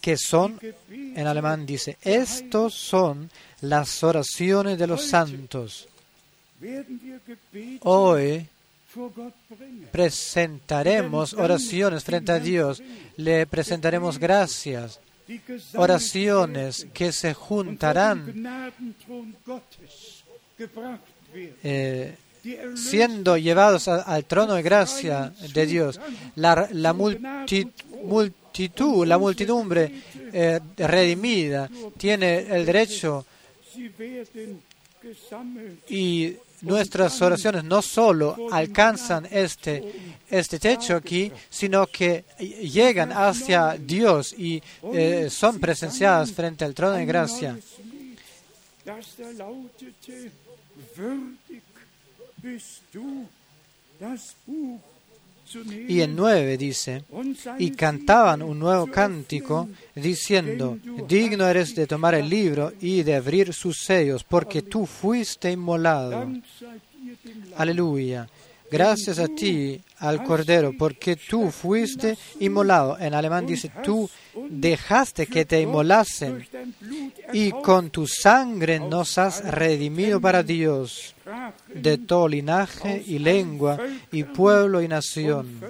que 0.00 0.16
son, 0.16 0.60
en 0.90 1.26
alemán 1.26 1.66
dice, 1.66 1.96
estos 2.02 2.74
son 2.74 3.30
las 3.60 4.02
oraciones 4.02 4.78
de 4.78 4.86
los 4.86 5.04
santos. 5.04 5.88
Hoy 7.82 8.46
presentaremos 9.92 11.34
oraciones 11.34 12.04
frente 12.04 12.32
a 12.32 12.38
Dios, 12.38 12.82
le 13.16 13.46
presentaremos 13.46 14.18
gracias, 14.18 15.00
oraciones 15.74 16.86
que 16.94 17.12
se 17.12 17.34
juntarán 17.34 18.72
eh, 21.62 22.16
siendo 22.74 23.36
llevados 23.36 23.88
al 23.88 24.24
trono 24.24 24.54
de 24.54 24.62
gracia 24.62 25.32
de 25.52 25.66
Dios. 25.66 26.00
La, 26.36 26.68
la 26.72 26.92
multitud, 26.92 28.32
la 29.06 29.18
multidumbre 29.18 29.92
eh, 30.32 30.60
redimida 30.76 31.68
tiene 31.98 32.38
el 32.38 32.64
derecho 32.64 33.26
y 35.88 36.36
nuestras 36.62 37.20
oraciones 37.22 37.64
no 37.64 37.82
solo 37.82 38.48
alcanzan 38.50 39.26
este, 39.30 39.92
este 40.28 40.58
techo 40.58 40.96
aquí, 40.96 41.30
sino 41.50 41.86
que 41.86 42.24
llegan 42.38 43.12
hacia 43.12 43.76
Dios 43.78 44.32
y 44.32 44.62
eh, 44.94 45.28
son 45.30 45.60
presenciadas 45.60 46.32
frente 46.32 46.64
al 46.64 46.74
trono 46.74 46.94
de 46.94 47.06
gracia. 47.06 47.58
Y 55.88 56.00
en 56.00 56.16
9 56.16 56.56
dice, 56.56 57.04
y 57.58 57.70
cantaban 57.70 58.42
un 58.42 58.58
nuevo 58.58 58.86
cántico 58.86 59.68
diciendo, 59.94 60.78
digno 61.08 61.46
eres 61.46 61.74
de 61.74 61.86
tomar 61.86 62.14
el 62.14 62.28
libro 62.28 62.72
y 62.80 63.02
de 63.02 63.14
abrir 63.14 63.52
sus 63.52 63.78
sellos, 63.78 64.24
porque 64.24 64.62
tú 64.62 64.86
fuiste 64.86 65.50
inmolado. 65.50 66.28
Aleluya. 67.56 68.28
Gracias 68.70 69.20
a 69.20 69.28
ti, 69.28 69.80
al 69.98 70.24
Cordero, 70.24 70.72
porque 70.76 71.16
tú 71.16 71.50
fuiste 71.50 72.18
inmolado. 72.40 72.98
En 72.98 73.14
alemán 73.14 73.46
dice, 73.46 73.70
tú 73.82 74.10
dejaste 74.48 75.26
que 75.26 75.44
te 75.44 75.60
inmolasen 75.60 76.46
y 77.32 77.50
con 77.50 77.90
tu 77.90 78.06
sangre 78.06 78.78
nos 78.78 79.18
has 79.18 79.44
redimido 79.44 80.20
para 80.20 80.42
Dios 80.42 81.14
de 81.72 81.98
todo 81.98 82.28
linaje 82.28 83.02
y 83.06 83.18
lengua 83.18 83.78
y 84.12 84.24
pueblo 84.24 84.82
y 84.82 84.88
nación. 84.88 85.60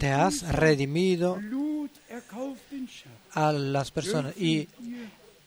Te 0.00 0.10
has 0.10 0.42
redimido 0.52 1.38
a 3.32 3.52
las 3.52 3.90
personas 3.90 4.36
y 4.36 4.68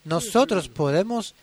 nosotros 0.06 0.70
podemos 0.70 1.36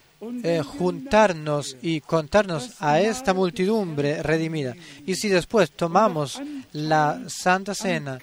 eh, 0.43 0.62
juntarnos 0.62 1.77
y 1.83 2.01
contarnos 2.01 2.81
a 2.81 3.01
esta 3.01 3.35
multidumbre 3.35 4.22
redimida. 4.22 4.75
Y 5.07 5.14
si 5.14 5.29
después 5.29 5.70
tomamos 5.70 6.41
la 6.72 7.22
Santa 7.29 7.75
Cena, 7.75 8.18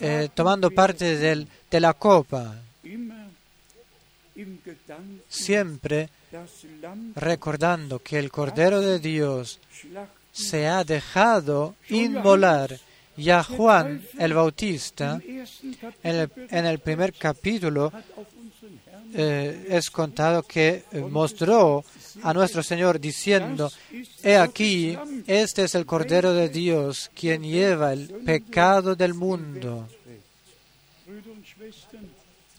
eh, 0.00 0.28
tomando 0.34 0.70
parte 0.70 1.16
de 1.16 1.80
la 1.80 1.94
copa, 1.94 2.56
siempre 5.28 6.08
recordando 7.14 7.98
que 7.98 8.18
el 8.18 8.30
Cordero 8.30 8.80
de 8.80 8.98
Dios 8.98 9.60
se 10.32 10.68
ha 10.68 10.84
dejado 10.84 11.74
inmolar. 11.88 12.78
Y 13.16 13.30
a 13.30 13.42
Juan 13.42 14.00
el 14.16 14.32
Bautista, 14.32 15.20
en 16.04 16.66
el 16.66 16.78
primer 16.78 17.12
capítulo, 17.14 17.92
eh, 19.14 19.66
es 19.70 19.90
contado 19.90 20.42
que 20.42 20.84
mostró 21.10 21.84
a 22.22 22.32
nuestro 22.32 22.62
Señor 22.62 23.00
diciendo, 23.00 23.70
He 24.22 24.36
aquí, 24.36 24.96
este 25.26 25.64
es 25.64 25.74
el 25.74 25.86
Cordero 25.86 26.32
de 26.34 26.48
Dios, 26.48 27.10
quien 27.14 27.42
lleva 27.42 27.92
el 27.92 28.08
pecado 28.08 28.94
del 28.94 29.14
mundo. 29.14 29.88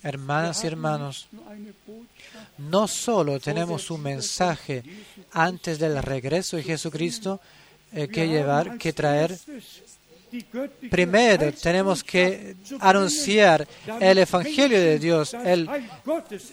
Hermanas 0.02 0.64
y 0.64 0.68
hermanos, 0.68 1.28
no 2.58 2.88
solo 2.88 3.39
tenemos 3.39 3.91
un 3.91 4.02
mensaje 4.02 4.84
antes 5.32 5.78
del 5.78 6.02
regreso 6.02 6.58
de 6.58 6.64
Jesucristo 6.64 7.41
eh, 7.91 8.08
que 8.08 8.28
llevar, 8.28 8.78
que 8.78 8.93
traer, 8.93 9.38
primero 10.89 11.51
tenemos 11.53 12.03
que 12.03 12.55
anunciar 12.80 13.67
el 13.99 14.17
Evangelio 14.17 14.80
de 14.80 14.99
Dios, 14.99 15.34
el, 15.34 15.69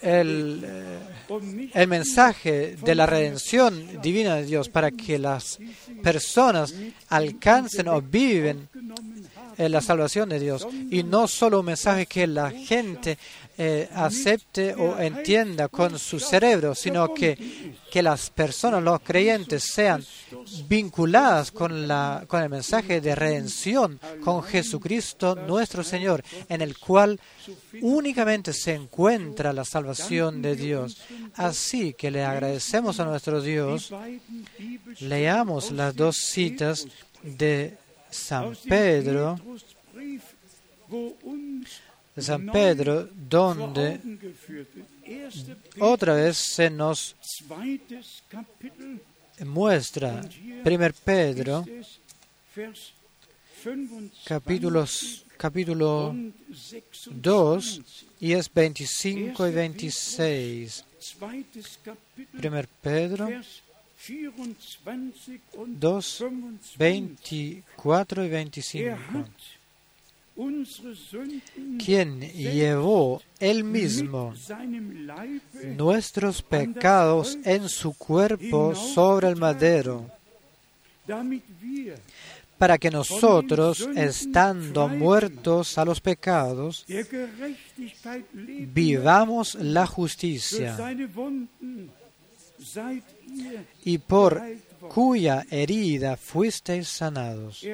eh, 0.02 0.98
el 1.74 1.88
mensaje 1.88 2.76
de 2.76 2.94
la 2.94 3.06
redención 3.06 4.00
divina 4.00 4.36
de 4.36 4.44
Dios 4.44 4.68
para 4.68 4.90
que 4.90 5.18
las 5.18 5.58
personas 6.02 6.74
alcancen 7.08 7.88
o 7.88 8.00
viven 8.00 8.68
la 9.58 9.80
salvación 9.80 10.28
de 10.28 10.40
Dios. 10.40 10.66
Y 10.90 11.02
no 11.02 11.28
solo 11.28 11.60
un 11.60 11.66
mensaje 11.66 12.06
que 12.06 12.26
la 12.26 12.50
gente 12.50 13.18
eh, 13.58 13.88
acepte 13.94 14.74
o 14.74 14.98
entienda 14.98 15.68
con 15.68 15.98
su 15.98 16.20
cerebro, 16.20 16.74
sino 16.74 17.14
que, 17.14 17.74
que 17.90 18.02
las 18.02 18.30
personas, 18.30 18.82
los 18.82 19.00
creyentes, 19.00 19.64
sean 19.64 20.04
vinculadas 20.68 21.50
con, 21.52 21.88
la, 21.88 22.24
con 22.28 22.42
el 22.42 22.50
mensaje 22.50 23.00
de 23.00 23.14
redención 23.14 23.98
con 24.22 24.42
Jesucristo 24.42 25.34
nuestro 25.34 25.82
Señor, 25.82 26.22
en 26.48 26.60
el 26.60 26.78
cual 26.78 27.18
únicamente 27.80 28.52
se 28.52 28.74
encuentra 28.74 29.52
la 29.52 29.64
salvación 29.64 30.42
de 30.42 30.56
Dios. 30.56 30.98
Así 31.34 31.94
que 31.94 32.10
le 32.10 32.24
agradecemos 32.24 33.00
a 33.00 33.04
nuestro 33.04 33.40
Dios. 33.40 33.92
Leamos 35.00 35.70
las 35.70 35.94
dos 35.96 36.16
citas 36.16 36.86
de 37.22 37.76
San 38.10 38.56
Pedro, 38.68 39.38
de 42.16 42.22
San 42.22 42.50
Pedro, 42.50 43.08
donde 43.14 44.00
otra 45.78 46.14
vez 46.14 46.38
se 46.38 46.70
nos 46.70 47.14
muestra, 49.44 50.22
primer 50.64 50.94
Pedro, 50.94 51.60
ist 51.60 51.68
es, 51.68 52.00
Vers 52.56 52.92
25 53.62 54.24
capítulos, 54.24 55.24
capítulo 55.36 56.08
und 56.08 56.32
2, 57.10 57.80
26. 57.80 58.06
y 58.20 58.32
es 58.32 58.48
25 58.48 59.48
y 59.48 59.52
26. 59.52 60.84
Zweites 60.98 61.78
Kapitel, 61.84 62.40
Primer 62.40 62.66
Pedro 62.80 63.26
Vers 63.26 63.62
24 63.98 65.40
und 65.52 65.80
2, 65.80 66.20
25. 66.78 66.78
24 66.78 68.24
y 68.24 68.26
Er 68.26 68.30
25. 68.30 69.55
Quien 71.82 72.20
llevó 72.20 73.22
él 73.38 73.64
mismo 73.64 74.34
nuestros 75.76 76.42
pecados 76.42 77.38
en 77.44 77.68
su 77.70 77.94
cuerpo 77.94 78.74
sobre 78.74 79.28
el 79.28 79.36
madero, 79.36 80.10
para 82.58 82.76
que 82.76 82.90
nosotros, 82.90 83.88
estando 83.94 84.88
muertos 84.88 85.78
a 85.78 85.86
los 85.86 86.00
pecados, 86.00 86.84
vivamos 88.74 89.54
la 89.54 89.86
justicia, 89.86 90.76
y 93.84 93.98
por 93.98 94.42
cuya 94.88 95.46
herida 95.50 96.16
fuisteis 96.18 96.88
sanados. 96.88 97.64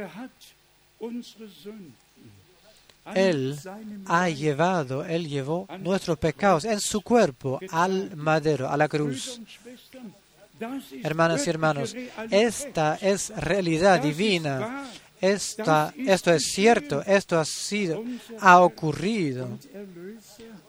Él 3.15 3.59
ha 4.07 4.29
llevado, 4.29 5.05
Él 5.05 5.29
llevó 5.29 5.67
nuestros 5.81 6.19
pecados 6.19 6.65
en 6.65 6.81
su 6.81 7.01
cuerpo 7.01 7.59
al 7.71 8.17
madero, 8.17 8.69
a 8.69 8.77
la 8.77 8.89
cruz. 8.89 9.41
Hermanas 11.03 11.47
y 11.47 11.51
hermanos, 11.51 11.97
esta 12.31 12.97
es 13.01 13.31
realidad 13.37 14.01
divina. 14.01 14.85
Esta, 15.21 15.95
esto 15.97 16.33
es 16.33 16.51
cierto, 16.53 17.01
esto 17.07 17.39
ha 17.39 17.45
sido, 17.45 18.03
ha 18.41 18.61
ocurrido. 18.61 19.49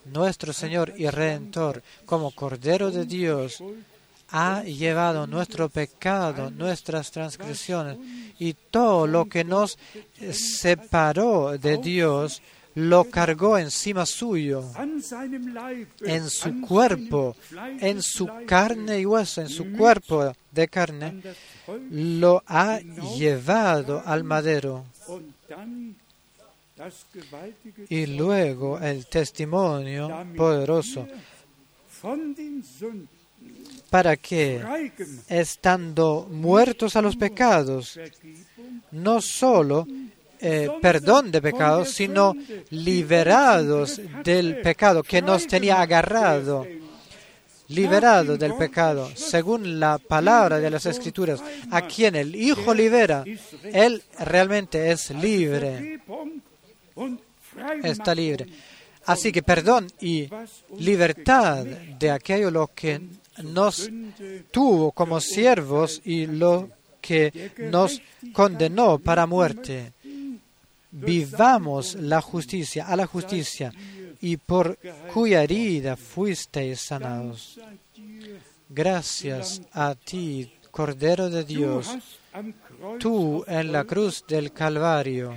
Nuestro 0.06 0.54
Señor 0.54 0.94
y 0.96 1.08
Redentor, 1.10 1.82
como 2.06 2.30
Cordero 2.32 2.92
de 2.92 3.06
Dios, 3.06 3.64
ha 4.34 4.64
llevado 4.64 5.28
nuestro 5.28 5.70
pecado, 5.70 6.50
nuestras 6.50 7.12
transgresiones 7.12 8.00
y 8.40 8.54
todo 8.54 9.06
lo 9.06 9.26
que 9.26 9.44
nos 9.44 9.78
separó 10.32 11.56
de 11.60 11.78
Dios 11.78 12.42
lo 12.74 13.04
cargó 13.04 13.60
encima 13.60 14.08
suyo, 14.08 14.72
en 16.02 16.30
su 16.32 16.62
cuerpo, 16.62 17.36
en 17.80 18.02
su 18.02 18.28
carne 18.48 19.02
y 19.02 19.06
hueso, 19.06 19.42
en 19.42 19.50
su 19.50 19.72
cuerpo 19.72 20.34
de 20.52 20.68
carne, 20.68 21.22
lo 21.92 22.42
ha 22.48 22.80
llevado 22.80 24.02
al 24.04 24.24
madero. 24.24 24.86
Y 27.88 28.08
luego 28.08 28.80
el 28.80 29.06
testimonio 29.06 30.26
poderoso 30.36 31.08
para 33.94 34.18
que, 34.18 34.60
estando 35.30 36.28
muertos 36.32 36.96
a 36.96 37.02
los 37.04 37.16
pecados, 37.16 38.00
no 38.90 39.22
solo 39.22 39.86
eh, 40.40 40.68
perdón 40.82 41.30
de 41.30 41.40
pecados, 41.40 41.90
sino 41.90 42.36
liberados 42.72 44.02
del 44.24 44.62
pecado 44.62 45.04
que 45.04 45.22
nos 45.22 45.46
tenía 45.46 45.80
agarrado, 45.80 46.66
liberado 47.68 48.36
del 48.36 48.56
pecado, 48.56 49.12
según 49.14 49.80
la 49.80 50.00
palabra 50.00 50.58
de 50.58 50.72
las 50.72 50.88
Escrituras, 50.88 51.44
a 51.70 51.86
quien 51.86 52.16
el 52.16 52.36
Hijo 52.36 52.74
libera, 52.74 53.24
Él 53.62 54.02
realmente 54.18 54.92
es 54.92 55.12
libre, 55.12 56.00
está 57.84 58.16
libre. 58.16 58.48
Así 59.06 59.32
que 59.32 59.44
perdón 59.44 59.86
y 60.02 60.28
libertad 60.80 61.64
de 61.64 62.10
aquello 62.10 62.50
lo 62.50 62.72
que 62.74 63.00
nos 63.42 63.90
tuvo 64.52 64.92
como 64.92 65.20
siervos 65.20 66.02
y 66.04 66.28
lo 66.28 66.70
que 67.02 67.52
nos 67.72 68.02
condenó 68.32 69.00
para 69.00 69.26
muerte. 69.26 69.94
vivamos 70.92 71.96
la 71.96 72.22
justicia, 72.22 72.86
a 72.86 72.96
la 72.96 73.08
justicia, 73.08 73.74
y 74.22 74.38
por 74.38 74.78
cuya 75.12 75.44
herida 75.44 75.96
fuisteis 75.96 76.80
sanados. 76.80 77.60
Gracias 78.70 79.62
a 79.74 79.96
ti, 79.96 80.54
Cordero 80.72 81.30
de 81.30 81.44
Dios, 81.44 81.90
tú 83.00 83.44
en 83.48 83.72
la 83.72 83.84
cruz 83.84 84.24
del 84.28 84.54
Calvario 84.54 85.36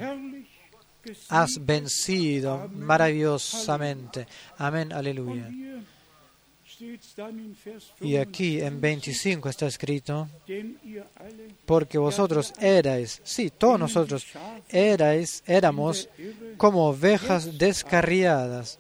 has 1.29 1.65
vencido 1.65 2.69
maravillosamente. 2.69 4.27
Amén, 4.59 4.93
aleluya. 4.93 5.51
Y 8.01 8.17
aquí 8.17 8.61
en 8.61 8.81
25, 8.81 8.81
25 8.81 9.49
está 9.49 9.67
escrito, 9.67 10.29
porque 11.65 11.99
vosotros 11.99 12.53
erais, 12.61 13.21
sí, 13.25 13.51
todos 13.51 13.79
nosotros 13.79 14.27
erais, 14.69 15.43
éramos 15.47 16.09
como 16.57 16.89
ovejas 16.89 17.57
descarriadas, 17.59 18.79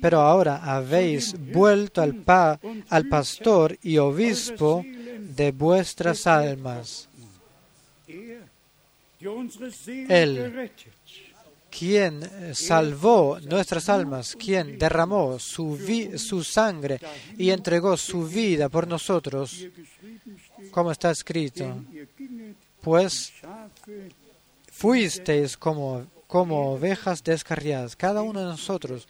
pero 0.00 0.20
ahora 0.20 0.56
habéis 0.64 1.34
vuelto 1.52 2.02
al, 2.02 2.14
pa- 2.16 2.58
al 2.88 3.08
pastor 3.08 3.78
y 3.82 3.98
obispo 3.98 4.84
de 5.36 5.52
vuestras 5.52 6.26
almas, 6.26 7.08
Él. 10.08 10.34
Quien 11.76 12.22
eh, 12.22 12.52
salvó 12.54 13.38
nuestras 13.40 13.88
almas, 13.88 14.36
quien 14.36 14.78
derramó 14.78 15.38
su, 15.38 15.78
su 16.16 16.44
sangre 16.44 17.00
y 17.38 17.50
entregó 17.50 17.96
su 17.96 18.28
vida 18.28 18.68
por 18.68 18.86
nosotros, 18.86 19.66
como 20.70 20.92
está 20.92 21.10
escrito, 21.10 21.82
pues 22.82 23.32
fuisteis 24.70 25.56
como, 25.56 26.06
como 26.26 26.72
ovejas 26.72 27.24
descarriadas. 27.24 27.96
Cada 27.96 28.22
uno 28.22 28.40
de 28.40 28.46
nosotros 28.46 29.08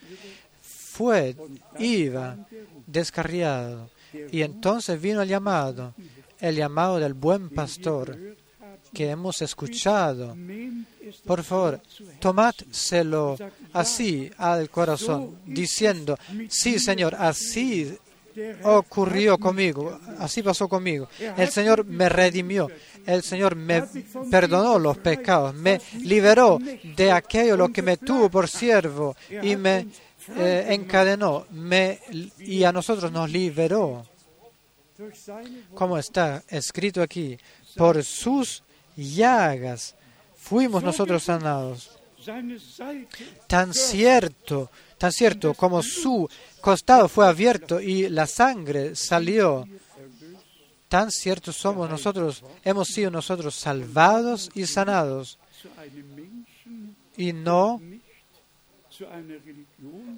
fue, 0.60 1.34
iba 1.78 2.36
descarriado. 2.86 3.90
Y 4.30 4.42
entonces 4.42 5.00
vino 5.00 5.22
el 5.22 5.28
llamado, 5.28 5.94
el 6.38 6.54
llamado 6.54 6.98
del 6.98 7.14
buen 7.14 7.48
pastor 7.50 8.36
que 8.93 9.11
hemos 9.11 9.43
escuchado. 9.43 10.36
Por 11.26 11.43
favor, 11.43 11.80
tomádselo 12.20 13.36
así 13.72 14.30
al 14.38 14.70
corazón, 14.70 15.38
diciendo, 15.47 16.18
sí 16.49 16.78
Señor, 16.78 17.14
así 17.18 17.97
ocurrió 18.62 19.38
conmigo, 19.38 19.99
así 20.18 20.43
pasó 20.43 20.68
conmigo. 20.68 21.09
El 21.36 21.49
Señor 21.49 21.84
me 21.84 22.09
redimió, 22.09 22.68
el 23.07 23.22
Señor 23.22 23.57
me 23.57 23.82
perdonó 24.30 24.78
los 24.78 24.99
pecados, 24.99 25.55
me 25.55 25.80
liberó 26.01 26.59
de 26.97 27.12
aquello 27.12 27.57
lo 27.57 27.68
que 27.68 27.82
me 27.82 27.97
tuvo 27.97 28.30
por 28.30 28.49
siervo 28.49 29.16
y 29.43 29.57
me 29.57 29.86
eh, 30.36 30.66
encadenó 30.70 31.47
me, 31.51 31.99
y 32.38 32.64
a 32.64 32.72
nosotros 32.72 33.11
nos 33.11 33.30
liberó, 33.30 34.07
como 35.74 35.99
está 35.99 36.43
escrito 36.49 37.03
aquí, 37.03 37.36
por 37.76 38.03
sus 38.05 38.62
llagas 38.97 39.95
fuimos 40.36 40.82
nosotros 40.82 41.22
sanados. 41.22 41.90
Tan 43.47 43.74
cierto, 43.74 44.70
tan 44.99 45.12
cierto 45.12 45.55
como 45.55 45.82
su 45.82 46.28
costado 46.61 47.09
fue 47.09 47.26
abierto 47.26 47.80
y 47.80 48.09
la 48.09 48.26
sangre 48.26 48.95
salió, 48.95 49.66
tan 50.88 51.11
cierto 51.11 51.53
somos 51.53 51.90
nosotros, 51.90 52.45
hemos 52.64 52.88
sido 52.88 53.11
nosotros 53.11 53.57
salvados 53.57 54.51
y 54.55 54.66
sanados, 54.66 55.38
y 57.16 57.32
no 57.32 57.80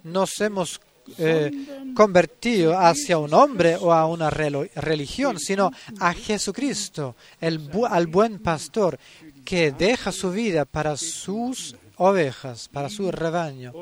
nos 0.03 0.41
hemos 0.41 0.81
eh, 1.19 1.51
convertido 1.95 2.79
hacia 2.79 3.19
un 3.19 3.35
hombre 3.35 3.77
o 3.77 3.93
a 3.93 4.07
una 4.07 4.31
religión, 4.31 5.39
sino 5.39 5.71
a 6.01 6.13
Jesucristo, 6.13 7.17
el 7.41 7.71
al 7.89 8.07
buen 8.07 8.39
pastor 8.39 8.99
que 9.45 9.73
deja 9.73 10.13
su 10.13 10.31
vida 10.31 10.65
para 10.65 10.97
sus 10.97 11.77
ovejas, 11.97 12.69
para 12.69 12.89
su 12.89 13.11
rebaño. 13.11 13.73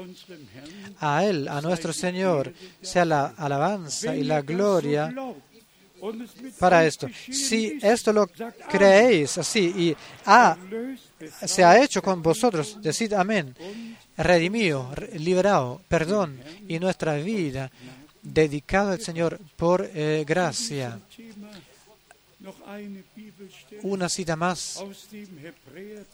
A 1.00 1.24
Él, 1.24 1.48
a 1.48 1.60
nuestro 1.60 1.92
Señor, 1.92 2.52
sea 2.80 3.04
la 3.04 3.26
alabanza 3.36 4.14
y 4.16 4.24
la 4.24 4.42
gloria 4.42 5.14
para 6.58 6.84
esto. 6.84 7.08
Si 7.30 7.78
esto 7.80 8.12
lo 8.12 8.26
creéis 8.68 9.38
así 9.38 9.72
y 9.76 9.96
ha, 10.26 10.56
se 11.46 11.64
ha 11.64 11.82
hecho 11.82 12.02
con 12.02 12.22
vosotros, 12.22 12.78
decid 12.82 13.12
amén, 13.12 13.54
redimido, 14.16 14.90
re- 14.94 15.18
liberado, 15.18 15.80
perdón 15.88 16.40
y 16.68 16.78
nuestra 16.78 17.14
vida 17.16 17.70
dedicada 18.22 18.92
al 18.92 19.00
Señor 19.00 19.38
por 19.56 19.88
eh, 19.94 20.24
gracia. 20.26 20.98
Una 23.82 24.08
cita 24.08 24.34
más 24.36 24.82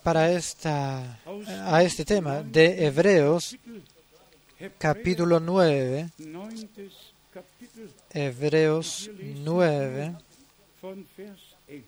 para 0.02 0.30
esta, 0.32 1.18
a 1.66 1.82
este 1.82 2.04
tema 2.04 2.42
de 2.42 2.86
Hebreos 2.86 3.56
capítulo 4.78 5.40
9, 5.40 6.10
9. 6.18 6.68
Kapitel 7.32 7.90
Hebreos 8.12 9.10
9, 9.22 10.14
von 10.82 11.06
Vers 11.16 11.40
11. 11.68 11.84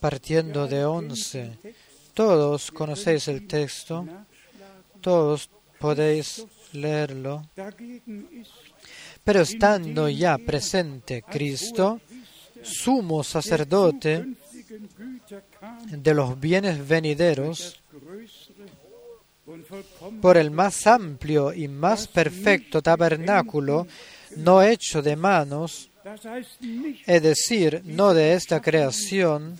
partiendo 0.00 0.66
de 0.66 0.84
11. 0.84 1.52
Todos 2.14 2.70
conocéis 2.70 3.28
el 3.28 3.46
texto. 3.46 4.06
Todos 5.00 5.50
podéis 5.78 6.44
leerlo. 6.72 7.46
Pero 9.24 9.40
estando 9.40 10.08
ya 10.08 10.38
presente 10.38 11.22
Cristo, 11.22 12.00
sumo 12.62 13.22
sacerdote 13.24 14.26
de 15.90 16.14
los 16.14 16.38
bienes 16.38 16.86
venideros, 16.86 17.80
por 20.22 20.36
el 20.36 20.50
más 20.50 20.86
amplio 20.86 21.52
y 21.52 21.66
más 21.66 22.06
perfecto 22.06 22.80
tabernáculo, 22.82 23.86
no 24.36 24.62
hecho 24.62 25.02
de 25.02 25.16
manos, 25.16 25.90
es 27.06 27.22
decir, 27.22 27.82
no 27.84 28.14
de 28.14 28.34
esta 28.34 28.60
creación, 28.60 29.56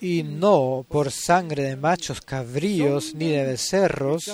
y 0.00 0.22
no 0.22 0.84
por 0.88 1.10
sangre 1.10 1.64
de 1.64 1.76
machos 1.76 2.20
cabríos 2.20 3.14
ni 3.14 3.30
de 3.30 3.44
becerros, 3.44 4.30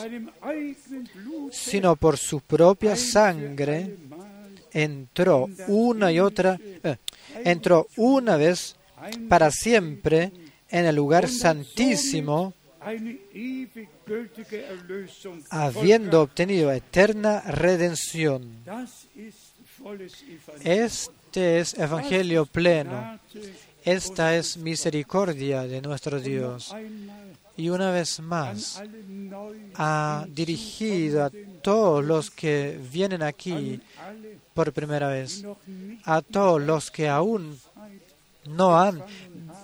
sino 1.50 1.96
por 1.96 2.16
su 2.16 2.40
propia 2.40 2.96
sangre, 2.96 3.96
entró 4.72 5.48
una 5.68 6.12
y 6.12 6.20
otra, 6.20 6.58
eh, 6.62 6.96
entró 7.44 7.88
una 7.96 8.36
vez 8.36 8.76
para 9.28 9.50
siempre 9.50 10.32
en 10.68 10.86
el 10.86 10.96
lugar 10.96 11.28
santísimo, 11.28 12.54
habiendo 15.50 16.22
obtenido 16.22 16.72
eterna 16.72 17.40
redención. 17.40 18.64
Este 20.62 21.58
es 21.58 21.74
Evangelio 21.74 22.46
pleno. 22.46 23.18
Esta 23.84 24.34
es 24.34 24.56
misericordia 24.56 25.62
de 25.64 25.82
nuestro 25.82 26.18
Dios. 26.18 26.74
Y 27.56 27.68
una 27.68 27.90
vez 27.90 28.18
más 28.20 28.82
ha 29.74 30.26
dirigido 30.28 31.24
a 31.24 31.30
todos 31.62 32.04
los 32.04 32.30
que 32.30 32.80
vienen 32.90 33.22
aquí 33.22 33.80
por 34.54 34.72
primera 34.72 35.08
vez, 35.08 35.44
a 36.04 36.22
todos 36.22 36.62
los 36.62 36.90
que 36.90 37.08
aún 37.08 37.60
no 38.46 38.80
han 38.80 39.04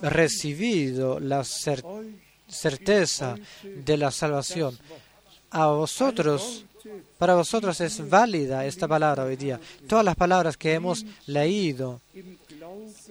recibido 0.02 1.18
la 1.18 1.42
certeza 1.44 3.36
de 3.64 3.96
la 3.96 4.10
salvación. 4.10 4.78
A 5.50 5.66
vosotros, 5.68 6.64
para 7.18 7.34
vosotros 7.34 7.80
es 7.80 8.08
válida 8.08 8.66
esta 8.66 8.86
palabra 8.86 9.24
hoy 9.24 9.36
día. 9.36 9.58
Todas 9.88 10.04
las 10.04 10.14
palabras 10.14 10.56
que 10.56 10.74
hemos 10.74 11.04
leído, 11.26 12.00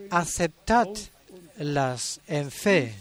aceptadlas 0.09 2.21
en 2.27 2.51
fe. 2.51 2.93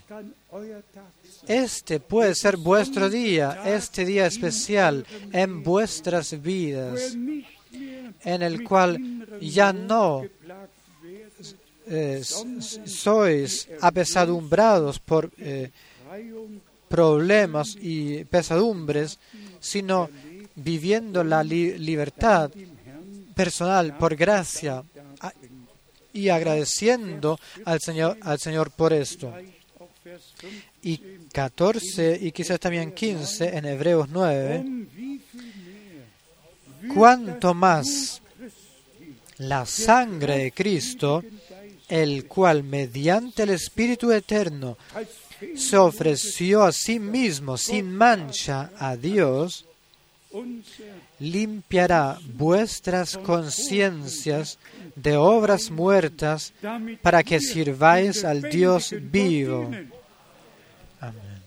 Este 1.46 2.00
puede 2.00 2.34
ser 2.34 2.56
vuestro 2.56 3.08
día, 3.08 3.62
este 3.64 4.04
día 4.04 4.26
especial 4.26 5.06
en 5.32 5.62
vuestras 5.62 6.42
vidas, 6.42 7.16
en 8.24 8.42
el 8.42 8.64
cual 8.64 8.98
ya 9.40 9.72
no 9.72 10.24
eh, 11.86 12.20
sois 12.22 13.68
apesadumbrados 13.80 14.98
por 14.98 15.30
eh, 15.38 15.70
problemas 16.88 17.76
y 17.80 18.24
pesadumbres, 18.24 19.18
sino 19.60 20.10
viviendo 20.56 21.22
la 21.24 21.42
li- 21.44 21.78
libertad 21.78 22.50
personal 23.34 23.96
por 23.96 24.16
gracia 24.16 24.82
y 26.18 26.28
agradeciendo 26.28 27.38
al 27.64 27.80
Señor, 27.80 28.18
al 28.22 28.38
Señor 28.38 28.70
por 28.70 28.92
esto. 28.92 29.32
vielleicht 29.32 29.80
auch 29.80 29.90
Vers 30.04 30.34
15, 30.40 30.62
Y 30.82 31.00
14 31.32 32.18
y 32.20 32.32
quizás 32.32 32.58
también 32.58 32.92
15 32.92 33.56
en 33.56 33.64
Hebreos 33.66 34.08
9, 34.08 34.58
um 34.58 34.86
wie 34.96 35.18
viel 35.18 35.52
mehr 36.82 36.94
cuanto 36.94 37.54
más 37.54 38.22
la 39.38 39.66
sangre 39.66 40.38
de 40.38 40.52
Cristo, 40.52 41.22
el 41.88 42.26
cual 42.26 42.64
mediante 42.64 43.44
el 43.44 43.50
Espíritu 43.50 44.10
Eterno 44.10 44.76
se 45.54 45.76
ofreció 45.76 46.64
a 46.64 46.72
sí 46.72 46.98
mismo 46.98 47.56
sin 47.56 47.94
mancha 47.94 48.72
a 48.78 48.96
Dios, 48.96 49.67
limpiará 51.18 52.18
vuestras 52.34 53.16
conciencias 53.16 54.58
de 54.94 55.16
obras 55.16 55.70
muertas 55.70 56.52
para 57.02 57.22
que 57.22 57.40
sirváis 57.40 58.24
al 58.24 58.42
Dios 58.42 58.94
vivo. 59.00 59.70
Amén. 61.00 61.38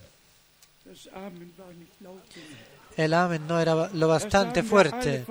El 2.96 3.14
amén 3.14 3.46
no 3.46 3.60
era 3.60 3.88
lo 3.92 4.08
bastante 4.08 4.62
fuerte. 4.62 5.24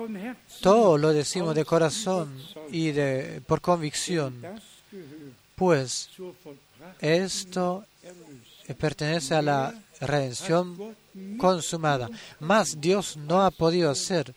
Todo 0.60 0.98
lo 0.98 1.12
decimos 1.12 1.54
de 1.54 1.64
corazón 1.64 2.36
y 2.70 2.90
de, 2.90 3.40
por 3.46 3.60
convicción, 3.60 4.42
pues 5.54 6.10
esto. 7.00 7.84
Pertenece 8.78 9.34
a 9.34 9.42
la 9.42 9.74
redención 10.00 10.96
consumada. 11.38 12.08
Más 12.40 12.80
Dios 12.80 13.16
no 13.16 13.42
ha 13.42 13.50
podido 13.50 13.90
hacer 13.90 14.34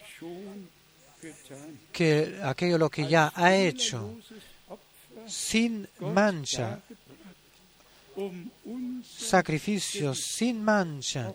que 1.92 2.40
aquello 2.44 2.78
lo 2.78 2.90
que 2.90 3.08
ya 3.08 3.32
ha 3.36 3.56
hecho 3.56 4.18
sin 5.28 5.88
mancha, 6.00 6.80
sacrificios 9.18 10.20
sin 10.20 10.64
mancha, 10.64 11.34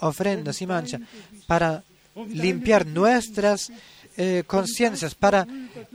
ofrendas 0.00 0.56
sin 0.56 0.68
mancha, 0.68 1.00
para 1.46 1.82
limpiar 2.28 2.86
nuestras 2.86 3.72
eh, 4.16 4.44
conciencias, 4.46 5.14
para 5.14 5.46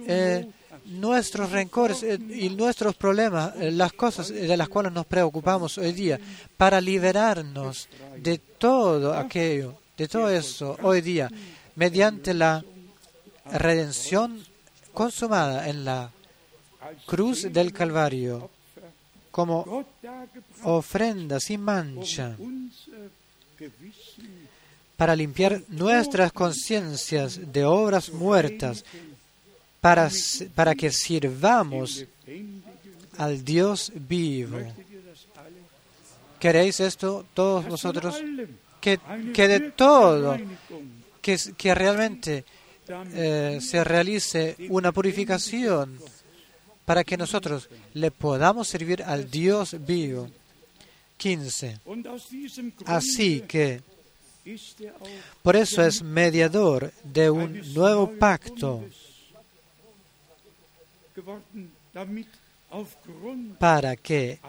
eh, 0.07 0.47
nuestros 0.89 1.51
rencores 1.51 2.03
eh, 2.03 2.19
y 2.29 2.49
nuestros 2.49 2.95
problemas, 2.95 3.53
eh, 3.57 3.71
las 3.71 3.93
cosas 3.93 4.29
de 4.29 4.57
las 4.57 4.69
cuales 4.69 4.91
nos 4.91 5.05
preocupamos 5.05 5.77
hoy 5.77 5.91
día, 5.93 6.19
para 6.57 6.81
liberarnos 6.81 7.87
de 8.17 8.37
todo 8.37 9.13
aquello, 9.13 9.75
de 9.97 10.07
todo 10.07 10.29
eso 10.29 10.77
hoy 10.81 11.01
día, 11.01 11.29
mediante 11.75 12.33
la 12.33 12.63
redención 13.51 14.43
consumada 14.93 15.69
en 15.69 15.85
la 15.85 16.11
cruz 17.05 17.47
del 17.51 17.71
Calvario, 17.71 18.49
como 19.31 19.85
ofrenda 20.63 21.39
sin 21.39 21.61
mancha. 21.61 22.35
para 24.97 25.15
limpiar 25.15 25.61
nuestras 25.69 26.33
conciencias 26.33 27.53
de 27.53 27.63
obras 27.63 28.11
muertas, 28.11 28.83
para, 29.81 30.09
para 30.55 30.75
que 30.75 30.91
sirvamos 30.91 32.05
al 33.17 33.43
Dios 33.43 33.91
vivo. 33.95 34.59
¿Queréis 36.39 36.79
esto 36.79 37.25
todos 37.33 37.65
vosotros? 37.67 38.15
Que, 38.79 38.99
que 39.33 39.47
de 39.47 39.59
todo, 39.71 40.37
que, 41.21 41.37
que 41.57 41.75
realmente 41.75 42.45
eh, 43.13 43.59
se 43.61 43.83
realice 43.83 44.55
una 44.69 44.91
purificación 44.91 45.99
para 46.85 47.03
que 47.03 47.17
nosotros 47.17 47.69
le 47.93 48.09
podamos 48.09 48.67
servir 48.67 49.03
al 49.03 49.29
Dios 49.29 49.75
vivo. 49.85 50.29
15. 51.17 51.79
Und 51.85 52.07
aus 52.07 52.29
diesem 52.29 52.71
Grunde 52.71 52.91
Así 52.91 53.41
que 53.41 53.81
por 55.43 55.55
eso 55.55 55.83
es 55.83 56.01
mediador 56.01 56.91
de 57.03 57.29
un 57.29 57.61
nuevo 57.73 58.09
pacto 58.17 58.85
para 63.57 63.95
que 63.95 64.39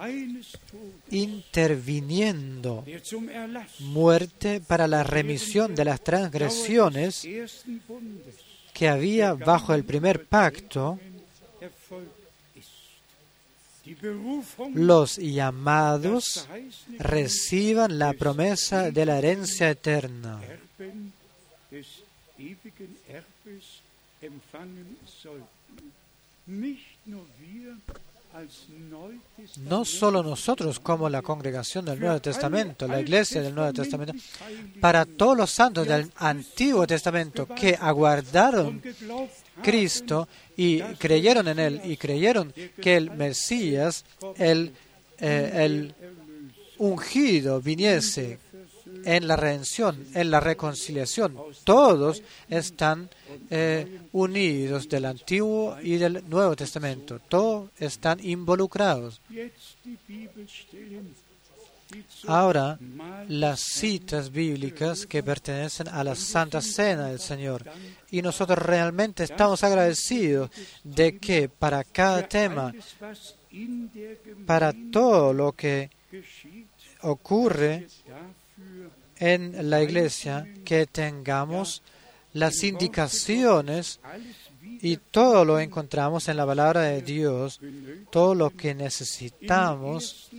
interviniendo. 1.10 2.84
muerte 3.80 4.60
para 4.60 4.86
la 4.86 5.02
remisión 5.02 5.74
de 5.74 5.84
las 5.84 6.02
transgresiones 6.02 7.26
que 8.74 8.88
había 8.88 9.34
bajo 9.34 9.74
el 9.74 9.84
primer 9.84 10.26
pacto, 10.26 10.98
los 14.74 15.16
llamados 15.16 16.48
reciban 16.98 17.98
la 17.98 18.12
promesa 18.12 18.90
de 18.90 19.06
la 19.06 19.18
herencia 19.18 19.70
eterna. 19.70 20.40
No 29.56 29.84
solo 29.84 30.22
nosotros 30.22 30.78
como 30.78 31.08
la 31.08 31.22
congregación 31.22 31.84
del 31.84 32.00
Nuevo 32.00 32.20
Testamento, 32.20 32.86
la 32.86 33.00
iglesia 33.00 33.42
del 33.42 33.54
Nuevo 33.54 33.72
Testamento, 33.72 34.14
para 34.80 35.04
todos 35.04 35.36
los 35.36 35.50
santos 35.50 35.86
del 35.86 36.10
Antiguo 36.16 36.86
Testamento 36.86 37.46
que 37.46 37.76
aguardaron 37.80 38.82
Cristo 39.62 40.28
y 40.56 40.80
creyeron 40.80 41.48
en 41.48 41.58
Él 41.58 41.80
y 41.84 41.96
creyeron 41.96 42.52
que 42.80 42.96
el 42.96 43.10
Mesías, 43.10 44.04
el, 44.36 44.72
eh, 45.18 45.50
el 45.54 45.94
ungido, 46.78 47.60
viniese 47.60 48.38
en 49.04 49.28
la 49.28 49.36
redención, 49.36 50.06
en 50.14 50.30
la 50.30 50.40
reconciliación. 50.40 51.36
Todos 51.64 52.22
están 52.48 53.08
eh, 53.50 54.00
unidos 54.12 54.88
del 54.88 55.04
Antiguo 55.04 55.76
y 55.82 55.96
del 55.96 56.28
Nuevo 56.28 56.56
Testamento. 56.56 57.20
Todos 57.28 57.70
están 57.78 58.18
involucrados. 58.24 59.20
Ahora, 62.26 62.78
las 63.28 63.60
citas 63.60 64.30
bíblicas 64.30 65.06
que 65.06 65.22
pertenecen 65.22 65.88
a 65.88 66.04
la 66.04 66.14
Santa 66.14 66.60
Cena 66.60 67.08
del 67.08 67.18
Señor. 67.18 67.64
Y 68.10 68.22
nosotros 68.22 68.58
realmente 68.58 69.24
estamos 69.24 69.64
agradecidos 69.64 70.50
de 70.84 71.18
que 71.18 71.48
para 71.48 71.82
cada 71.82 72.28
tema, 72.28 72.72
para 74.46 74.72
todo 74.92 75.32
lo 75.32 75.52
que 75.52 75.90
ocurre 77.02 77.88
en 79.18 79.70
la 79.70 79.82
iglesia, 79.82 80.46
que 80.64 80.86
tengamos 80.86 81.82
las 82.32 82.62
indicaciones 82.62 84.00
y 84.82 84.96
todo 84.96 85.44
lo 85.44 85.60
encontramos 85.60 86.28
en 86.28 86.36
la 86.36 86.46
palabra 86.46 86.82
de 86.82 87.02
Dios, 87.02 87.60
todo 88.10 88.34
lo 88.34 88.50
que 88.50 88.74
necesitamos 88.74 90.30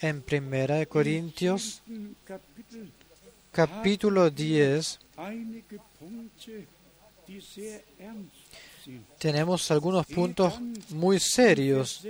en 0.00 0.22
Primera 0.22 0.76
de 0.76 0.86
Corintios 0.86 1.82
capítulo 3.52 4.30
10 4.30 4.98
tenemos 9.18 9.70
algunos 9.70 10.06
puntos 10.06 10.60
muy 10.90 11.18
serios 11.20 12.06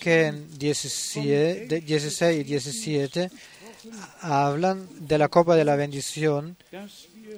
que 0.00 0.26
en 0.26 0.58
17, 0.58 1.80
16 1.80 2.40
y 2.40 2.44
17 2.44 3.30
hablan 4.20 4.88
de 5.06 5.18
la 5.18 5.28
copa 5.28 5.56
de 5.56 5.64
la 5.64 5.76
bendición 5.76 6.56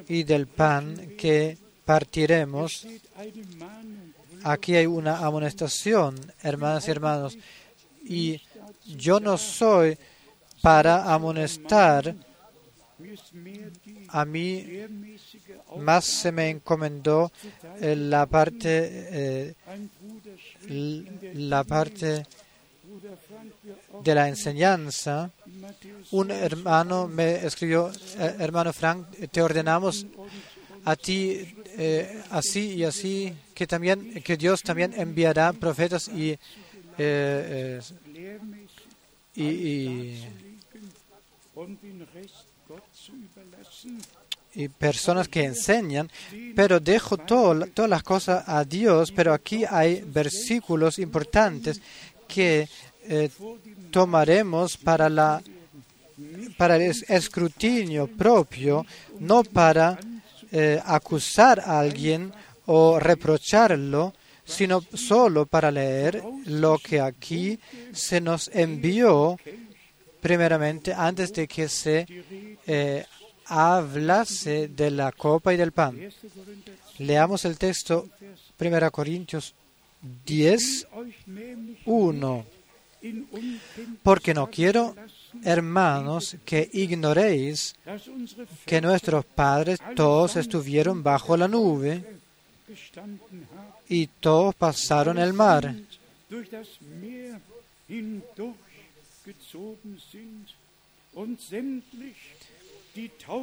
y 0.09 0.22
del 0.24 0.47
pan 0.47 1.14
que 1.18 1.59
partiremos. 1.84 2.86
Aquí 4.42 4.76
hay 4.76 4.86
una 4.86 5.18
amonestación, 5.18 6.14
hermanas 6.42 6.86
y 6.86 6.90
hermanos, 6.90 7.38
y 8.05 8.40
yo 8.86 9.18
no 9.20 9.38
soy 9.38 9.99
para 10.61 11.12
amonestar. 11.12 12.14
A 14.09 14.24
mí 14.24 14.64
más 15.78 16.05
se 16.05 16.32
me 16.32 16.49
encomendó 16.49 17.30
la 17.80 18.26
parte, 18.26 18.70
eh, 19.11 19.55
la 21.34 21.64
parte 21.64 22.24
de 24.03 24.14
la 24.14 24.28
enseñanza. 24.28 25.30
Un 26.12 26.30
hermano 26.30 27.09
me 27.09 27.44
escribió, 27.47 27.90
eh, 28.18 28.36
hermano 28.38 28.72
Frank, 28.72 29.07
te 29.30 29.42
ordenamos 29.42 30.07
a 30.84 30.97
ti 30.97 31.55
eh, 31.78 32.22
así 32.30 32.74
y 32.74 32.84
así 32.84 33.32
que 33.55 33.66
también 33.66 34.22
que 34.22 34.36
Dios 34.36 34.62
también 34.62 34.92
enviará 34.97 35.53
profetas 35.53 36.09
y 36.09 36.38
eh, 36.99 37.80
y, 39.34 39.42
y, 44.55 44.68
personas 44.78 45.28
que 45.28 45.44
enseñan, 45.44 46.11
pero 46.55 46.80
dejo 46.80 47.18
todo- 47.18 47.66
todas 47.66 47.90
las 47.90 48.03
cosas 48.03 48.44
a 48.47 48.64
Dios, 48.64 49.12
pero 49.12 49.34
aquí 49.34 49.64
hay 49.68 50.01
versículos 50.07 50.99
importantes 50.99 51.80
que 52.26 52.66
eh, 53.09 53.30
tomaremos 53.90 54.76
para 54.76 55.09
la 55.09 55.42
para 56.57 56.76
el 56.76 56.82
es- 56.82 57.04
escrutinio 57.11 58.07
propio, 58.07 58.86
no 59.20 59.42
para 59.44 59.98
eh, 60.52 60.80
acusar 60.84 61.61
a 61.61 61.78
alguien 61.80 62.32
o 62.66 62.98
reprocharlo, 62.98 64.14
sino 64.44 64.82
solo 64.94 65.44
para 65.46 65.70
leer 65.70 66.22
lo 66.46 66.78
que 66.78 67.00
aquí 67.00 67.59
se 67.92 68.20
nos 68.20 68.48
envió 68.54 69.36
primeramente 70.20 70.94
antes 70.94 71.32
de 71.32 71.46
que 71.46 71.68
se 71.68 72.07
eh, 72.66 73.04
hablase 73.46 74.68
de 74.68 74.90
la 74.90 75.12
copa 75.12 75.52
y 75.52 75.57
del 75.57 75.72
pan. 75.72 75.98
Leamos 76.98 77.44
el 77.44 77.59
texto 77.59 78.09
1 78.59 78.90
Corintios 78.90 79.54
10, 80.24 80.86
euch 80.96 81.14
nämlich 81.26 81.78
1. 81.84 82.44
Porque 84.03 84.34
no 84.34 84.49
quiero, 84.49 84.94
hermanos, 85.44 86.36
que 86.44 86.68
ignoréis 86.72 87.76
que 88.64 88.80
nuestros 88.80 89.24
padres 89.24 89.80
todos 89.94 90.36
estuvieron 90.36 91.03
bajo 91.03 91.36
la 91.36 91.47
nube 91.47 92.05
y 93.88 94.07
todos 94.07 94.55
pasaron 94.55 95.18
el 95.18 95.32
mar 95.32 95.74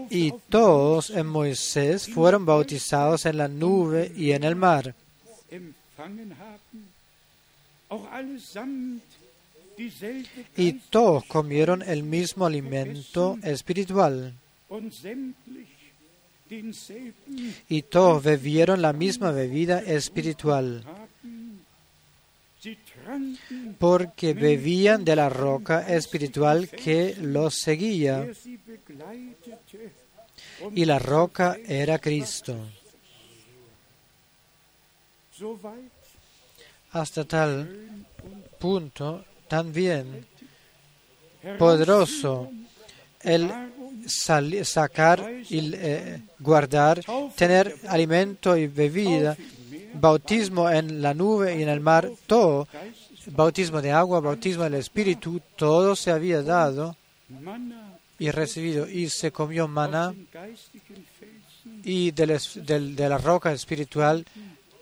y 0.10 0.32
todos 0.49 1.10
en 1.10 1.28
Moisés 1.28 2.08
fueron 2.08 2.45
bautizados 2.45 3.26
en 3.26 3.38
la 3.38 3.47
nube 3.47 4.12
y 4.16 4.32
en 4.32 4.43
el 4.43 4.56
mar. 4.56 4.95
Y 10.57 10.74
todos 10.74 11.26
comieron 11.26 11.82
el 11.82 12.03
mismo 12.03 12.45
alimento 12.45 13.38
espiritual. 13.43 14.34
Y 17.69 17.82
todos 17.84 18.24
bebieron 18.24 18.82
la 18.82 18.93
misma 18.93 19.32
bebida 19.32 19.80
espiritual. 19.80 20.84
Porque 23.80 24.34
bebían 24.34 25.03
de 25.03 25.15
la 25.15 25.30
roca 25.30 25.82
espiritual 25.93 26.69
que 26.69 27.15
los 27.19 27.55
seguía. 27.55 28.28
Y 30.74 30.86
la 30.86 30.99
roca 30.99 31.57
era 31.65 31.99
Cristo. 31.99 32.55
Hasta 36.91 37.26
tal 37.26 38.05
punto, 38.59 39.26
también 39.48 40.26
poderoso 41.58 42.50
el 43.22 43.52
sacar 44.66 45.32
y 45.50 45.72
eh, 45.76 46.22
guardar, 46.39 47.02
tener 47.36 47.76
alimento 47.88 48.58
y 48.58 48.68
bebida, 48.68 49.38
bautismo 49.94 50.70
en 50.70 51.02
la 51.02 51.14
nube 51.14 51.58
y 51.58 51.64
en 51.64 51.70
el 51.70 51.80
mar, 51.80 52.10
todo, 52.28 52.68
bautismo 53.28 53.82
de 53.82 53.91
agua, 53.91 54.20
bautismo 54.20 54.64
del 54.64 54.76
Espíritu, 54.76 55.41
todo 55.56 55.96
se 55.96 56.12
había 56.12 56.41
dado 56.41 56.96
y 58.20 58.32
recibido, 58.32 58.88
y 58.88 59.10
se 59.10 59.32
comió 59.32 59.68
maná 59.68 60.14
y 61.84 62.12
de 62.12 63.10
la 63.10 63.18
roca 63.18 63.52
espiritual 63.52 64.26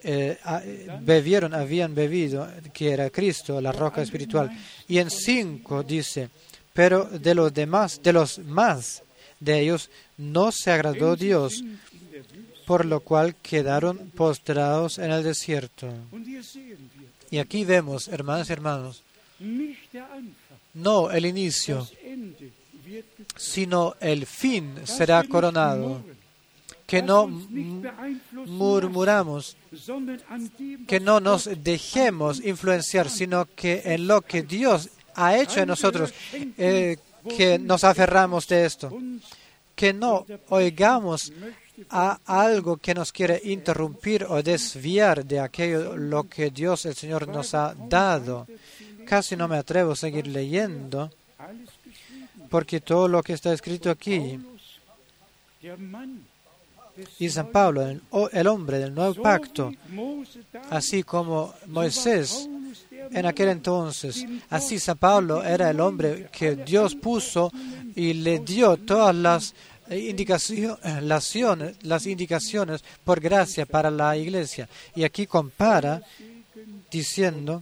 eh, 0.03 0.37
eh, 0.63 0.97
bebieron, 1.01 1.53
habían 1.53 1.93
bebido, 1.93 2.47
que 2.73 2.91
era 2.91 3.09
Cristo, 3.09 3.61
la 3.61 3.71
roca 3.71 4.01
espiritual. 4.01 4.51
Y 4.87 4.97
en 4.97 5.09
cinco 5.09 5.83
dice, 5.83 6.29
pero 6.73 7.05
de 7.05 7.35
los 7.35 7.53
demás, 7.53 8.01
de 8.01 8.13
los 8.13 8.39
más 8.39 9.03
de 9.39 9.59
ellos, 9.59 9.89
no 10.17 10.51
se 10.51 10.71
agradó 10.71 11.15
Dios, 11.15 11.63
por 12.65 12.85
lo 12.85 13.01
cual 13.01 13.35
quedaron 13.41 14.11
postrados 14.15 14.97
en 14.97 15.11
el 15.11 15.23
desierto. 15.23 15.87
Y 17.29 17.37
aquí 17.37 17.65
vemos, 17.65 18.07
hermanas 18.07 18.49
y 18.49 18.53
hermanos, 18.53 19.03
no 20.73 21.11
el 21.11 21.25
inicio, 21.25 21.87
sino 23.35 23.95
el 23.99 24.25
fin 24.25 24.75
será 24.85 25.23
coronado. 25.23 26.03
Que 26.91 27.01
no 27.01 27.25
murmuramos, 28.47 29.55
que 30.85 30.99
no 30.99 31.21
nos 31.21 31.49
dejemos 31.63 32.43
influenciar, 32.43 33.09
sino 33.09 33.47
que 33.55 33.81
en 33.85 34.07
lo 34.07 34.21
que 34.21 34.43
Dios 34.43 34.89
ha 35.15 35.37
hecho 35.37 35.61
en 35.61 35.69
nosotros, 35.69 36.13
eh, 36.57 36.97
que 37.37 37.57
nos 37.57 37.85
aferramos 37.85 38.45
de 38.49 38.65
esto, 38.65 38.91
que 39.73 39.93
no 39.93 40.25
oigamos 40.49 41.31
a 41.89 42.19
algo 42.25 42.75
que 42.75 42.93
nos 42.93 43.13
quiere 43.13 43.39
interrumpir 43.45 44.25
o 44.25 44.43
desviar 44.43 45.23
de 45.23 45.39
aquello 45.39 45.95
lo 45.95 46.27
que 46.27 46.49
Dios 46.51 46.85
el 46.85 46.95
Señor 46.95 47.25
nos 47.29 47.53
ha 47.53 47.73
dado. 47.73 48.47
Casi 49.05 49.37
no 49.37 49.47
me 49.47 49.55
atrevo 49.55 49.93
a 49.93 49.95
seguir 49.95 50.27
leyendo, 50.27 51.09
porque 52.49 52.81
todo 52.81 53.07
lo 53.07 53.23
que 53.23 53.31
está 53.31 53.53
escrito 53.53 53.89
aquí, 53.89 54.37
Paulus, 54.37 54.81
der 55.61 55.77
Mann 55.77 56.11
des 56.17 56.31
y 57.19 57.29
San 57.29 57.51
Pablo, 57.51 57.87
el, 58.31 58.47
hombre 58.47 58.79
del 58.79 58.93
nuevo 58.93 59.21
pacto, 59.21 59.71
así 60.69 61.03
como 61.03 61.53
Moisés 61.67 62.49
en 63.11 63.25
aquel 63.25 63.49
entonces. 63.49 64.25
Así 64.49 64.79
San 64.79 64.97
Pablo 64.97 65.43
era 65.43 65.69
el 65.69 65.79
hombre 65.79 66.29
que 66.31 66.55
Dios 66.55 66.95
puso 66.95 67.51
y 67.95 68.13
le 68.13 68.39
dio 68.39 68.77
todas 68.77 69.15
las 69.15 69.53
eh, 69.89 70.09
indicacio- 70.09 70.79
eh, 70.83 71.01
las 71.81 72.05
indicaciones 72.05 72.81
por 73.03 73.19
gracia 73.19 73.65
para 73.65 73.91
la 73.91 74.15
iglesia. 74.15 74.69
Y 74.95 75.03
aquí 75.03 75.27
compara 75.27 76.01
diciendo, 76.89 77.61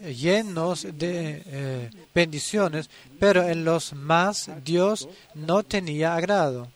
eh, 0.00 0.14
llenos 0.14 0.86
de 0.92 1.90
bendiciones, 2.14 2.88
pero 3.18 3.42
en 3.48 3.64
los 3.64 3.94
más 3.94 4.48
Dios 4.64 5.08
no 5.34 5.64
tenía 5.64 6.14
agrado. 6.14 6.68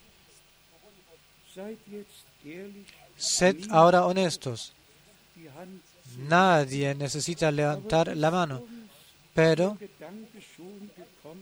Sed 3.17 3.57
ahora 3.71 4.05
honestos. 4.07 4.73
Nadie 6.29 6.95
necesita 6.95 7.51
levantar 7.51 8.17
la 8.17 8.31
mano, 8.31 8.63
pero 9.35 9.77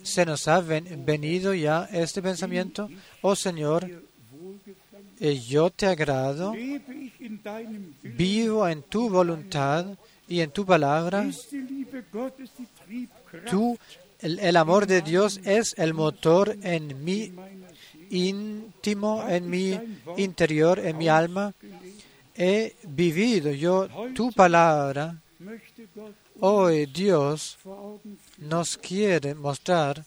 se 0.02 0.24
nos 0.26 0.48
ha 0.48 0.60
ven- 0.60 1.04
venido 1.04 1.54
ya 1.54 1.88
este 1.92 2.22
pensamiento, 2.22 2.88
oh 3.22 3.36
Señor, 3.36 3.88
eh, 5.20 5.40
yo 5.40 5.70
te 5.70 5.86
agrado, 5.86 6.54
vivo 8.02 8.68
en 8.68 8.82
tu 8.82 9.08
voluntad 9.08 9.86
y 10.28 10.40
en 10.40 10.50
tu 10.50 10.64
palabra. 10.66 11.30
Tú, 13.50 13.78
el, 14.20 14.56
amor 14.56 14.86
de 14.86 15.02
Dios 15.02 15.40
es 15.44 15.74
el 15.76 15.94
motor 15.94 16.56
en 16.62 17.04
mi. 17.04 17.32
Íntimo, 18.14 19.26
en 19.28 19.50
mi 19.50 19.78
interior, 20.16 20.78
en 20.78 20.96
mi 20.96 21.08
alma. 21.08 21.52
He 22.36 22.74
vivido 22.84 23.52
yo 23.52 23.88
tu 24.14 24.32
palabra. 24.32 25.16
Hoy 26.40 26.86
Dios 26.86 27.58
nos 28.38 28.76
quiere 28.76 29.34
mostrar 29.34 30.04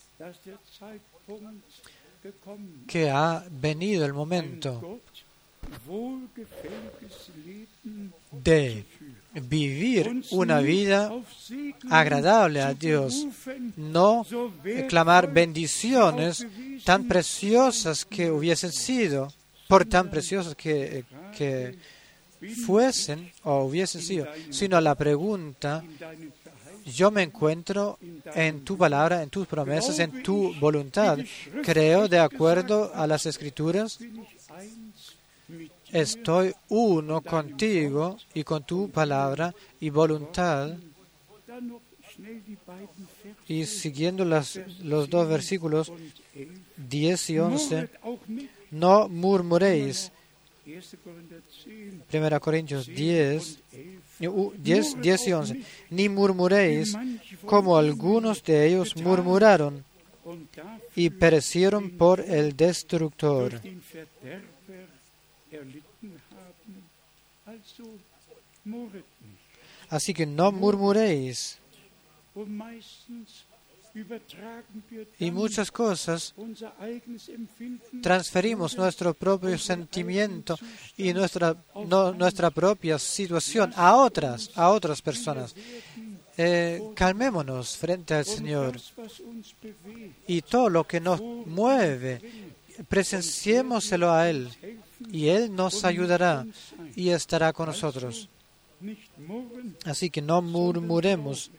que 2.87 3.09
ha 3.09 3.45
venido 3.49 4.05
el 4.05 4.13
momento 4.13 4.99
de. 8.31 8.85
Vivir 9.41 10.23
una 10.31 10.59
vida 10.59 11.11
agradable 11.89 12.61
a 12.61 12.73
Dios, 12.73 13.27
no 13.75 14.25
clamar 14.89 15.31
bendiciones 15.31 16.45
tan 16.83 17.07
preciosas 17.07 18.05
que 18.05 18.31
hubiesen 18.31 18.71
sido, 18.71 19.31
por 19.67 19.85
tan 19.85 20.09
preciosas 20.09 20.55
que, 20.55 21.03
que 21.37 21.77
fuesen 22.65 23.31
o 23.43 23.65
hubiesen 23.65 24.01
sido, 24.01 24.27
sino 24.49 24.79
la 24.79 24.95
pregunta, 24.95 25.83
yo 26.85 27.11
me 27.11 27.23
encuentro 27.23 27.99
en 28.33 28.63
tu 28.63 28.77
palabra, 28.77 29.21
en 29.21 29.29
tus 29.29 29.47
promesas, 29.47 29.99
en 29.99 30.23
tu 30.23 30.53
voluntad. 30.59 31.17
Creo 31.63 32.07
de 32.07 32.19
acuerdo 32.19 32.91
a 32.95 33.07
las 33.07 33.25
escrituras, 33.25 33.99
estoy 35.91 36.53
uno 36.69 37.21
contigo 37.21 38.17
y 38.33 38.43
con 38.43 38.63
tu 38.63 38.89
palabra 38.89 39.53
y 39.79 39.89
voluntad. 39.89 40.75
Y 43.47 43.65
siguiendo 43.65 44.25
las, 44.25 44.59
los 44.83 45.09
dos 45.09 45.27
versículos 45.29 45.89
und 45.89 45.99
elf. 46.35 46.49
10 46.77 47.29
y 47.29 47.39
11, 47.39 47.75
Murret 47.75 47.91
auch 48.03 48.27
nicht, 48.27 48.49
no 48.71 49.07
murmuréis. 49.07 50.11
1. 50.65 50.81
Korinther 51.03 51.41
10, 51.63 52.03
1 52.11 52.39
Corintios 52.39 52.85
10, 52.87 53.59
und 53.71 53.79
11. 54.19 54.27
u- 54.29 54.53
10, 54.57 55.01
10 55.01 55.27
y 55.27 55.33
11. 55.33 55.61
Ni 55.91 56.09
murmuréis 56.09 56.95
como 57.45 57.77
algunos 57.77 58.43
de 58.43 58.67
ellos 58.67 58.95
murmuraron 58.97 59.83
y 60.95 61.09
perecieron 61.09 61.91
por 61.91 62.19
el 62.19 62.55
destructor. 62.57 63.61
Así 69.89 70.13
que 70.13 70.25
no 70.25 70.51
murmuréis. 70.51 71.59
Y 75.19 75.31
muchas 75.31 75.71
cosas 75.71 76.35
transferimos 78.01 78.77
nuestro 78.77 79.13
propio 79.13 79.57
sentimiento 79.57 80.57
y 80.97 81.13
nuestra, 81.13 81.55
nuestra 82.15 82.51
propia 82.51 82.99
situación 82.99 83.73
a 83.75 83.95
otras, 83.95 84.51
a 84.55 84.69
otras 84.69 85.01
personas. 85.01 85.55
Eh, 86.39 86.79
calmémonos 86.93 87.75
frente 87.77 88.13
al 88.13 88.25
Señor 88.25 88.79
y 90.27 90.43
todo 90.43 90.69
lo 90.69 90.83
que 90.83 90.99
nos 90.99 91.19
mueve, 91.19 92.21
presenciémoselo 92.87 94.11
a 94.11 94.29
Él 94.29 94.49
y 95.11 95.27
Él 95.29 95.53
nos 95.55 95.83
ayudará 95.85 96.45
y 96.95 97.09
estará 97.09 97.53
con 97.53 97.67
nosotros. 97.67 98.29
Así 99.85 100.09
que 100.09 100.21
no 100.21 100.41
murmuremos, 100.41 101.51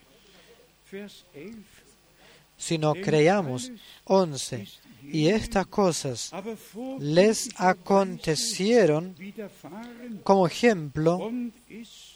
Vers 0.90 1.24
11. 1.34 1.56
sino 2.56 2.94
creamos. 2.94 3.70
11. 4.04 4.66
Y 5.10 5.28
estas 5.28 5.66
cosas 5.66 6.30
les 7.00 7.48
acontecieron 7.56 9.14
como 10.22 10.46
ejemplo 10.46 11.30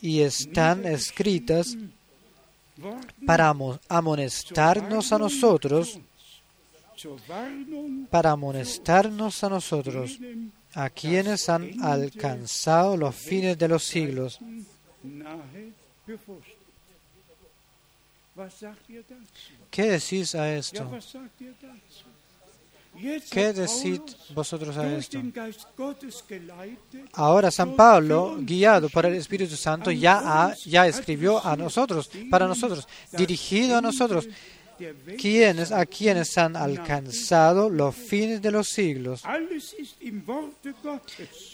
y 0.00 0.20
están 0.20 0.84
escritas 0.86 1.76
para 3.26 3.48
amo- 3.48 3.78
amonestarnos 3.88 5.12
a 5.12 5.18
nosotros, 5.18 5.98
para 8.11 8.30
amonestarnos 8.32 9.42
a 9.44 9.48
nosotros, 9.48 10.18
a 10.74 10.88
quienes 10.90 11.48
han 11.48 11.82
alcanzado 11.82 12.96
los 12.96 13.14
fines 13.14 13.59
de 13.59 13.68
los 13.68 13.84
siglos. 13.84 14.38
¿Qué 19.70 19.82
decís 19.84 20.34
a 20.34 20.55
esto? 20.55 20.88
¿Qué 23.30 23.53
decís 23.55 24.00
vosotros 24.34 24.76
a 24.76 24.94
esto? 24.96 25.18
Ahora 27.14 27.50
San 27.50 27.74
Pablo, 27.74 28.36
guiado 28.40 28.88
por 28.90 29.07
el 29.07 29.14
Espíritu 29.14 29.57
Santo, 29.57 29.90
ya, 29.90 30.20
ha- 30.22 30.55
ya 30.66 30.86
escribió 30.86 31.44
a 31.44 31.57
nosotros, 31.57 32.11
para 32.30 32.46
nosotros, 32.46 32.86
dirigido 33.16 33.76
a 33.78 33.80
nosotros. 33.80 34.28
Quienes, 35.18 35.72
a 35.72 35.87
quienes 35.87 36.37
han 36.39 36.57
alcanzado 36.57 37.68
los 37.68 37.95
fines 37.95 38.43
de 38.43 38.51
los 38.51 38.68
siglos. 38.68 39.22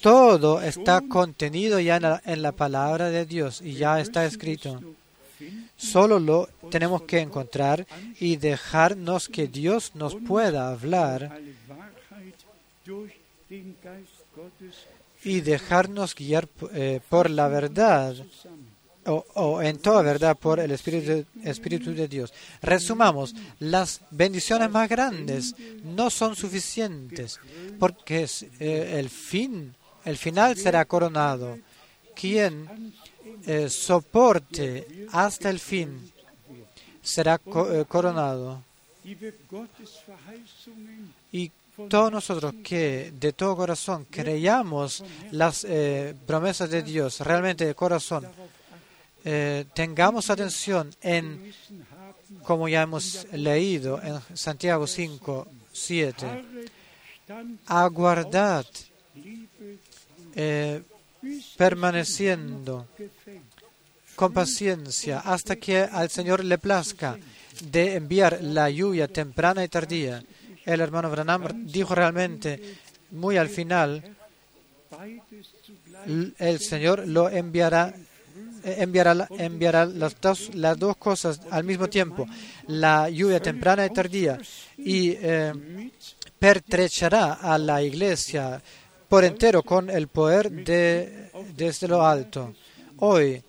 Todo 0.03 0.63
está 0.63 1.01
contenido 1.03 1.81
ya 1.81 2.21
en 2.25 2.43
la, 2.43 2.53
palabra 2.53 3.11
de 3.11 3.27
Dios 3.27 3.61
y 3.63 3.75
ya 3.75 4.01
está 4.01 4.25
escrito. 4.25 4.81
Solo 5.77 6.19
lo 6.19 6.49
tenemos 6.71 7.03
que 7.03 7.21
encontrar 7.21 7.87
y 8.19 8.37
dejarnos 8.37 9.29
que 9.29 9.47
Dios 9.47 9.93
nos 9.95 10.15
pueda 10.17 10.71
hablar 10.71 11.41
y 15.25 15.41
dejarnos 15.41 16.15
guiar 16.15 16.49
eh, 16.73 17.01
por 17.09 17.31
la 17.31 17.49
verdad. 17.49 18.15
O, 19.09 19.63
en 19.63 19.79
toda 19.79 20.03
verdad 20.03 20.37
por 20.37 20.61
el 20.61 20.71
Espíritu, 20.71 21.25
Espíritu 21.43 21.93
de 21.93 22.09
Dios. 22.09 22.33
Resumamos, 22.63 23.35
las 23.59 24.01
bendiciones 24.11 24.71
más 24.71 24.89
grandes 24.89 25.55
no 25.85 26.11
son 26.11 26.37
suficientes 26.37 27.41
porque 27.79 28.29
eh, 28.61 28.97
el 28.99 29.09
fin, 29.09 29.75
el 30.05 30.17
final 30.17 30.57
será 30.57 30.85
coronado. 30.85 31.59
Quien 32.15 32.93
eh, 33.47 33.69
soporte 33.69 35.07
hasta 35.13 35.51
el 35.51 35.61
fin 35.61 36.13
será 37.01 37.41
eh, 37.45 37.85
coronado. 37.89 38.63
Y 41.33 41.51
todos 41.89 42.11
nosotros 42.13 42.55
que 42.63 43.13
de 43.19 43.33
todo 43.33 43.57
corazón 43.57 44.07
creyamos 44.11 45.05
las 45.31 45.65
promesas 46.27 46.69
de 46.69 46.83
Dios, 46.83 47.21
realmente 47.21 47.65
de 47.65 47.75
corazón, 47.75 48.27
eh, 49.25 49.65
tengamos 49.75 50.31
atención 50.31 50.91
en, 51.01 51.53
como 52.43 52.69
ya 52.69 52.83
hemos 52.83 53.27
leído 53.33 54.01
en 54.03 54.21
Santiago 54.37 54.87
5, 54.87 55.49
7, 55.73 56.27
harret 56.27 56.73
stand, 57.25 57.59
aguardad, 57.67 58.67
eh, 60.35 60.83
permaneciendo 61.57 62.87
con 64.15 64.33
paciencia 64.33 65.21
hasta 65.21 65.57
que 65.57 65.81
al 65.81 66.11
Señor 66.11 66.43
le 66.43 66.59
plazca 66.59 67.19
de 67.63 67.97
enviar 67.97 68.39
la 68.43 68.71
lluvia 68.71 69.09
temprana 69.09 69.63
y 69.63 69.69
tardía. 69.69 70.23
El 70.65 70.81
hermano 70.81 71.11
Branham 71.11 71.67
dijo 71.67 71.95
realmente 71.95 72.77
muy 73.11 73.37
al 73.37 73.49
final, 73.49 74.03
el 76.39 76.61
Señor 76.61 77.07
lo 77.07 77.29
enviará, 77.29 77.95
enviará, 78.65 79.29
enviará 79.31 79.87
las, 79.87 80.21
dos, 80.21 80.55
las 80.55 80.79
dos 80.79 80.97
cosas 80.97 81.41
al 81.51 81.65
mismo 81.65 81.89
tiempo, 81.89 82.27
la 82.67 83.09
lluvia 83.09 83.41
temprana 83.41 83.87
y 83.87 83.91
tardía, 83.91 84.39
y 84.77 85.11
eh, 85.11 85.91
pertrechará 86.39 87.35
a 87.35 87.59
la 87.59 87.83
iglesia 87.83 88.63
por 89.09 89.25
entero 89.25 89.63
con 89.63 89.91
el 89.91 90.09
poder 90.09 90.51
de, 90.51 91.31
desde 91.57 91.89
lo 91.89 92.05
alto. 92.07 92.55
Hoy, 92.99 93.43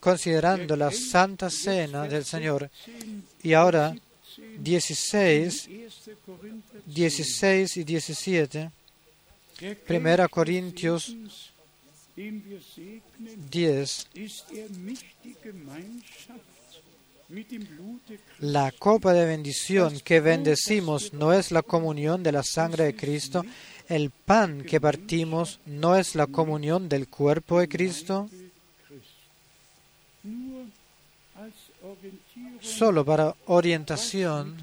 considerando 0.00 0.76
la 0.76 0.90
Santa 0.90 1.50
Cena 1.50 2.06
del 2.06 2.24
Señor, 2.24 2.70
y 3.42 3.52
ahora 3.52 3.94
16, 4.58 5.68
1. 5.68 6.16
Korinther 6.26 6.82
16 6.86 7.76
y 7.76 7.84
17, 7.84 8.70
Der 9.60 9.78
Primera 9.78 10.28
Corintios 10.28 11.14
10, 12.16 14.08
ist 14.14 14.44
er 14.52 14.68
la 18.38 18.70
copa 18.70 19.12
de 19.12 19.26
bendición 19.26 19.98
que 20.00 20.20
bendecimos 20.20 21.12
no 21.12 21.32
es 21.32 21.50
la 21.50 21.62
comunión 21.62 22.22
de 22.22 22.32
la 22.32 22.42
sangre 22.42 22.84
de 22.84 22.96
Cristo, 22.96 23.44
el 23.88 24.10
pan 24.10 24.62
que 24.62 24.80
partimos 24.80 25.58
no 25.66 25.96
es 25.96 26.14
la 26.14 26.26
comunión 26.26 26.88
del 26.88 27.08
cuerpo 27.08 27.58
de 27.60 27.68
Cristo, 27.68 28.28
solo 32.60 33.04
para 33.04 33.34
orientación 33.46 34.56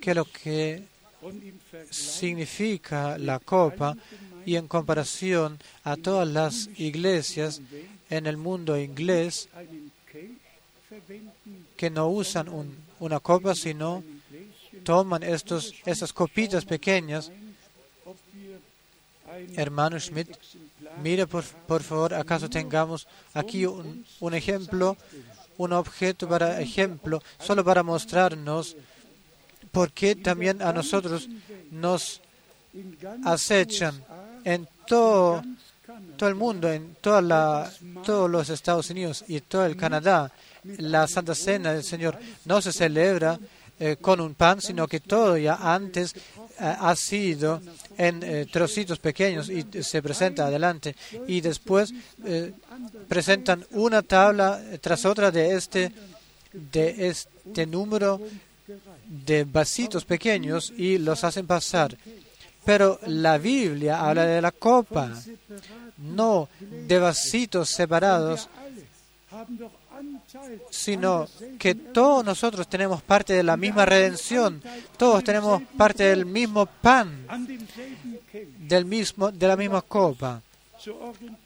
que 0.00 0.14
lo 0.14 0.24
que 0.24 0.84
significa 1.90 3.18
la 3.18 3.38
copa 3.38 3.96
y 4.46 4.56
en 4.56 4.68
comparación 4.68 5.58
a 5.84 5.96
todas 5.96 6.26
las 6.28 6.68
iglesias 6.76 7.60
en 8.08 8.26
el 8.26 8.36
mundo 8.36 8.78
inglés 8.78 9.48
que 11.76 11.90
no 11.90 12.08
usan 12.08 12.48
un- 12.48 12.76
una 13.00 13.20
copa 13.20 13.54
sino 13.54 14.02
toman 14.84 15.22
estos, 15.22 15.74
estas 15.86 16.12
copitas 16.12 16.64
pequeñas. 16.64 17.30
Hermano 19.56 19.98
Schmidt, 20.00 20.28
mire 21.02 21.26
por, 21.26 21.44
por 21.44 21.82
favor, 21.82 22.14
acaso 22.14 22.50
tengamos 22.50 23.06
aquí 23.32 23.64
un, 23.66 24.04
un 24.20 24.34
ejemplo, 24.34 24.96
un 25.58 25.72
objeto 25.72 26.28
para 26.28 26.60
ejemplo, 26.60 27.22
solo 27.38 27.64
para 27.64 27.82
mostrarnos 27.82 28.76
por 29.70 29.92
qué 29.92 30.16
también 30.16 30.60
a 30.62 30.72
nosotros 30.72 31.28
nos 31.70 32.20
acechan 33.24 34.02
en 34.44 34.68
todo, 34.86 35.42
el 36.20 36.34
mundo, 36.34 36.70
en 36.70 36.96
toda 37.00 37.22
la, 37.22 37.72
todos 38.04 38.30
los 38.30 38.48
Estados 38.50 38.90
Unidos 38.90 39.24
y 39.28 39.40
todo 39.40 39.66
el 39.66 39.76
Canadá. 39.76 40.30
La 40.78 41.06
Santa 41.06 41.34
Cena 41.34 41.72
del 41.72 41.84
Señor 41.84 42.18
no 42.44 42.60
se 42.60 42.72
celebra 42.72 43.38
eh, 43.78 43.96
con 43.98 44.20
un 44.20 44.34
pan, 44.34 44.60
sino 44.60 44.86
que 44.86 45.00
todo 45.00 45.38
ya 45.38 45.54
antes 45.54 46.14
eh, 46.14 46.18
ha 46.58 46.94
sido 46.94 47.62
en 47.96 48.22
eh, 48.22 48.46
trocitos 48.52 48.98
pequeños 48.98 49.48
y 49.48 49.64
se 49.82 50.02
presenta 50.02 50.46
adelante. 50.46 50.94
Y 51.26 51.40
después 51.40 51.94
presentan 53.08 53.64
una 53.70 54.02
tabla 54.02 54.60
tras 54.82 55.06
otra 55.06 55.30
de 55.30 55.54
este, 55.54 55.92
de 56.52 57.08
este 57.08 57.64
número 57.66 58.20
de 59.06 59.44
vasitos 59.44 60.04
pequeños 60.04 60.72
y 60.76 60.98
los 60.98 61.24
hacen 61.24 61.46
pasar. 61.46 61.96
Pero 62.64 63.00
la 63.06 63.38
Biblia 63.38 64.00
habla 64.00 64.26
de 64.26 64.40
la 64.40 64.52
copa, 64.52 65.10
no 65.98 66.48
de 66.60 66.98
vasitos 66.98 67.70
separados, 67.70 68.48
sino 70.70 71.26
que 71.58 71.74
todos 71.74 72.24
nosotros 72.24 72.68
tenemos 72.68 73.02
parte 73.02 73.32
de 73.32 73.42
la 73.42 73.56
misma 73.56 73.84
redención, 73.86 74.62
todos 74.96 75.24
tenemos 75.24 75.62
parte 75.76 76.04
del 76.04 76.26
mismo 76.26 76.66
pan, 76.66 77.26
del 78.58 78.84
mismo, 78.84 79.30
de 79.30 79.48
la 79.48 79.56
misma 79.56 79.82
copa. 79.82 80.42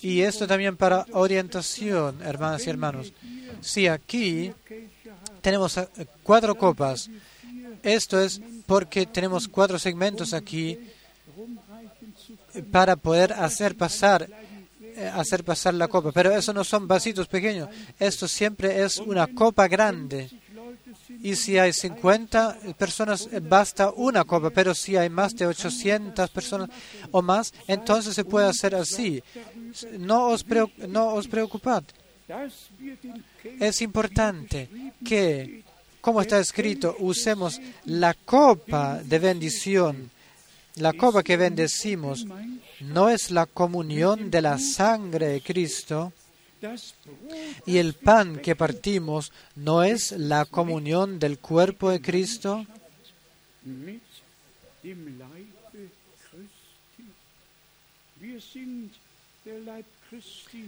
Y 0.00 0.20
esto 0.20 0.46
también 0.46 0.76
para 0.76 1.06
orientación, 1.12 2.22
hermanas 2.22 2.66
y 2.66 2.70
hermanos. 2.70 3.12
Si 3.60 3.88
aquí 3.88 4.52
tenemos 5.40 5.76
eh, 5.76 5.88
cuatro 6.22 6.54
copas, 6.54 7.10
esto 7.82 8.20
es 8.20 8.40
porque 8.66 9.06
tenemos 9.06 9.48
cuatro 9.48 9.78
segmentos 9.78 10.32
aquí 10.32 10.78
para 12.70 12.96
poder 12.96 13.32
hacer 13.32 13.76
pasar 13.76 14.28
eh, 14.96 15.10
hacer 15.12 15.42
pasar 15.42 15.74
la 15.74 15.88
copa. 15.88 16.12
Pero 16.12 16.30
eso 16.30 16.52
no 16.52 16.62
son 16.62 16.86
vasitos 16.86 17.26
pequeños. 17.26 17.68
Esto 17.98 18.28
siempre 18.28 18.82
es 18.82 18.98
una 18.98 19.26
copa 19.26 19.66
grande. 19.66 20.30
Y 21.20 21.34
si 21.34 21.58
hay 21.58 21.72
50 21.72 22.58
personas, 22.78 23.28
eh, 23.32 23.40
basta 23.40 23.90
una 23.90 24.24
copa. 24.24 24.50
Pero 24.50 24.72
si 24.72 24.96
hay 24.96 25.10
más 25.10 25.34
de 25.34 25.46
800 25.46 26.30
personas 26.30 26.70
o 27.10 27.22
más, 27.22 27.52
entonces 27.66 28.14
se 28.14 28.24
puede 28.24 28.46
hacer 28.46 28.76
así. 28.76 29.22
No 29.98 30.28
os, 30.28 30.44
no 30.88 31.14
os 31.14 31.26
preocupad. 31.26 31.82
Es 33.58 33.82
importante 33.82 34.68
que, 35.04 35.64
como 36.00 36.20
está 36.20 36.38
escrito, 36.38 36.94
usemos 37.00 37.60
la 37.84 38.14
copa 38.14 39.00
de 39.02 39.18
bendición 39.18 40.13
la 40.76 40.92
copa 40.92 41.22
que 41.22 41.36
bendecimos 41.36 42.26
no 42.80 43.08
es 43.08 43.30
la 43.30 43.46
comunión 43.46 44.30
de 44.30 44.42
la 44.42 44.58
sangre 44.58 45.28
de 45.28 45.40
Cristo 45.40 46.12
y 47.66 47.78
el 47.78 47.94
pan 47.94 48.38
que 48.38 48.56
partimos 48.56 49.32
no 49.54 49.82
es 49.82 50.12
la 50.12 50.44
comunión 50.46 51.18
del 51.18 51.38
cuerpo 51.38 51.90
de 51.90 52.00
Cristo. 52.00 52.66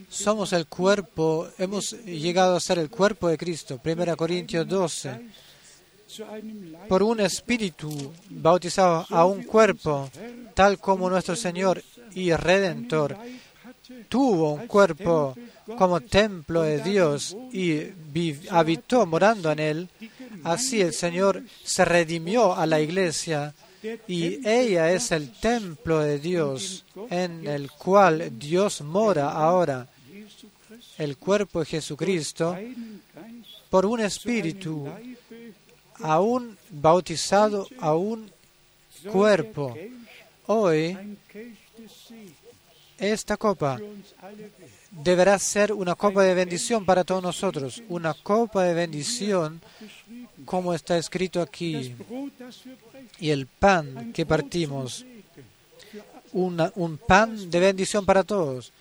Somos 0.09 0.53
el 0.53 0.67
cuerpo, 0.67 1.49
hemos 1.57 1.91
llegado 2.03 2.55
a 2.55 2.59
ser 2.59 2.79
el 2.79 2.89
cuerpo 2.89 3.27
de 3.27 3.37
Cristo. 3.37 3.81
1 3.83 4.17
Corintios 4.17 4.67
12 4.67 5.19
por 6.87 7.03
un 7.03 7.19
espíritu 7.19 8.13
bautizado 8.29 9.05
a 9.09 9.25
un 9.25 9.43
cuerpo, 9.43 10.09
tal 10.53 10.79
como 10.79 11.09
nuestro 11.09 11.35
Señor 11.35 11.83
y 12.13 12.33
Redentor 12.33 13.17
tuvo 14.09 14.53
un 14.53 14.67
cuerpo 14.67 15.35
como 15.77 16.01
templo 16.01 16.63
de 16.63 16.81
Dios 16.81 17.35
y 17.51 17.83
habitó 18.49 19.05
morando 19.05 19.51
en 19.51 19.59
él, 19.59 19.89
así 20.43 20.81
el 20.81 20.93
Señor 20.93 21.43
se 21.63 21.85
redimió 21.85 22.55
a 22.55 22.65
la 22.65 22.79
iglesia 22.79 23.53
y 24.07 24.47
ella 24.47 24.91
es 24.91 25.11
el 25.11 25.31
templo 25.31 25.99
de 25.99 26.19
Dios 26.19 26.85
en 27.09 27.47
el 27.47 27.71
cual 27.71 28.37
Dios 28.37 28.81
mora 28.81 29.31
ahora. 29.31 29.87
El 30.97 31.17
cuerpo 31.17 31.59
de 31.59 31.65
Jesucristo, 31.65 32.57
por 33.69 33.85
un 33.85 33.99
espíritu 33.99 34.87
a 35.99 36.19
un 36.19 36.57
bautizado, 36.69 37.67
a 37.79 37.95
un 37.95 38.31
cuerpo. 39.11 39.75
Hoy, 40.47 40.97
esta 42.97 43.37
copa 43.37 43.79
deberá 44.91 45.37
ser 45.37 45.73
una 45.73 45.95
copa 45.95 46.23
de 46.23 46.33
bendición 46.33 46.85
para 46.85 47.03
todos 47.03 47.21
nosotros, 47.21 47.83
una 47.89 48.13
copa 48.13 48.63
de 48.63 48.73
bendición 48.73 49.61
como 50.45 50.73
está 50.73 50.97
escrito 50.97 51.41
aquí. 51.41 51.95
Y 53.19 53.29
el 53.29 53.47
pan 53.47 54.13
que 54.13 54.25
partimos, 54.25 55.05
un 56.33 56.99
pan 57.05 57.49
de 57.49 57.59
bendición 57.59 58.05
para 58.05 58.23
todos, 58.23 58.71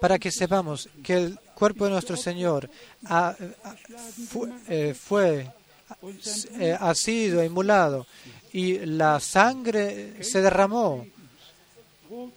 para 0.00 0.18
que 0.18 0.30
sepamos 0.30 0.88
que 1.02 1.14
el 1.14 1.38
cuerpo 1.54 1.84
de 1.84 1.90
nuestro 1.90 2.16
Señor 2.16 2.68
eh, 4.68 4.94
fue 4.94 5.50
eh, 6.58 6.76
ha 6.78 6.94
sido 6.94 7.44
inmolado 7.44 8.06
y 8.52 8.78
la 8.78 9.20
sangre 9.20 10.22
se 10.22 10.40
derramó. 10.40 11.06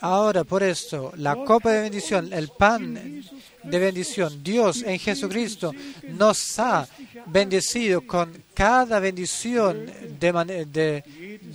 Ahora, 0.02 0.44
por 0.44 0.64
esto, 0.64 1.14
la 1.16 1.36
copa 1.36 1.72
de 1.72 1.82
bendición, 1.82 2.34
el 2.34 2.50
pan 2.50 3.24
de 3.64 3.80
bendición, 3.80 4.44
Dios 4.44 4.84
en 4.84 5.00
Jesucristo 5.00 5.74
nos 6.10 6.60
ha 6.60 6.88
bendecido 7.28 8.06
con 8.06 8.44
cada 8.54 9.00
bendición 9.00 9.86
de, 10.20 11.04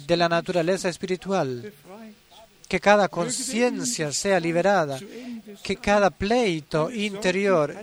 de 0.07 0.17
la 0.17 0.29
naturaleza 0.29 0.89
espiritual. 0.89 1.73
Que 2.67 2.81
cada 2.81 3.09
conciencia 3.09 4.13
sea 4.13 4.41
liberada, 4.41 4.99
que 5.63 5.77
cada 5.77 6.11
pleito 6.11 6.91
interior 6.91 7.77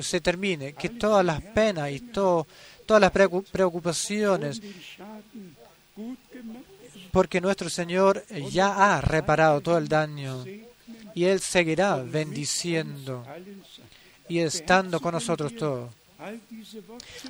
se 0.00 0.20
termine, 0.22 0.72
que 0.72 0.88
todas 0.88 1.24
las 1.24 1.42
penas 1.42 1.90
y 1.90 2.00
todo 2.00 2.46
todas 2.86 3.00
las 3.00 3.10
preocupaciones, 3.10 4.60
porque 7.10 7.40
nuestro 7.40 7.68
Señor 7.68 8.24
ya 8.50 8.96
ha 8.96 9.00
reparado 9.00 9.60
todo 9.60 9.78
el 9.78 9.88
daño 9.88 10.44
y 11.14 11.24
Él 11.24 11.40
seguirá 11.40 11.96
bendiciendo 11.96 13.24
y 14.28 14.38
estando 14.38 15.00
con 15.00 15.12
nosotros 15.12 15.54
todos. 15.56 15.90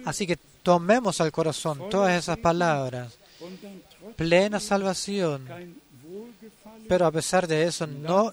Así 0.05 0.27
que 0.27 0.37
tomemos 0.63 1.21
al 1.21 1.33
corazón 1.33 1.89
todas 1.91 2.19
esas 2.19 2.39
palabras, 2.39 3.19
plena 4.17 4.61
salvación, 4.61 5.49
pero 6.89 7.07
a 7.07 7.13
pesar 7.13 7.47
de 7.47 7.65
eso, 7.65 7.87
no 7.87 8.31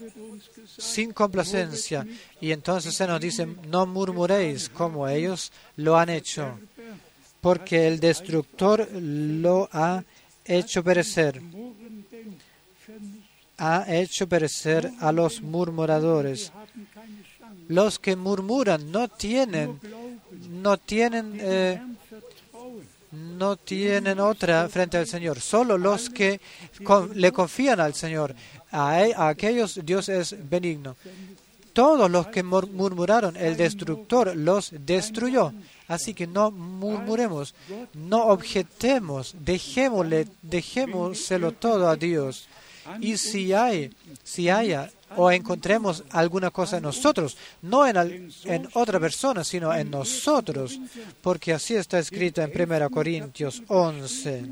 sin 0.77 1.13
complacencia. 1.13 2.05
Y 2.41 2.51
entonces 2.51 2.93
se 2.93 3.07
nos 3.07 3.19
dice, 3.19 3.45
no 3.67 3.85
murmuréis 3.85 4.69
como 4.69 5.07
ellos 5.07 5.51
lo 5.77 5.97
han 5.97 6.09
hecho 6.09 6.59
porque 7.41 7.87
el 7.87 7.99
destructor 7.99 8.87
lo 8.93 9.69
ha 9.71 10.03
hecho 10.45 10.83
perecer. 10.83 11.41
Ha 13.57 13.85
hecho 13.87 14.27
perecer 14.27 14.91
a 14.99 15.11
los 15.11 15.41
murmuradores. 15.41 16.51
Los 17.67 17.99
que 17.99 18.15
murmuran 18.15 18.91
no 18.91 19.07
tienen, 19.07 19.79
no 20.49 20.77
tienen, 20.77 21.37
eh, 21.39 21.81
no 23.11 23.57
tienen 23.57 24.19
otra 24.19 24.67
frente 24.69 24.97
al 24.97 25.07
Señor. 25.07 25.39
Solo 25.39 25.77
los 25.77 26.09
que 26.09 26.39
le 27.13 27.31
confían 27.31 27.79
al 27.79 27.93
Señor. 27.93 28.35
A, 28.71 28.97
a 29.15 29.29
aquellos 29.29 29.79
Dios 29.83 30.09
es 30.09 30.35
benigno. 30.49 30.95
Todos 31.73 32.09
los 32.09 32.27
que 32.27 32.43
murmuraron, 32.43 33.35
el 33.35 33.55
destructor 33.57 34.35
los 34.35 34.71
destruyó. 34.71 35.53
Así 35.87 36.13
que 36.13 36.27
no 36.27 36.51
murmuremos, 36.51 37.55
no 37.93 38.27
objetemos, 38.27 39.35
dejémosle, 39.39 40.27
dejémoselo 40.41 41.53
todo 41.53 41.89
a 41.89 41.95
Dios. 41.95 42.47
Y 42.99 43.17
si 43.17 43.53
hay, 43.53 43.91
si 44.23 44.49
haya 44.49 44.91
o 45.15 45.31
encontremos 45.31 46.03
alguna 46.11 46.51
cosa 46.51 46.77
en 46.77 46.83
nosotros, 46.83 47.37
no 47.61 47.87
en, 47.87 48.31
en 48.45 48.69
otra 48.73 48.99
persona, 48.99 49.43
sino 49.43 49.73
en 49.73 49.89
nosotros, 49.89 50.79
porque 51.21 51.53
así 51.53 51.75
está 51.75 51.99
escrito 51.99 52.41
en 52.41 52.51
1 52.55 52.89
Corintios 52.89 53.63
11. 53.67 54.45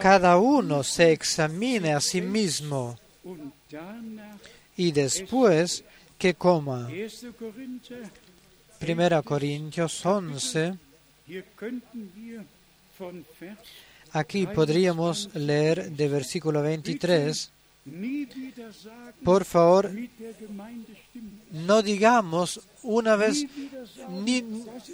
Cada 0.00 0.36
uno 0.38 0.82
se 0.82 1.12
examine 1.12 1.94
a 1.94 2.00
sí 2.00 2.20
mismo 2.20 2.98
y 4.76 4.92
después 4.92 5.84
que 6.18 6.34
coma. 6.34 6.88
Primera 8.78 9.22
Corintios 9.22 10.04
11. 10.04 10.74
Aquí 14.12 14.46
podríamos 14.46 15.34
leer 15.34 15.90
de 15.90 16.08
versículo 16.08 16.62
23. 16.62 17.50
Por 19.22 19.44
favor, 19.44 19.90
no 21.50 21.82
digamos 21.82 22.60
una 22.82 23.16
vez, 23.16 23.46
ni, 24.08 24.42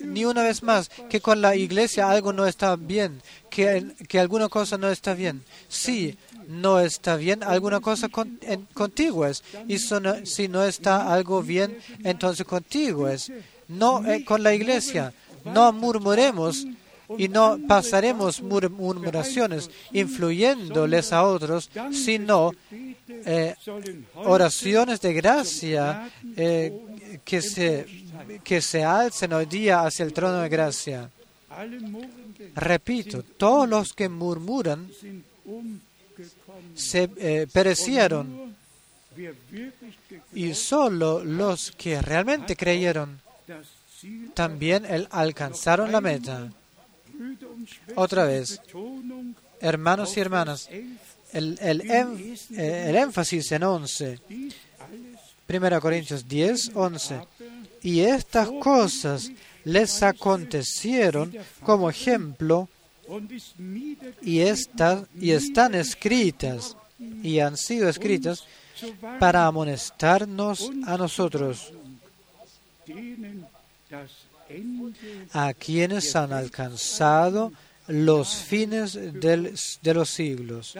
ni, 0.04 0.24
una 0.24 0.42
vez 0.42 0.62
más, 0.62 0.88
que 1.08 1.20
con 1.20 1.40
la 1.40 1.54
iglesia 1.54 2.10
algo 2.10 2.32
no 2.32 2.46
está 2.46 2.76
bien, 2.76 3.20
que, 3.48 3.94
que 4.08 4.18
alguna 4.18 4.48
cosa 4.48 4.76
no 4.78 4.88
está 4.88 5.14
bien. 5.14 5.42
Sí, 5.68 6.16
no 6.50 6.80
está 6.80 7.16
bien, 7.16 7.44
alguna 7.44 7.80
cosa 7.80 8.08
contigo 8.74 9.24
es. 9.24 9.42
Y 9.68 9.78
si 9.78 10.48
no 10.48 10.64
está 10.64 11.12
algo 11.12 11.42
bien, 11.42 11.78
entonces 12.02 12.44
contigo 12.44 13.08
es 13.08 13.30
no 13.68 14.04
eh, 14.04 14.24
con 14.24 14.42
la 14.42 14.52
iglesia. 14.52 15.12
No 15.44 15.72
murmuremos 15.72 16.66
y 17.16 17.28
no 17.28 17.58
pasaremos 17.66 18.42
murmuraciones 18.42 19.70
influyéndoles 19.92 21.12
a 21.12 21.24
otros, 21.24 21.70
sino 21.92 22.52
eh, 23.08 23.54
oraciones 24.14 25.00
de 25.00 25.12
gracia 25.14 26.10
eh, 26.36 26.72
que, 27.24 27.42
se, 27.42 27.86
que 28.44 28.60
se 28.60 28.84
alcen 28.84 29.32
hoy 29.32 29.46
día 29.46 29.82
hacia 29.82 30.04
el 30.04 30.12
trono 30.12 30.42
de 30.42 30.48
gracia. 30.48 31.10
Repito, 32.54 33.22
todos 33.22 33.68
los 33.68 33.92
que 33.92 34.08
murmuran 34.08 34.88
se 36.74 37.10
eh, 37.16 37.46
perecieron. 37.52 38.54
Y 40.32 40.54
solo 40.54 41.22
los 41.24 41.72
que 41.72 42.00
realmente 42.00 42.56
creyeron 42.56 43.20
también 44.34 44.86
alcanzaron 45.10 45.92
la 45.92 46.00
meta. 46.00 46.50
Otra 47.96 48.24
vez, 48.24 48.60
hermanos 49.60 50.16
y 50.16 50.20
hermanas, 50.20 50.68
el, 51.32 51.58
eh, 51.60 52.84
el, 52.88 52.96
énfasis 52.96 53.52
en 53.52 53.62
11, 53.62 54.20
1 55.48 55.80
Corintios 55.80 56.26
10, 56.26 56.72
11, 56.74 57.20
y 57.82 58.00
estas 58.00 58.48
cosas 58.60 59.30
les 59.64 60.02
acontecieron 60.02 61.34
como 61.62 61.90
ejemplo 61.90 62.68
y, 64.22 64.40
estas, 64.40 65.04
y 65.18 65.30
están 65.32 65.74
escritas 65.74 66.76
y 67.22 67.38
han 67.40 67.56
sido 67.56 67.88
escritas 67.88 68.44
para 69.18 69.46
amonestarnos 69.46 70.70
a 70.86 70.96
nosotros, 70.96 71.72
a 75.32 75.54
quienes 75.54 76.16
han 76.16 76.32
alcanzado 76.32 77.52
los 77.88 78.34
fines 78.36 78.94
del, 78.94 79.54
de 79.82 79.94
los 79.94 80.10
siglos. 80.10 80.76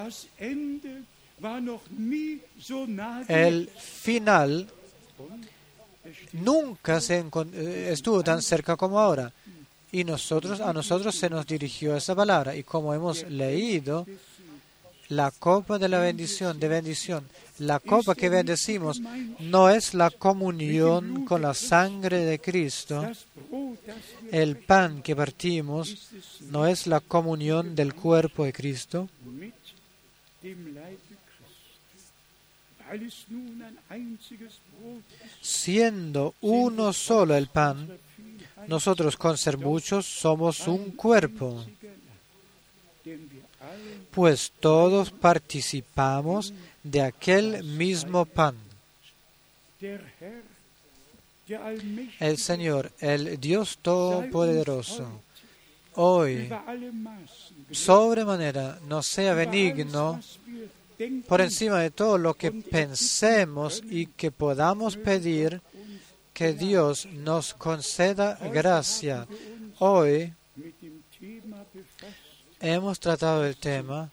El 3.29 3.69
final 3.69 4.69
nunca 6.33 7.01
se 7.01 7.19
eh, 7.19 7.89
estuvo 7.93 8.23
tan 8.23 8.43
cerca 8.43 8.77
como 8.77 8.99
ahora. 8.99 9.33
Y 9.93 10.05
nosotros, 10.05 10.61
a 10.61 10.73
nosotros 10.73 11.15
se 11.15 11.29
nos 11.29 11.47
dirigió 11.47 11.97
esa 11.97 12.15
palabra. 12.15 12.55
Y 12.55 12.63
como 12.63 12.95
hemos 12.95 13.29
leído, 13.29 14.07
la 15.11 15.33
copa 15.33 15.79
de 15.79 15.89
la 15.89 15.99
bendición, 15.99 16.61
de 16.61 16.69
bendición, 16.69 17.27
la 17.59 17.81
copa 17.81 18.15
que 18.15 18.29
bendecimos 18.29 19.01
no 19.41 19.69
es 19.69 19.93
la 19.93 20.11
comunión 20.11 21.25
con 21.25 21.43
la 21.43 21.53
sangre 21.53 22.25
de 22.25 22.39
Cristo. 22.39 23.11
El 24.31 24.57
pan 24.59 25.03
que 25.03 25.17
partimos 25.17 26.11
no 26.51 26.67
es 26.67 26.87
la 26.87 27.01
comunión 27.01 27.75
del 27.75 27.95
cuerpo 27.95 28.45
de 28.45 28.53
Cristo. 28.53 29.09
Siendo 35.41 36.35
uno 36.41 36.93
solo 36.93 37.35
el 37.35 37.49
pan, 37.49 37.99
nosotros 38.67 39.17
con 39.17 39.37
ser 39.37 39.59
muchos 39.59 40.07
somos 40.07 40.67
un 40.69 40.93
cuerpo, 40.93 41.65
pues 44.11 44.53
todos 44.61 45.11
participamos 45.11 46.53
de 46.83 47.03
aquel 47.03 47.63
mismo 47.65 48.25
pan. 48.25 48.57
El 52.21 52.39
Señor, 52.39 52.93
el 53.01 53.41
Dios 53.41 53.79
Todopoderoso, 53.83 55.23
hoy 55.95 56.49
sobremanera 57.71 58.79
nos 58.89 59.07
sea 59.07 59.35
benigno 59.35 60.21
por 61.27 61.41
encima 61.41 61.81
de 61.81 61.91
todo 61.91 62.19
lo 62.19 62.35
que 62.35 62.53
pensemos 62.53 63.83
y 63.89 64.07
que 64.07 64.31
podamos 64.31 64.97
pedir 64.97 65.61
que 66.41 66.55
Dios 66.55 67.05
nos 67.05 67.53
conceda 67.53 68.39
gracia. 68.51 69.27
Hoy 69.79 70.33
hemos 72.59 72.99
tratado 72.99 73.45
el 73.45 73.59
tema 73.59 74.11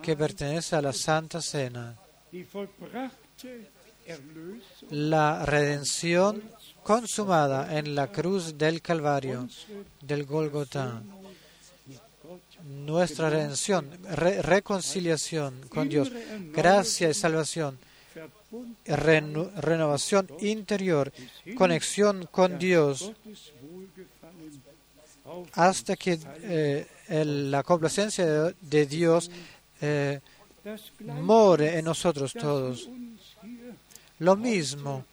que 0.00 0.16
pertenece 0.16 0.76
a 0.76 0.80
la 0.80 0.94
Santa 0.94 1.42
Cena, 1.42 1.94
la 4.88 5.44
redención 5.44 6.42
consumada 6.82 7.78
en 7.78 7.94
la 7.94 8.10
cruz 8.10 8.56
del 8.56 8.80
Calvario, 8.80 9.46
del 10.00 10.24
Golgotá 10.24 11.02
nuestra 12.64 13.28
redención, 13.28 13.90
reconciliación 14.08 15.68
con 15.68 15.88
Dios, 15.90 16.10
gracia 16.54 17.10
y 17.10 17.14
salvación, 17.14 17.78
renovación 18.86 20.28
interior, 20.40 21.12
conexión 21.56 22.28
con 22.30 22.58
Dios, 22.58 23.12
hasta 25.54 25.96
que 25.96 26.18
eh, 26.42 26.86
la 27.24 27.62
complacencia 27.62 28.52
de, 28.60 28.86
Dios 28.86 29.30
eh, 29.80 30.20
more 31.20 31.78
en 31.78 31.84
nosotros 31.84 32.32
todos. 32.32 32.88
Lo 34.18 34.36
mismo 34.36 35.04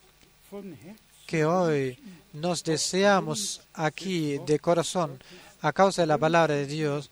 que 1.25 1.45
hoy 1.45 1.97
nos 2.33 2.63
deseamos 2.63 3.61
aquí 3.73 4.37
de 4.45 4.59
corazón 4.59 5.19
a 5.61 5.73
causa 5.73 6.03
de 6.03 6.07
la 6.07 6.17
palabra 6.17 6.55
de 6.55 6.65
Dios, 6.65 7.11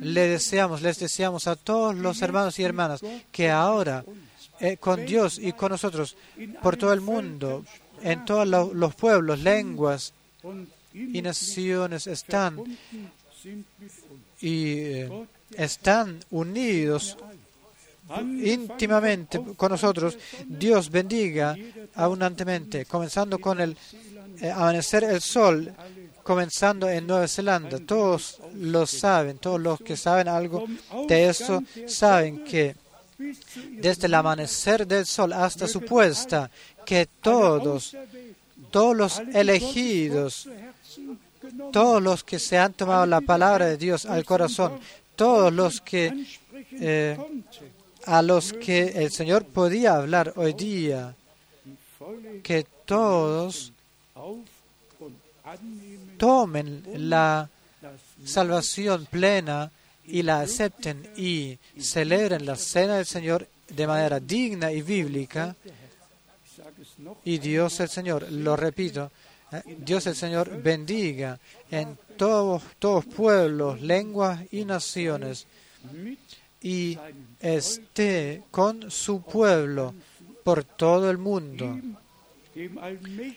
le 0.00 0.28
deseamos, 0.28 0.82
les 0.82 0.98
deseamos 0.98 1.48
a 1.48 1.56
todos 1.56 1.94
los 1.94 2.22
hermanos 2.22 2.58
y 2.58 2.62
hermanas 2.62 3.00
que 3.32 3.50
ahora 3.50 4.04
eh, 4.60 4.76
con 4.76 5.04
Dios 5.04 5.38
y 5.38 5.52
con 5.52 5.70
nosotros 5.72 6.16
por 6.62 6.76
todo 6.76 6.92
el 6.92 7.00
mundo, 7.00 7.64
en 8.02 8.24
todos 8.24 8.46
los 8.74 8.94
pueblos, 8.94 9.40
lenguas 9.40 10.12
y 10.92 11.22
naciones 11.22 12.06
están 12.06 12.62
y 14.40 14.72
eh, 14.78 15.26
están 15.56 16.20
unidos 16.30 17.16
íntimamente 18.20 19.40
con 19.56 19.72
nosotros. 19.72 20.18
Dios 20.46 20.90
bendiga 20.90 21.56
abundantemente, 21.94 22.84
comenzando 22.84 23.38
con 23.38 23.60
el 23.60 23.76
eh, 24.40 24.50
amanecer 24.50 25.04
el 25.04 25.20
sol 25.20 25.72
comenzando 26.22 26.88
en 26.88 27.06
Nueva 27.06 27.28
Zelanda. 27.28 27.78
Todos 27.78 28.40
lo 28.54 28.86
saben, 28.86 29.38
todos 29.38 29.60
los 29.60 29.80
que 29.80 29.96
saben 29.96 30.26
algo 30.26 30.66
de 31.06 31.28
eso 31.28 31.62
saben 31.86 32.44
que 32.44 32.74
desde 33.70 34.06
el 34.06 34.14
amanecer 34.14 34.86
del 34.86 35.06
sol 35.06 35.32
hasta 35.32 35.66
su 35.68 35.80
puesta, 35.80 36.50
que 36.84 37.06
todos, 37.20 37.96
todos 38.70 38.96
los 38.96 39.18
elegidos, 39.32 40.48
todos 41.72 42.02
los 42.02 42.24
que 42.24 42.38
se 42.38 42.58
han 42.58 42.72
tomado 42.72 43.06
la 43.06 43.20
palabra 43.20 43.66
de 43.66 43.76
Dios 43.76 44.06
al 44.06 44.24
corazón, 44.24 44.78
todos 45.16 45.52
los 45.52 45.80
que 45.80 46.26
eh, 46.72 47.16
a 48.06 48.22
los 48.22 48.52
que 48.52 49.04
el 49.04 49.10
Señor 49.10 49.44
podía 49.46 49.96
hablar 49.96 50.32
hoy 50.36 50.52
día, 50.52 51.14
que 52.42 52.66
todos 52.84 53.72
tomen 56.18 56.82
la 57.08 57.48
salvación 58.24 59.06
plena 59.10 59.70
y 60.06 60.22
la 60.22 60.40
acepten 60.40 61.08
y 61.16 61.58
celebren 61.78 62.46
la 62.46 62.56
cena 62.56 62.96
del 62.96 63.06
Señor 63.06 63.48
de 63.68 63.86
manera 63.86 64.20
digna 64.20 64.72
y 64.72 64.82
bíblica. 64.82 65.56
Y 67.24 67.38
Dios 67.38 67.80
el 67.80 67.88
Señor, 67.88 68.30
lo 68.30 68.56
repito, 68.56 69.10
eh, 69.52 69.62
Dios 69.78 70.06
el 70.06 70.14
Señor 70.14 70.62
bendiga 70.62 71.38
en 71.70 71.98
todos, 72.16 72.62
todos 72.78 73.04
pueblos, 73.06 73.80
lenguas 73.80 74.40
y 74.52 74.64
naciones 74.64 75.46
y 76.62 76.98
esté 77.40 78.42
con 78.50 78.90
su 78.90 79.22
pueblo 79.22 79.94
por 80.42 80.64
todo 80.64 81.10
el 81.10 81.18
mundo. 81.18 81.78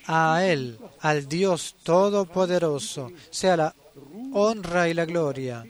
A 0.06 0.46
Él, 0.46 0.78
al 1.00 1.28
Dios 1.28 1.76
Todopoderoso, 1.82 3.12
sea 3.32 3.58
la 3.58 3.76
honra 4.34 4.88
y 4.88 4.94
la 4.94 5.06
gloria 5.06 5.66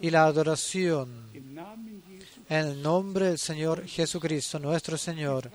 y 0.00 0.10
la 0.10 0.24
adoración 0.24 1.30
en 1.32 2.56
el 2.56 2.82
nombre 2.82 3.26
del 3.26 3.38
Señor 3.38 3.86
Jesucristo, 3.86 4.58
nuestro 4.58 4.98
Señor. 4.98 5.50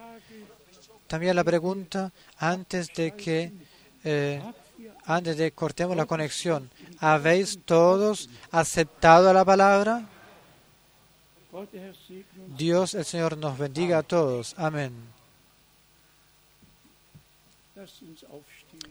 También 1.07 1.35
la 1.35 1.43
pregunta 1.43 2.11
antes 2.37 2.93
de 2.93 3.15
que 3.15 3.51
eh, 4.03 4.41
antes 5.05 5.37
de 5.37 5.51
cortemos 5.51 5.97
la 5.97 6.05
conexión, 6.05 6.69
¿habéis 6.99 7.59
todos 7.65 8.29
aceptado 8.51 9.33
la 9.33 9.43
palabra? 9.43 10.07
Dios 12.55 12.93
el 12.93 13.05
Señor 13.05 13.37
nos 13.37 13.57
bendiga 13.57 13.99
a 13.99 14.03
todos. 14.03 14.53
Amén. 14.57 14.93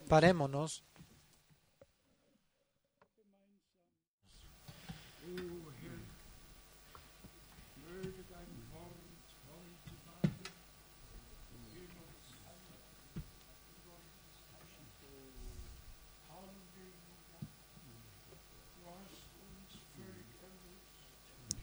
Parémonos. 0.09 0.83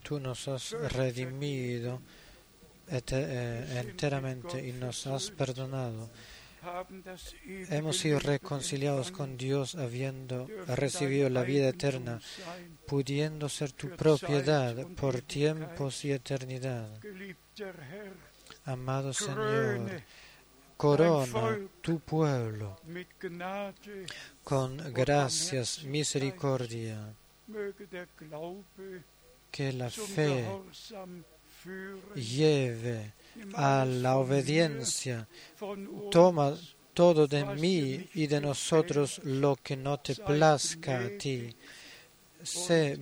Tú 0.07 0.19
nos 0.19 0.47
has 0.47 0.71
redimido 0.93 1.99
eh, 2.87 3.81
enteramente 3.83 4.65
y 4.65 4.71
nos 4.71 5.07
has 5.07 5.31
perdonado. 5.31 6.09
Hemos 7.69 7.97
sido 7.97 8.19
reconciliados 8.19 9.11
con 9.11 9.37
Dios 9.37 9.75
habiendo 9.75 10.47
recibido 10.67 11.29
la 11.29 11.43
vida 11.43 11.69
eterna, 11.69 12.19
pudiendo 12.87 13.49
ser 13.49 13.71
tu 13.71 13.89
propiedad 13.89 14.75
por 14.95 15.21
tiempos 15.21 16.05
y 16.05 16.11
eternidad. 16.11 16.89
Amado 18.65 19.13
Señor, 19.13 20.01
corona 20.77 21.59
tu 21.81 21.99
pueblo 21.99 22.77
con 24.43 24.77
gracias, 24.93 25.83
misericordia, 25.83 27.13
que 29.55 29.71
la 29.71 29.89
fe 29.89 30.43
lleve 32.13 33.13
a 33.53 33.85
la 33.85 34.17
obediencia. 34.17 35.25
Toma 36.11 36.57
todo 36.93 37.25
de 37.25 37.45
mí 37.45 38.05
y 38.15 38.27
de 38.27 38.41
nosotros 38.41 39.21
lo 39.23 39.55
que 39.55 39.77
no 39.77 39.97
te 40.01 40.13
plazca 40.15 40.99
a 40.99 41.09
ti. 41.17 41.55
Sé 42.43 42.99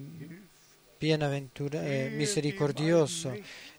bienaventurado, 0.99 1.83
eh, 1.83 2.11
misericordioso 2.15 3.33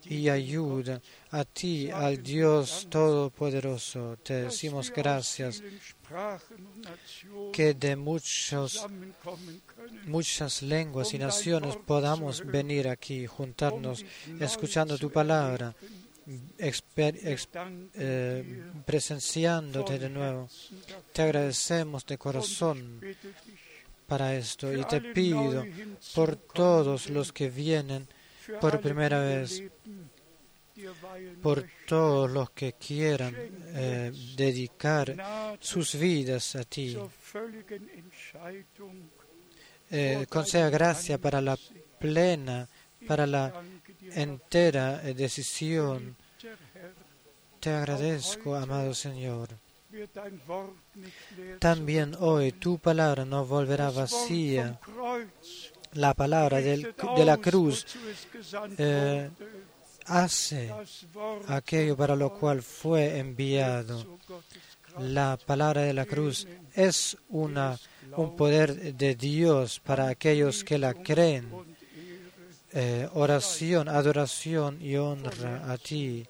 y 0.06 0.28
ayuda 0.28 1.01
a 1.35 1.44
ti, 1.44 1.90
al 1.90 2.23
Dios 2.23 2.86
Todopoderoso. 2.89 4.16
Te 4.23 4.44
decimos 4.44 4.93
gracias 4.94 5.62
que 7.52 7.74
de 7.74 7.97
muchos, 7.97 8.86
muchas 10.06 10.62
lenguas 10.62 11.12
y 11.12 11.19
naciones 11.19 11.77
podamos 11.85 12.47
venir 12.47 12.89
aquí, 12.89 13.27
juntarnos, 13.27 14.05
escuchando 14.39 14.97
tu 14.97 15.11
palabra, 15.11 15.74
eh, 16.28 16.73
presenciándote 18.86 19.98
de 19.98 20.11
nuevo. 20.11 20.48
Te 21.12 21.23
agradecemos 21.23 22.06
de 22.06 22.16
corazón 22.16 23.01
para 24.06 24.36
esto 24.36 24.73
y 24.73 24.85
te 24.85 25.01
pido 25.01 25.65
por 26.15 26.36
todos 26.36 27.11
los 27.11 27.32
que 27.32 27.51
vienen 27.51 28.06
por 28.61 28.81
primera 28.81 29.20
vez, 29.20 29.62
por 31.42 31.64
todos 31.86 32.30
los 32.30 32.51
que 32.51 32.74
quieran 32.74 33.34
eh, 33.36 34.12
dedicar 34.36 35.56
sus 35.60 35.94
vidas 35.96 36.56
a 36.56 36.64
ti. 36.64 36.96
Eh, 39.90 40.26
conceda 40.28 40.70
gracia 40.70 41.18
para 41.18 41.40
la 41.40 41.56
plena, 41.98 42.68
para 43.06 43.26
la 43.26 43.52
entera 44.14 44.98
decisión. 44.98 46.16
Te 47.60 47.70
agradezco, 47.70 48.55
amado 48.55 48.94
Señor. 48.94 49.51
También 51.60 52.16
hoy 52.18 52.52
tu 52.52 52.78
palabra 52.78 53.24
no 53.24 53.46
volverá 53.46 53.90
vacía. 53.90 54.78
La 55.92 56.14
palabra 56.14 56.60
de 56.60 57.24
la 57.24 57.36
cruz 57.36 57.86
eh, 58.76 59.30
hace 60.06 60.72
aquello 61.48 61.97
para 61.97 62.16
lo 62.16 62.32
cual 62.32 62.62
fue 62.62 63.18
enviado. 63.18 64.18
La 64.98 65.36
palabra 65.36 65.82
de 65.82 65.93
la 65.93 66.06
cruz 66.06 66.47
es 66.74 67.16
una, 67.28 67.78
un 68.16 68.36
poder 68.36 68.94
de 68.94 69.14
Dios 69.14 69.81
para 69.81 70.09
aquellos 70.09 70.62
que 70.62 70.78
la 70.78 70.94
creen. 70.94 71.48
Eh, 72.72 73.09
oración, 73.14 73.89
adoración 73.89 74.82
y 74.82 74.97
honra 74.97 75.70
a 75.70 75.78
ti 75.78 76.26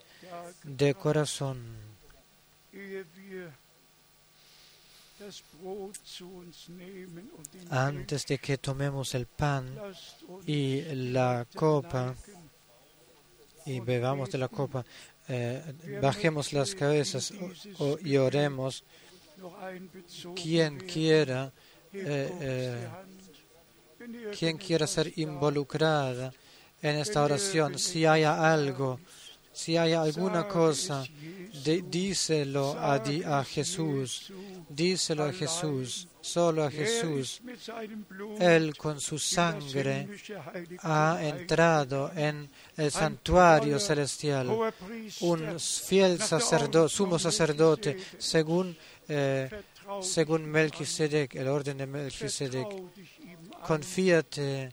de 0.62 0.94
corazón. 0.94 1.84
Antes 7.70 8.26
de 8.26 8.38
que 8.38 8.59
tomemos 8.59 9.14
el 9.14 9.26
pan 9.26 9.74
y 10.46 10.82
la 10.82 11.46
copa 11.55 12.14
y 13.66 13.81
bebamos 13.81 14.31
de 14.31 14.39
la 14.39 14.49
copa, 14.49 14.85
eh, 15.28 15.99
bajemos 16.03 16.53
las 16.53 16.74
cabezas 16.74 17.32
y 18.03 18.16
oremos. 18.16 18.85
Quien 20.35 20.78
quiera, 20.81 21.53
eh, 21.93 22.31
eh, 22.41 22.89
quien 24.39 24.57
quiera 24.57 24.86
ser 24.86 25.12
involucrada 25.16 26.32
en 26.81 26.97
esta 26.97 27.23
oración, 27.23 27.78
si 27.78 28.05
hay 28.07 28.24
algo 28.24 29.01
si 29.55 29.77
hay 29.77 29.93
alguna 29.93 30.49
cosa, 30.49 31.05
díselo 31.89 32.77
a, 32.77 32.95
a 32.97 33.45
Jesús, 33.45 34.32
díselo 34.69 35.24
a 35.24 35.32
Jesús, 35.32 36.09
solo 36.24 36.64
a 36.64 36.70
Jesús. 36.70 37.42
Él 38.40 38.76
con 38.76 38.98
su 39.01 39.18
sangre 39.18 40.09
ha 40.80 41.18
entrado 41.20 42.10
en 42.16 42.48
el 42.76 42.90
santuario 42.90 43.78
celestial, 43.78 44.48
un 45.20 45.60
fiel 45.60 46.18
sacerdote, 46.20 46.88
sumo 46.88 47.18
sacerdote, 47.18 47.98
según, 48.18 48.76
eh, 49.06 49.51
según 50.01 50.46
Melquisedec, 50.46 51.34
el 51.34 51.48
orden 51.48 51.76
de 51.76 51.86
Melquisedec. 51.86 52.68
Confíate 53.66 54.72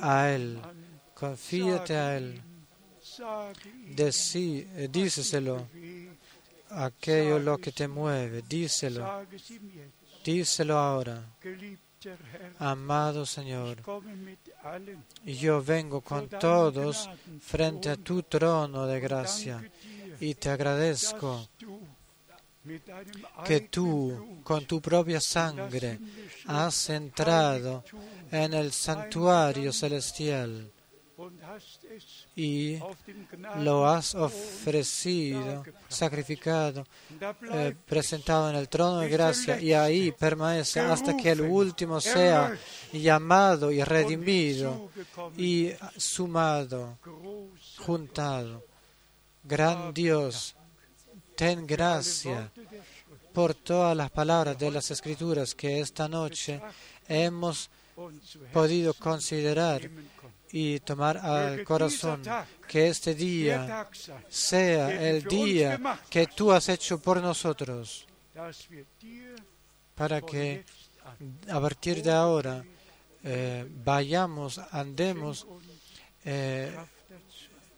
a 0.00 0.30
Él, 0.30 0.58
confíate 1.14 1.94
a 1.94 2.16
Él. 2.16 2.40
Decí, 3.94 4.66
eh, 4.76 4.88
díselo 4.90 5.66
aquello 6.70 7.38
lo 7.38 7.58
que 7.58 7.72
te 7.72 7.88
mueve, 7.88 8.42
díselo, 8.48 9.26
díselo 10.28 10.76
ahora. 10.76 11.16
Amado 12.58 13.24
Señor, 13.24 13.78
yo 15.24 15.62
vengo 15.62 16.00
con 16.02 16.28
todos 16.28 17.08
frente 17.40 17.88
a 17.88 17.96
tu 17.96 18.22
trono 18.22 18.86
de 18.86 19.00
gracia 19.00 19.56
y 20.20 20.34
te 20.34 20.50
agradezco 20.50 21.48
que 23.44 23.60
tú, 23.62 24.40
con 24.44 24.66
tu 24.66 24.80
propia 24.82 25.20
sangre, 25.20 25.98
has 26.46 26.90
entrado 26.90 27.82
en 28.30 28.52
el 28.52 28.72
santuario 28.72 29.72
celestial 29.72 30.70
y 32.36 32.78
lo 33.58 33.86
has 33.88 34.14
ofrecido, 34.14 35.64
sacrificado, 35.88 36.86
eh, 37.52 37.74
presentado 37.86 38.50
en 38.50 38.56
el 38.56 38.68
trono 38.68 39.00
de 39.00 39.08
gracia 39.08 39.60
y 39.60 39.72
ahí 39.72 40.12
permanece 40.12 40.80
hasta 40.80 41.16
que 41.16 41.32
el 41.32 41.40
último 41.40 42.00
sea 42.00 42.56
llamado 42.92 43.72
y 43.72 43.82
redimido 43.82 44.90
y 45.36 45.72
sumado, 45.96 46.98
juntado. 47.78 48.64
Gran 49.42 49.92
Dios, 49.92 50.54
ten 51.34 51.66
gracia 51.66 52.50
por 53.32 53.54
todas 53.54 53.96
las 53.96 54.10
palabras 54.10 54.58
de 54.58 54.70
las 54.70 54.90
Escrituras 54.90 55.54
que 55.54 55.80
esta 55.80 56.08
noche 56.08 56.60
hemos 57.08 57.70
podido 58.52 58.94
considerar 58.94 59.90
y 60.52 60.80
tomar 60.80 61.18
al 61.18 61.64
corazón 61.64 62.22
que 62.66 62.88
este 62.88 63.14
día 63.14 63.88
sea 64.28 65.08
el 65.08 65.24
día 65.24 66.00
que 66.08 66.26
tú 66.26 66.52
has 66.52 66.68
hecho 66.68 66.98
por 66.98 67.20
nosotros, 67.20 68.06
para 69.94 70.20
que 70.22 70.64
a 71.50 71.60
partir 71.60 72.02
de 72.02 72.12
ahora 72.12 72.64
eh, 73.24 73.66
vayamos, 73.84 74.58
andemos 74.70 75.46
eh, 76.24 76.74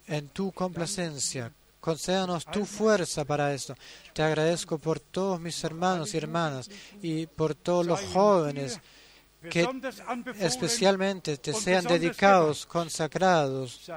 en 0.07 0.29
tu 0.29 0.51
complacencia. 0.51 1.51
Concédanos 1.79 2.45
tu 2.45 2.63
fuerza 2.65 3.25
para 3.25 3.53
esto. 3.53 3.75
Te 4.13 4.21
agradezco 4.21 4.77
por 4.77 4.99
todos 4.99 5.41
mis 5.41 5.63
hermanos 5.63 6.13
y 6.13 6.17
hermanas 6.17 6.69
y 7.01 7.25
por 7.25 7.55
todos 7.55 7.85
los 7.85 7.99
jóvenes 7.99 8.79
que 9.49 9.67
especialmente 10.39 11.37
te 11.37 11.53
sean 11.53 11.85
dedicados, 11.85 12.65
consagrados, 12.65 13.89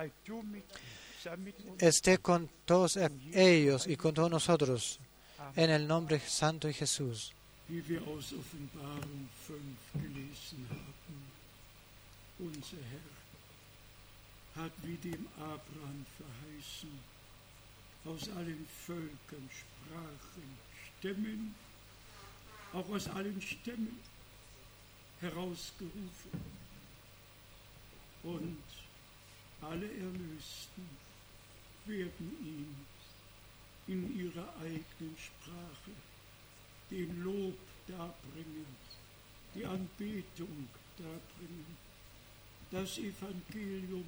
esté 1.78 2.18
con 2.18 2.48
todos 2.64 2.98
ellos 3.32 3.86
y 3.86 3.96
con 3.96 4.14
todos 4.14 4.30
nosotros, 4.30 5.00
en 5.56 5.70
el 5.70 5.86
nombre 5.86 6.20
santo 6.20 6.66
de 6.68 6.74
Jesús. 6.74 7.32
Aus 18.06 18.28
allen 18.36 18.66
Völkern, 18.86 19.48
Sprachen, 19.50 20.52
auch 22.74 22.88
aus 22.90 23.08
allen 23.08 23.40
herausgerufen 25.20 26.31
und 28.23 28.59
Alle 29.70 29.86
Erlösten 29.86 30.89
werden 31.86 32.36
ihm 32.45 32.74
in 33.86 34.19
ihrer 34.19 34.49
eigenen 34.61 35.16
Sprache 35.16 35.93
den 36.91 37.23
Lob 37.23 37.57
darbringen, 37.89 38.66
die 39.55 39.65
Anbetung 39.65 40.69
darbringen. 40.99 41.77
Das 42.70 42.99
Evangelium 42.99 44.05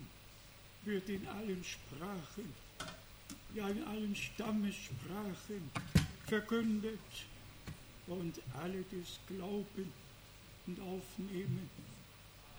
wird 0.85 1.09
in 1.09 1.27
allen 1.29 1.65
Sprachen, 1.65 2.53
ja 3.55 3.69
in 3.69 3.83
allen 3.85 4.15
Stammessprachen 4.15 5.71
verkündet 6.27 6.99
und 8.09 8.41
alle 8.61 8.83
des 8.93 9.19
Glauben 9.27 9.93
und 10.67 10.81
Aufnehmen 10.81 11.71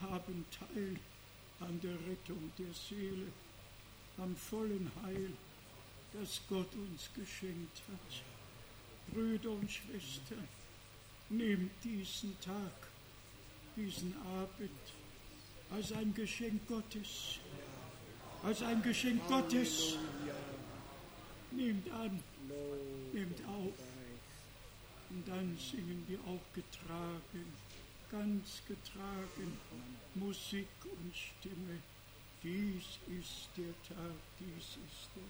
haben 0.01 0.45
Teil 0.51 0.95
an 1.59 1.79
der 1.81 1.95
Rettung 2.07 2.51
der 2.57 2.73
Seele, 2.73 3.27
am 4.17 4.35
vollen 4.35 4.91
Heil, 5.03 5.31
das 6.13 6.41
Gott 6.49 6.73
uns 6.75 7.09
geschenkt 7.15 7.81
hat. 7.91 9.13
Brüder 9.13 9.51
und 9.51 9.71
Schwestern, 9.71 10.47
nehmt 11.29 11.71
diesen 11.84 12.39
Tag, 12.41 12.88
diesen 13.75 14.13
Abend 14.25 14.71
als 15.71 15.91
ein 15.91 16.13
Geschenk 16.13 16.65
Gottes, 16.67 17.39
als 18.43 18.61
ein 18.63 18.81
Geschenk 18.81 19.25
Gottes. 19.27 19.97
Nehmt 21.51 21.89
an, 21.91 22.19
nehmt 23.13 23.39
auf. 23.45 23.73
Und 25.09 25.27
dann 25.27 25.57
singen 25.57 26.03
wir 26.07 26.19
auch 26.19 26.53
getragen, 26.53 27.45
ganz 28.11 28.61
getragen, 28.67 29.57
Musik 30.15 30.67
und 30.84 31.15
Stimme. 31.15 31.81
Dies 32.43 32.99
ist 33.07 33.49
der 33.57 33.73
Tag, 33.88 34.15
dies 34.39 34.77
ist 34.77 35.09
der 35.15 35.27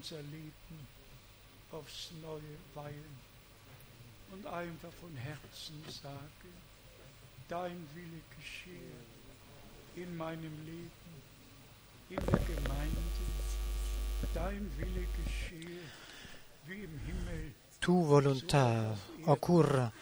unser 0.00 0.22
Leben 0.22 0.78
aufs 1.72 2.10
Neue 2.22 2.56
weihen 2.74 3.14
und 4.32 4.46
einfach 4.46 4.92
von 4.98 5.14
Herzen 5.14 5.76
sagen, 5.88 6.52
dein 7.48 7.76
Wille 7.94 8.22
geschehe 8.34 8.96
in 9.96 10.16
meinem 10.16 10.54
Leben, 10.64 11.12
in 12.08 12.16
der 12.16 12.40
Gemeinde, 12.50 13.02
dein 14.32 14.70
Wille 14.78 15.06
geschehe 15.18 15.80
wie 16.66 16.80
im 16.84 16.98
Himmel. 17.06 17.52
Tu 17.80 17.92
voluntad 17.92 18.96
ocurra 19.26 19.92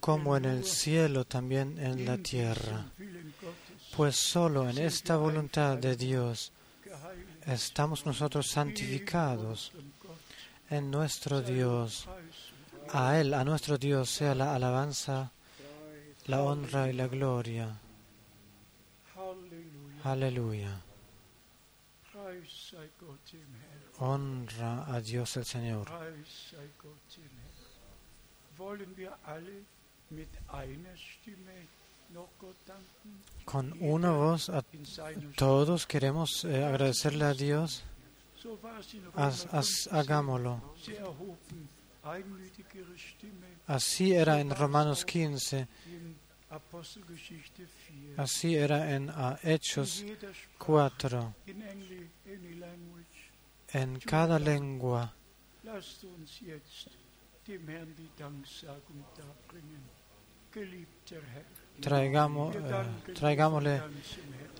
como 0.00 0.36
en 0.36 0.44
el 0.44 0.64
cielo, 0.64 1.24
también 1.24 1.76
en 1.78 2.04
la 2.04 2.18
tierra. 2.18 2.86
Pues 3.96 4.14
solo 4.14 4.68
en 4.68 4.78
esta 4.78 5.16
voluntad 5.16 5.78
de 5.78 5.96
Dios 5.96 6.52
estamos 7.52 8.06
nosotros 8.06 8.48
santificados 8.48 9.72
en 10.68 10.90
nuestro 10.90 11.42
Dios. 11.42 12.08
A 12.92 13.20
Él, 13.20 13.34
a 13.34 13.44
nuestro 13.44 13.78
Dios, 13.78 14.10
sea 14.10 14.34
la 14.34 14.54
alabanza, 14.54 15.32
la 16.26 16.42
honra 16.42 16.88
y 16.88 16.92
la 16.92 17.06
gloria. 17.06 17.76
Aleluya. 20.04 20.80
Honra 23.98 24.92
a 24.92 25.00
Dios 25.00 25.36
el 25.36 25.44
Señor. 25.44 25.86
Con 33.44 33.74
una 33.80 34.12
voz 34.12 34.48
a 34.48 34.64
todos 35.36 35.86
queremos 35.86 36.44
eh, 36.44 36.64
agradecerle 36.64 37.24
a 37.24 37.34
Dios. 37.34 37.82
Hagámoslo. 39.90 40.60
Así 43.66 44.12
era 44.12 44.40
en 44.40 44.50
Romanos 44.50 45.04
15, 45.04 45.68
así 48.16 48.54
era 48.56 48.94
en 48.94 49.10
ah, 49.10 49.38
Hechos 49.42 50.04
4, 50.58 51.34
en 53.72 53.98
cada 54.00 54.38
lengua. 54.38 55.14
Dem 57.50 57.68
Herrn 57.68 57.96
die 57.96 58.10
Danksagung 58.16 59.04
darbringen. 59.16 59.82
Geliebter 60.52 61.22
Herr, 61.34 61.59
Traigamos, 61.80 62.56
eh, 62.56 62.60
traigámosle 63.14 63.82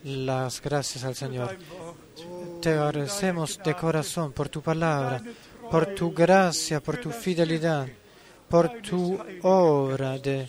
las 0.05 0.61
gracias 0.61 1.05
al 1.05 1.15
Señor. 1.15 1.57
Te 2.61 2.71
agradecemos 2.71 3.59
de 3.63 3.75
corazón 3.75 4.33
por 4.33 4.49
tu 4.49 4.63
palabra, 4.63 5.23
por 5.71 5.95
tu 5.95 6.13
gracia, 6.13 6.81
por 6.81 6.97
tu 6.99 7.11
fidelidad, 7.11 7.87
por 8.49 8.81
tu 8.83 9.19
obra 9.43 10.19
de 10.19 10.49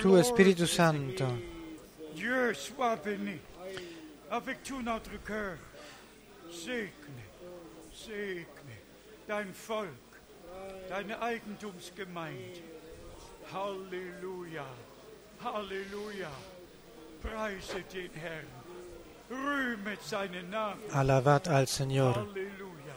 tu 0.00 0.16
Espíritu 0.16 0.66
Santo. 0.66 1.26
Dein 9.26 9.54
Volk, 9.66 9.88
deine 10.90 11.14
Eigentumsgemeinde. 11.14 12.62
Halleluja, 13.50 14.66
Halleluja. 15.44 16.30
Preise 17.22 17.82
den 17.92 18.10
Herrn, 18.14 18.46
rühmet 19.30 20.02
seinen 20.02 20.50
Namen. 20.50 20.90
Alabad 20.90 21.48
al 21.48 21.66
Señor. 21.66 22.14
Halleluja, 22.14 22.96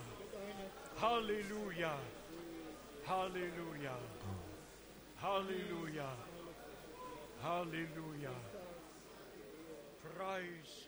Halleluja, 1.00 1.92
Halleluja, 3.06 3.96
Halleluja, 5.22 6.10
Halleluja. 7.42 8.34
Preis. 10.02 10.87